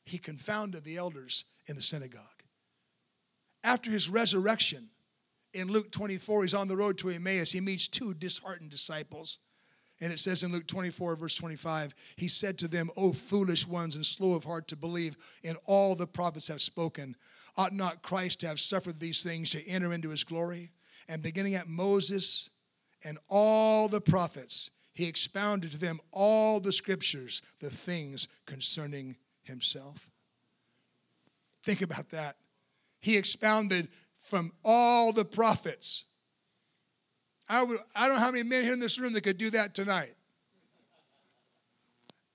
he 0.05 0.17
confounded 0.17 0.83
the 0.83 0.97
elders 0.97 1.45
in 1.67 1.75
the 1.75 1.81
synagogue. 1.81 2.21
After 3.63 3.91
his 3.91 4.09
resurrection, 4.09 4.89
in 5.53 5.67
Luke 5.67 5.91
24, 5.91 6.43
he's 6.43 6.53
on 6.53 6.67
the 6.67 6.77
road 6.77 6.97
to 6.99 7.09
Emmaus. 7.09 7.51
He 7.51 7.61
meets 7.61 7.87
two 7.87 8.13
disheartened 8.13 8.69
disciples. 8.69 9.39
And 9.99 10.13
it 10.13 10.19
says 10.19 10.43
in 10.43 10.51
Luke 10.51 10.67
24, 10.67 11.15
verse 11.15 11.35
25, 11.35 11.93
he 12.17 12.27
said 12.27 12.57
to 12.59 12.67
them, 12.67 12.89
O 12.97 13.13
foolish 13.13 13.67
ones 13.67 13.95
and 13.95 14.05
slow 14.05 14.35
of 14.35 14.43
heart 14.43 14.67
to 14.67 14.75
believe 14.75 15.17
in 15.43 15.55
all 15.67 15.95
the 15.95 16.05
prophets 16.05 16.49
have 16.49 16.61
spoken. 16.61 17.15
Ought 17.57 17.73
not 17.73 18.03
Christ 18.03 18.41
to 18.41 18.47
have 18.47 18.59
suffered 18.59 18.99
these 18.99 19.23
things 19.23 19.49
to 19.51 19.67
enter 19.67 19.91
into 19.91 20.09
his 20.09 20.23
glory? 20.23 20.69
And 21.09 21.23
beginning 21.23 21.55
at 21.55 21.67
Moses 21.67 22.51
and 23.03 23.17
all 23.27 23.87
the 23.87 24.01
prophets, 24.01 24.69
he 24.93 25.07
expounded 25.07 25.71
to 25.71 25.79
them 25.79 25.99
all 26.11 26.59
the 26.59 26.71
scriptures, 26.71 27.41
the 27.59 27.69
things 27.69 28.27
concerning 28.45 29.15
himself. 29.43 30.11
Think 31.63 31.81
about 31.81 32.09
that. 32.11 32.35
He 32.99 33.17
expounded 33.17 33.87
from 34.17 34.51
all 34.63 35.13
the 35.13 35.25
prophets. 35.25 36.05
I, 37.49 37.63
would, 37.63 37.77
I 37.95 38.07
don't 38.07 38.17
know 38.17 38.21
how 38.21 38.31
many 38.31 38.43
men 38.43 38.63
here 38.63 38.73
in 38.73 38.79
this 38.79 38.99
room 38.99 39.13
that 39.13 39.23
could 39.23 39.37
do 39.37 39.49
that 39.51 39.73
tonight. 39.73 40.13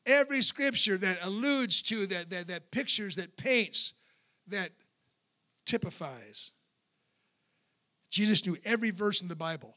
Every 0.07 0.43
scripture 0.43 0.97
that 0.97 1.25
alludes 1.25 1.83
to, 1.83 2.07
that, 2.07 2.31
that, 2.31 2.49
that 2.49 2.71
pictures, 2.71 3.17
that 3.17 3.37
paints, 3.37 3.95
that 4.49 4.71
typifies. 5.65 6.53
Jesus 8.11 8.47
knew 8.47 8.57
every 8.65 8.91
verse 8.91 9.23
in 9.23 9.29
the 9.29 9.37
Bible 9.37 9.77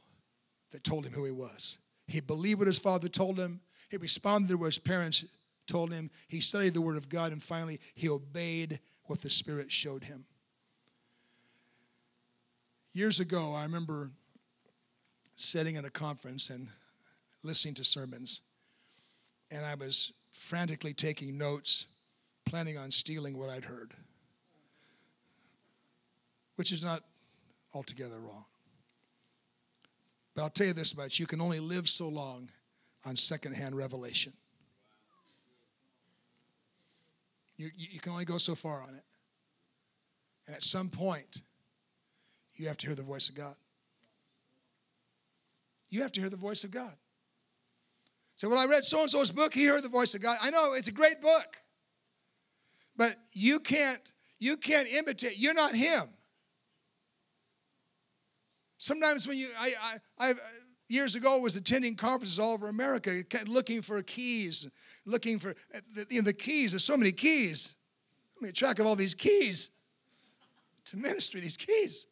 that 0.72 0.84
told 0.84 1.06
him 1.06 1.14
who 1.14 1.26
he 1.26 1.32
was. 1.32 1.78
He 2.08 2.22
believed 2.22 2.60
what 2.60 2.68
his 2.68 2.80
father 2.80 3.08
told 3.08 3.38
him. 3.38 3.62
He 3.90 3.98
responded 3.98 4.50
to 4.50 4.58
what 4.58 4.68
his 4.68 4.80
parents 4.80 5.26
told 5.68 5.94
him. 5.94 6.10
He 6.28 6.42
studied 6.42 6.74
the 6.74 6.82
word 6.82 6.98
of 6.98 7.10
God, 7.10 7.32
and 7.32 7.42
finally, 7.42 7.80
he 7.94 8.10
obeyed 8.10 8.80
what 9.06 9.22
the 9.22 9.30
Spirit 9.30 9.72
showed 9.72 10.04
him. 10.04 10.26
Years 12.94 13.20
ago, 13.20 13.54
I 13.54 13.64
remember 13.64 14.12
sitting 15.36 15.76
in 15.76 15.86
a 15.86 15.90
conference 15.90 16.50
and 16.50 16.70
listening 17.44 17.76
to 17.76 17.84
sermons, 17.84 18.42
and 19.52 19.66
I 19.66 19.76
was 19.76 20.14
frantically 20.32 20.94
taking 20.94 21.38
notes, 21.38 21.88
planning 22.46 22.78
on 22.78 22.92
stealing 22.92 23.38
what 23.38 23.50
I'd 23.50 23.66
heard, 23.66 23.92
which 26.56 26.72
is 26.72 26.84
not 26.84 27.02
altogether 27.74 28.20
wrong. 28.20 28.46
But 30.34 30.44
I'll 30.44 30.50
tell 30.50 30.68
you 30.68 30.74
this 30.74 30.98
much 30.98 31.20
you 31.20 31.28
can 31.28 31.42
only 31.42 31.60
live 31.60 31.88
so 31.88 32.10
long 32.10 32.50
on 33.06 33.16
secondhand 33.16 33.76
revelation. 33.76 34.34
You, 37.58 37.70
you 37.76 38.00
can 38.00 38.12
only 38.12 38.26
go 38.26 38.38
so 38.38 38.54
far 38.54 38.82
on 38.82 38.96
it. 38.96 39.04
And 40.48 40.56
at 40.56 40.64
some 40.64 40.90
point, 40.90 41.42
you 42.56 42.68
have 42.68 42.78
to 42.78 42.88
hear 42.88 42.96
the 42.96 43.04
voice 43.04 43.30
of 43.30 43.36
God. 43.36 43.56
You 45.90 46.02
have 46.02 46.12
to 46.14 46.20
hear 46.20 46.30
the 46.30 46.38
voice 46.38 46.64
of 46.64 46.72
God. 46.72 46.94
So 48.36 48.50
when 48.50 48.58
I 48.58 48.66
read 48.70 48.84
so 48.84 49.02
and 49.02 49.10
so's 49.10 49.32
book, 49.32 49.54
he 49.54 49.66
heard 49.66 49.84
the 49.84 49.90
voice 49.90 50.14
of 50.14 50.22
God. 50.22 50.38
I 50.42 50.50
know 50.50 50.74
it's 50.76 50.90
a 50.90 50.94
great 50.94 51.22
book, 51.22 51.58
but 52.98 53.16
you 53.32 53.60
can't 53.60 54.00
you 54.40 54.58
can't 54.58 54.88
imitate. 54.90 55.38
You're 55.38 55.54
not 55.54 55.74
him. 55.74 56.04
Sometimes 58.78 59.28
when 59.28 59.38
you 59.38 59.48
I 59.58 59.72
I, 60.20 60.30
I 60.30 60.34
years 60.88 61.16
ago 61.16 61.40
was 61.40 61.56
attending 61.56 61.96
conferences 61.96 62.40
all 62.40 62.54
over 62.54 62.68
America, 62.68 63.24
looking 63.48 63.82
for 63.82 64.02
keys, 64.02 64.70
looking 65.06 65.40
for 65.40 65.56
you 66.10 66.22
know, 66.22 66.26
the 66.26 66.34
keys. 66.34 66.74
There's 66.74 66.84
so 66.84 66.98
many 66.98 67.12
keys. 67.12 67.76
I 68.38 68.44
mean, 68.44 68.54
track 68.54 68.80
of 68.80 68.86
all 68.86 68.96
these 68.96 69.14
keys 69.14 69.72
to 70.86 70.98
ministry. 70.98 71.40
These 71.40 71.58
keys. 71.58 72.08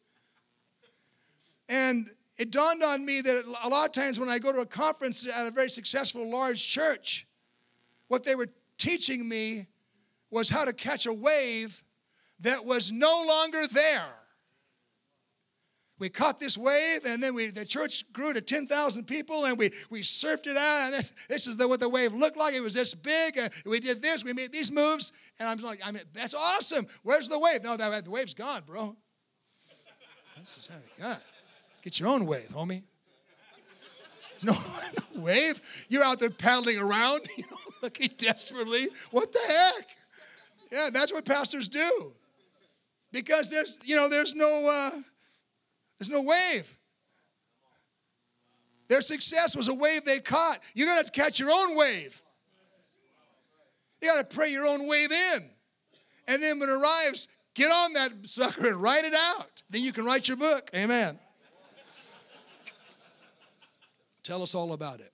And 1.68 2.06
it 2.38 2.50
dawned 2.50 2.82
on 2.82 3.06
me 3.06 3.20
that 3.20 3.58
a 3.64 3.68
lot 3.68 3.86
of 3.86 3.92
times 3.92 4.18
when 4.18 4.28
I 4.28 4.38
go 4.38 4.52
to 4.52 4.60
a 4.60 4.66
conference 4.66 5.26
at 5.26 5.46
a 5.46 5.50
very 5.50 5.68
successful 5.68 6.28
large 6.28 6.66
church, 6.66 7.26
what 8.08 8.24
they 8.24 8.34
were 8.34 8.48
teaching 8.76 9.28
me 9.28 9.66
was 10.30 10.48
how 10.48 10.64
to 10.64 10.72
catch 10.72 11.06
a 11.06 11.12
wave 11.12 11.82
that 12.40 12.64
was 12.64 12.90
no 12.90 13.24
longer 13.26 13.60
there. 13.72 14.16
We 16.00 16.08
caught 16.08 16.40
this 16.40 16.58
wave, 16.58 17.04
and 17.06 17.22
then 17.22 17.36
we, 17.36 17.50
the 17.50 17.64
church 17.64 18.12
grew 18.12 18.32
to 18.34 18.40
10,000 18.40 19.04
people, 19.06 19.44
and 19.44 19.56
we, 19.56 19.70
we 19.90 20.00
surfed 20.00 20.46
it 20.46 20.56
out. 20.56 20.90
And 20.92 21.10
this 21.28 21.46
is 21.46 21.56
the, 21.56 21.68
what 21.68 21.78
the 21.78 21.88
wave 21.88 22.12
looked 22.12 22.36
like. 22.36 22.52
It 22.52 22.62
was 22.62 22.74
this 22.74 22.94
big. 22.94 23.38
Uh, 23.38 23.48
we 23.64 23.78
did 23.78 24.02
this. 24.02 24.24
We 24.24 24.32
made 24.32 24.52
these 24.52 24.72
moves. 24.72 25.12
And 25.38 25.48
I'm 25.48 25.58
like, 25.58 25.78
I 25.86 25.92
mean, 25.92 26.02
that's 26.12 26.34
awesome. 26.34 26.86
Where's 27.04 27.28
the 27.28 27.38
wave? 27.38 27.62
No, 27.62 27.76
that, 27.76 28.04
the 28.04 28.10
wave's 28.10 28.34
gone, 28.34 28.62
bro. 28.66 28.96
That's 30.36 30.56
just 30.56 30.70
how 30.70 30.78
it 30.78 31.00
got. 31.00 31.22
Get 31.84 32.00
your 32.00 32.08
own 32.08 32.26
wave, 32.26 32.48
homie. 32.50 32.82
No, 34.42 34.52
no 34.52 35.22
wave. 35.22 35.86
You're 35.88 36.02
out 36.02 36.18
there 36.18 36.28
paddling 36.28 36.78
around, 36.78 37.20
you 37.36 37.44
know, 37.50 37.56
looking 37.82 38.10
desperately. 38.18 38.82
What 39.10 39.32
the 39.32 39.38
heck? 39.48 39.86
Yeah, 40.72 40.88
that's 40.92 41.12
what 41.12 41.24
pastors 41.24 41.68
do. 41.68 42.12
Because 43.12 43.50
there's, 43.50 43.80
you 43.84 43.96
know, 43.96 44.10
there's 44.10 44.34
no 44.34 44.90
uh, 44.92 44.98
there's 45.98 46.10
no 46.10 46.20
wave. 46.20 46.76
Their 48.88 49.00
success 49.00 49.56
was 49.56 49.68
a 49.68 49.74
wave 49.74 50.04
they 50.04 50.18
caught. 50.18 50.58
Gonna 50.76 50.90
have 50.90 51.06
to 51.06 51.12
catch 51.12 51.38
your 51.38 51.50
own 51.50 51.76
wave. 51.76 52.20
You 54.02 54.10
gotta 54.12 54.26
pray 54.26 54.50
your 54.50 54.66
own 54.66 54.86
wave 54.86 55.10
in. 55.10 55.38
And 56.28 56.42
then 56.42 56.58
when 56.58 56.68
it 56.68 56.72
arrives, 56.72 57.28
get 57.54 57.70
on 57.70 57.92
that 57.94 58.26
sucker 58.26 58.66
and 58.66 58.82
write 58.82 59.04
it 59.04 59.14
out. 59.14 59.62
Then 59.70 59.82
you 59.82 59.92
can 59.92 60.04
write 60.04 60.28
your 60.28 60.36
book. 60.36 60.70
Amen. 60.74 61.18
Tell 64.24 64.42
us 64.42 64.54
all 64.54 64.72
about 64.72 65.00
it. 65.00 65.10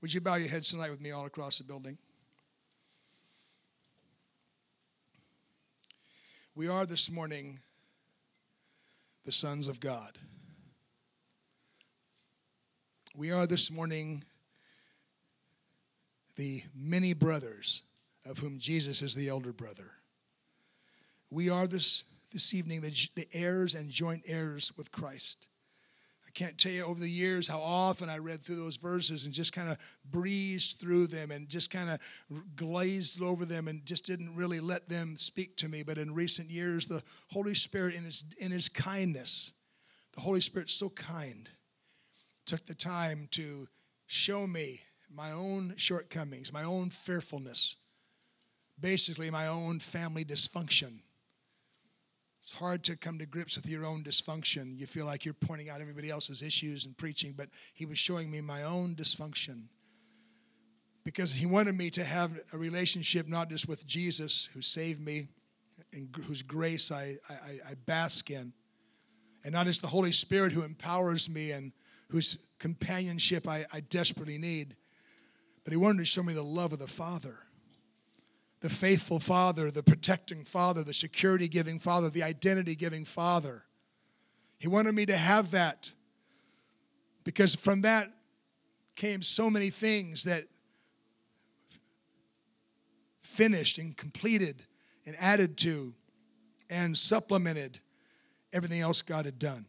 Would 0.00 0.12
you 0.12 0.20
bow 0.20 0.34
your 0.34 0.48
heads 0.48 0.72
tonight 0.72 0.90
with 0.90 1.00
me 1.00 1.12
all 1.12 1.26
across 1.26 1.58
the 1.58 1.64
building? 1.64 1.96
We 6.56 6.68
are 6.68 6.84
this 6.84 7.10
morning 7.10 7.60
the 9.24 9.30
sons 9.30 9.68
of 9.68 9.78
God. 9.78 10.18
We 13.16 13.30
are 13.30 13.46
this 13.46 13.70
morning 13.70 14.24
the 16.34 16.62
many 16.74 17.14
brothers 17.14 17.84
of 18.28 18.38
whom 18.38 18.58
Jesus 18.58 19.02
is 19.02 19.14
the 19.14 19.28
elder 19.28 19.52
brother. 19.52 19.92
We 21.30 21.48
are 21.48 21.68
this, 21.68 22.04
this 22.32 22.54
evening 22.54 22.80
the, 22.80 22.90
the 23.14 23.28
heirs 23.32 23.76
and 23.76 23.88
joint 23.88 24.24
heirs 24.26 24.72
with 24.76 24.90
Christ 24.90 25.48
can't 26.34 26.58
tell 26.58 26.72
you 26.72 26.84
over 26.84 26.98
the 26.98 27.08
years 27.08 27.46
how 27.46 27.60
often 27.60 28.08
I 28.08 28.18
read 28.18 28.40
through 28.40 28.56
those 28.56 28.76
verses 28.76 29.26
and 29.26 29.34
just 29.34 29.52
kind 29.52 29.68
of 29.68 29.78
breezed 30.10 30.78
through 30.78 31.08
them 31.08 31.30
and 31.30 31.48
just 31.48 31.70
kind 31.70 31.90
of 31.90 32.00
glazed 32.56 33.22
over 33.22 33.44
them 33.44 33.68
and 33.68 33.84
just 33.84 34.06
didn't 34.06 34.34
really 34.34 34.60
let 34.60 34.88
them 34.88 35.16
speak 35.16 35.56
to 35.56 35.68
me. 35.68 35.82
But 35.82 35.98
in 35.98 36.14
recent 36.14 36.50
years, 36.50 36.86
the 36.86 37.02
Holy 37.30 37.54
Spirit, 37.54 37.94
in 37.94 38.04
His, 38.04 38.24
in 38.38 38.50
his 38.50 38.68
kindness, 38.68 39.52
the 40.14 40.20
Holy 40.20 40.40
Spirit's 40.40 40.74
so 40.74 40.88
kind, 40.90 41.50
took 42.46 42.64
the 42.64 42.74
time 42.74 43.28
to 43.32 43.66
show 44.06 44.46
me 44.46 44.80
my 45.14 45.32
own 45.32 45.74
shortcomings, 45.76 46.52
my 46.52 46.64
own 46.64 46.88
fearfulness, 46.90 47.76
basically 48.80 49.30
my 49.30 49.46
own 49.46 49.78
family 49.80 50.24
dysfunction 50.24 51.00
it's 52.42 52.50
hard 52.50 52.82
to 52.82 52.96
come 52.96 53.18
to 53.18 53.26
grips 53.26 53.54
with 53.54 53.70
your 53.70 53.86
own 53.86 54.02
dysfunction. 54.02 54.76
You 54.76 54.84
feel 54.84 55.06
like 55.06 55.24
you're 55.24 55.32
pointing 55.32 55.70
out 55.70 55.80
everybody 55.80 56.10
else's 56.10 56.42
issues 56.42 56.84
and 56.84 56.98
preaching, 56.98 57.34
but 57.36 57.46
he 57.72 57.86
was 57.86 58.00
showing 58.00 58.32
me 58.32 58.40
my 58.40 58.64
own 58.64 58.96
dysfunction. 58.96 59.68
Because 61.04 61.34
he 61.34 61.46
wanted 61.46 61.76
me 61.76 61.88
to 61.90 62.02
have 62.02 62.36
a 62.52 62.58
relationship 62.58 63.28
not 63.28 63.48
just 63.48 63.68
with 63.68 63.86
Jesus, 63.86 64.48
who 64.52 64.60
saved 64.60 65.00
me 65.00 65.28
and 65.92 66.08
whose 66.26 66.42
grace 66.42 66.90
I, 66.90 67.14
I, 67.30 67.70
I 67.70 67.74
bask 67.86 68.28
in, 68.28 68.52
and 69.44 69.52
not 69.52 69.66
just 69.66 69.80
the 69.80 69.86
Holy 69.86 70.10
Spirit 70.10 70.50
who 70.50 70.64
empowers 70.64 71.32
me 71.32 71.52
and 71.52 71.70
whose 72.10 72.44
companionship 72.58 73.46
I, 73.46 73.66
I 73.72 73.82
desperately 73.88 74.38
need, 74.38 74.74
but 75.62 75.72
he 75.72 75.76
wanted 75.76 76.00
to 76.00 76.04
show 76.06 76.24
me 76.24 76.32
the 76.32 76.42
love 76.42 76.72
of 76.72 76.80
the 76.80 76.88
Father 76.88 77.36
the 78.62 78.70
faithful 78.70 79.18
father, 79.18 79.70
the 79.70 79.82
protecting 79.82 80.44
father, 80.44 80.84
the 80.84 80.94
security 80.94 81.48
giving 81.48 81.80
father, 81.80 82.08
the 82.08 82.22
identity 82.22 82.76
giving 82.76 83.04
father. 83.04 83.64
He 84.58 84.68
wanted 84.68 84.94
me 84.94 85.04
to 85.06 85.16
have 85.16 85.50
that 85.50 85.92
because 87.24 87.56
from 87.56 87.82
that 87.82 88.06
came 88.94 89.20
so 89.20 89.50
many 89.50 89.68
things 89.68 90.22
that 90.24 90.44
finished 93.20 93.78
and 93.78 93.96
completed 93.96 94.62
and 95.06 95.16
added 95.20 95.56
to 95.58 95.92
and 96.70 96.96
supplemented 96.96 97.80
everything 98.52 98.80
else 98.80 99.02
God 99.02 99.24
had 99.24 99.40
done. 99.40 99.66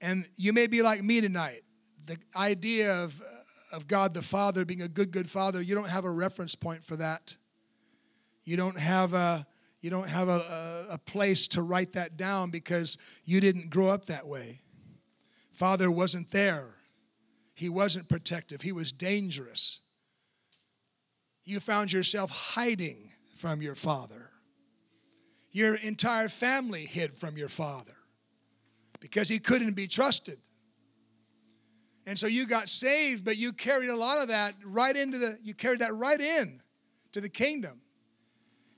And 0.00 0.28
you 0.36 0.52
may 0.52 0.68
be 0.68 0.82
like 0.82 1.02
me 1.02 1.20
tonight. 1.20 1.62
The 2.06 2.18
idea 2.38 3.02
of 3.02 3.20
uh, 3.20 3.24
of 3.72 3.88
God 3.88 4.14
the 4.14 4.22
Father 4.22 4.64
being 4.64 4.82
a 4.82 4.88
good, 4.88 5.10
good 5.10 5.28
Father, 5.28 5.62
you 5.62 5.74
don't 5.74 5.90
have 5.90 6.04
a 6.04 6.10
reference 6.10 6.54
point 6.54 6.84
for 6.84 6.96
that. 6.96 7.36
You 8.44 8.56
don't 8.56 8.78
have 8.78 9.12
a 9.12 9.46
you 9.80 9.90
don't 9.90 10.08
have 10.08 10.28
a, 10.28 10.86
a, 10.90 10.94
a 10.94 10.98
place 10.98 11.48
to 11.48 11.62
write 11.62 11.92
that 11.92 12.16
down 12.16 12.50
because 12.50 12.98
you 13.24 13.40
didn't 13.40 13.70
grow 13.70 13.88
up 13.88 14.06
that 14.06 14.26
way. 14.26 14.62
Father 15.52 15.90
wasn't 15.90 16.30
there. 16.32 16.76
He 17.54 17.68
wasn't 17.68 18.08
protective. 18.08 18.62
He 18.62 18.72
was 18.72 18.90
dangerous. 18.90 19.80
You 21.44 21.60
found 21.60 21.92
yourself 21.92 22.30
hiding 22.54 23.12
from 23.36 23.62
your 23.62 23.74
father. 23.74 24.30
Your 25.52 25.76
entire 25.76 26.28
family 26.28 26.84
hid 26.84 27.14
from 27.14 27.36
your 27.36 27.48
father 27.48 27.94
because 29.00 29.28
he 29.28 29.38
couldn't 29.38 29.76
be 29.76 29.86
trusted. 29.86 30.38
And 32.06 32.16
so 32.16 32.28
you 32.28 32.46
got 32.46 32.68
saved, 32.68 33.24
but 33.24 33.36
you 33.36 33.52
carried 33.52 33.90
a 33.90 33.96
lot 33.96 34.22
of 34.22 34.28
that 34.28 34.54
right 34.64 34.96
into 34.96 35.18
the, 35.18 35.38
you 35.42 35.54
carried 35.54 35.80
that 35.80 35.92
right 35.94 36.20
in 36.20 36.60
to 37.12 37.20
the 37.20 37.28
kingdom. 37.28 37.80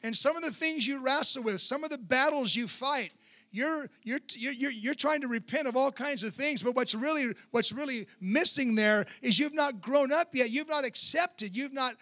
And 0.03 0.17
some 0.17 0.37
of 0.37 0.43
the 0.43 0.51
things 0.51 0.87
you 0.87 1.05
wrestle 1.05 1.43
with, 1.43 1.61
some 1.61 1.85
of 1.85 1.91
the 1.91 1.99
battles 1.99 2.57
you 2.57 2.67
fight, 2.67 3.11
you're, 3.51 3.87
you're, 4.03 4.21
you're, 4.37 4.71
you're 4.71 4.95
trying 4.95 5.21
to 5.23 5.29
repent 5.29 5.69
of 5.69 5.77
all 5.77 5.91
kinds 5.91 6.23
of 6.23 6.33
things, 6.33 6.63
but 6.63 6.75
what's 6.75 6.95
really, 6.95 7.27
what's 7.51 7.73
really 7.73 8.07
missing 8.21 8.75
there 8.75 9.05
is 9.23 9.39
you've 9.39 9.55
not 9.55 9.81
grown 9.81 10.13
up 10.13 10.29
yet. 10.33 10.51
You've 10.51 10.69
not 10.69 10.85
accepted, 10.85 11.57
you've 11.57 11.75
not 11.75 11.95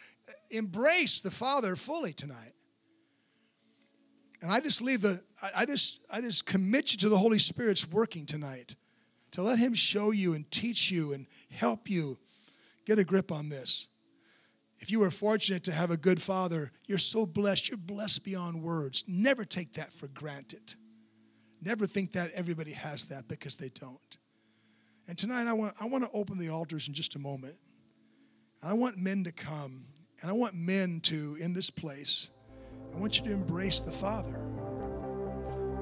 embraced 0.53 1.25
the 1.25 1.31
Father 1.31 1.75
fully 1.75 2.13
tonight. 2.13 2.53
And 4.43 4.53
I 4.53 4.61
just 4.61 4.83
leave 4.83 5.01
the, 5.01 5.23
I 5.57 5.65
just, 5.65 6.05
I 6.13 6.21
just 6.21 6.47
commit 6.47 6.93
you 6.93 6.99
to 6.99 7.09
the 7.09 7.17
Holy 7.17 7.39
Spirit's 7.39 7.91
working 7.91 8.27
tonight 8.27 8.77
to 9.37 9.43
let 9.43 9.59
Him 9.59 9.75
show 9.75 10.13
you 10.13 10.33
and 10.33 10.51
teach 10.51 10.91
you 10.91 11.13
and 11.13 11.27
help 11.51 11.91
you 11.91 12.17
get 12.87 12.99
a 12.99 13.05
grip 13.05 13.31
on 13.31 13.51
this. 13.51 13.87
If 14.79 14.91
you 14.91 14.99
were 15.01 15.11
fortunate 15.11 15.63
to 15.65 15.73
have 15.73 15.91
a 15.91 15.99
good 15.99 16.23
father, 16.23 16.73
you're 16.87 16.97
so 16.97 17.27
blessed. 17.27 17.69
You're 17.69 17.77
blessed 17.77 18.25
beyond 18.25 18.63
words. 18.63 19.05
Never 19.07 19.45
take 19.45 19.75
that 19.75 19.93
for 19.93 20.09
granted. 20.09 20.77
Never 21.63 21.87
think 21.87 22.13
that 22.13 22.31
everybody 22.35 22.73
has 22.73 23.09
that 23.09 23.29
because 23.29 23.57
they 23.57 23.69
don't. 23.69 24.17
And 25.07 25.19
tonight 25.19 25.47
I 25.47 25.53
want, 25.53 25.75
I 25.83 25.87
want 25.87 26.05
to 26.05 26.11
open 26.15 26.39
the 26.39 26.49
altars 26.49 26.89
in 26.89 26.95
just 26.95 27.15
a 27.15 27.19
moment. 27.19 27.57
And 28.63 28.71
I 28.71 28.73
want 28.73 28.97
men 28.97 29.23
to 29.25 29.33
come, 29.33 29.85
and 30.23 30.31
I 30.31 30.33
want 30.33 30.55
men 30.55 31.01
to, 31.05 31.37
in 31.43 31.53
this 31.53 31.69
place, 31.69 32.31
I 32.95 32.99
want 32.99 33.19
you 33.19 33.27
to 33.27 33.33
embrace 33.33 33.81
the 33.81 33.93
Father. 33.93 34.41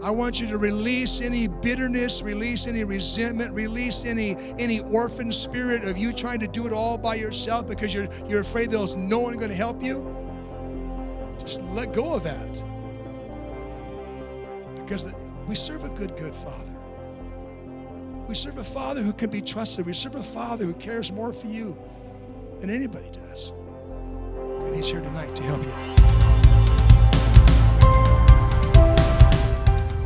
I 0.02 0.10
want 0.10 0.40
you 0.40 0.48
to 0.48 0.58
release 0.58 1.20
any 1.20 1.46
bitterness, 1.48 2.22
release 2.22 2.66
any 2.66 2.84
resentment, 2.84 3.54
release 3.54 4.04
any 4.06 4.36
any 4.58 4.80
orphan 4.92 5.32
spirit 5.32 5.84
of 5.84 5.96
you 5.96 6.12
trying 6.12 6.40
to 6.40 6.48
do 6.48 6.66
it 6.66 6.72
all 6.72 6.98
by 6.98 7.14
yourself 7.14 7.66
because 7.68 7.94
you're 7.94 8.08
you're 8.28 8.40
afraid 8.40 8.70
there's 8.70 8.96
no 8.96 9.20
one 9.20 9.34
going 9.36 9.50
to 9.50 9.56
help 9.56 9.82
you. 9.82 10.14
Just 11.38 11.60
let 11.72 11.92
go 11.92 12.14
of 12.14 12.24
that. 12.24 12.62
Because 14.76 15.14
we 15.46 15.54
serve 15.54 15.84
a 15.84 15.90
good, 15.90 16.16
good 16.16 16.34
Father. 16.34 16.72
We 18.26 18.34
serve 18.34 18.58
a 18.58 18.64
Father 18.64 19.02
who 19.02 19.12
can 19.12 19.30
be 19.30 19.42
trusted. 19.42 19.86
We 19.86 19.92
serve 19.92 20.14
a 20.14 20.22
Father 20.22 20.64
who 20.64 20.74
cares 20.74 21.12
more 21.12 21.32
for 21.32 21.46
you 21.46 21.76
than 22.60 22.70
anybody 22.70 23.10
does. 23.10 23.50
And 23.50 24.74
He's 24.74 24.90
here 24.90 25.02
tonight 25.02 25.36
to 25.36 25.42
help 25.42 25.62
you. 25.62 25.93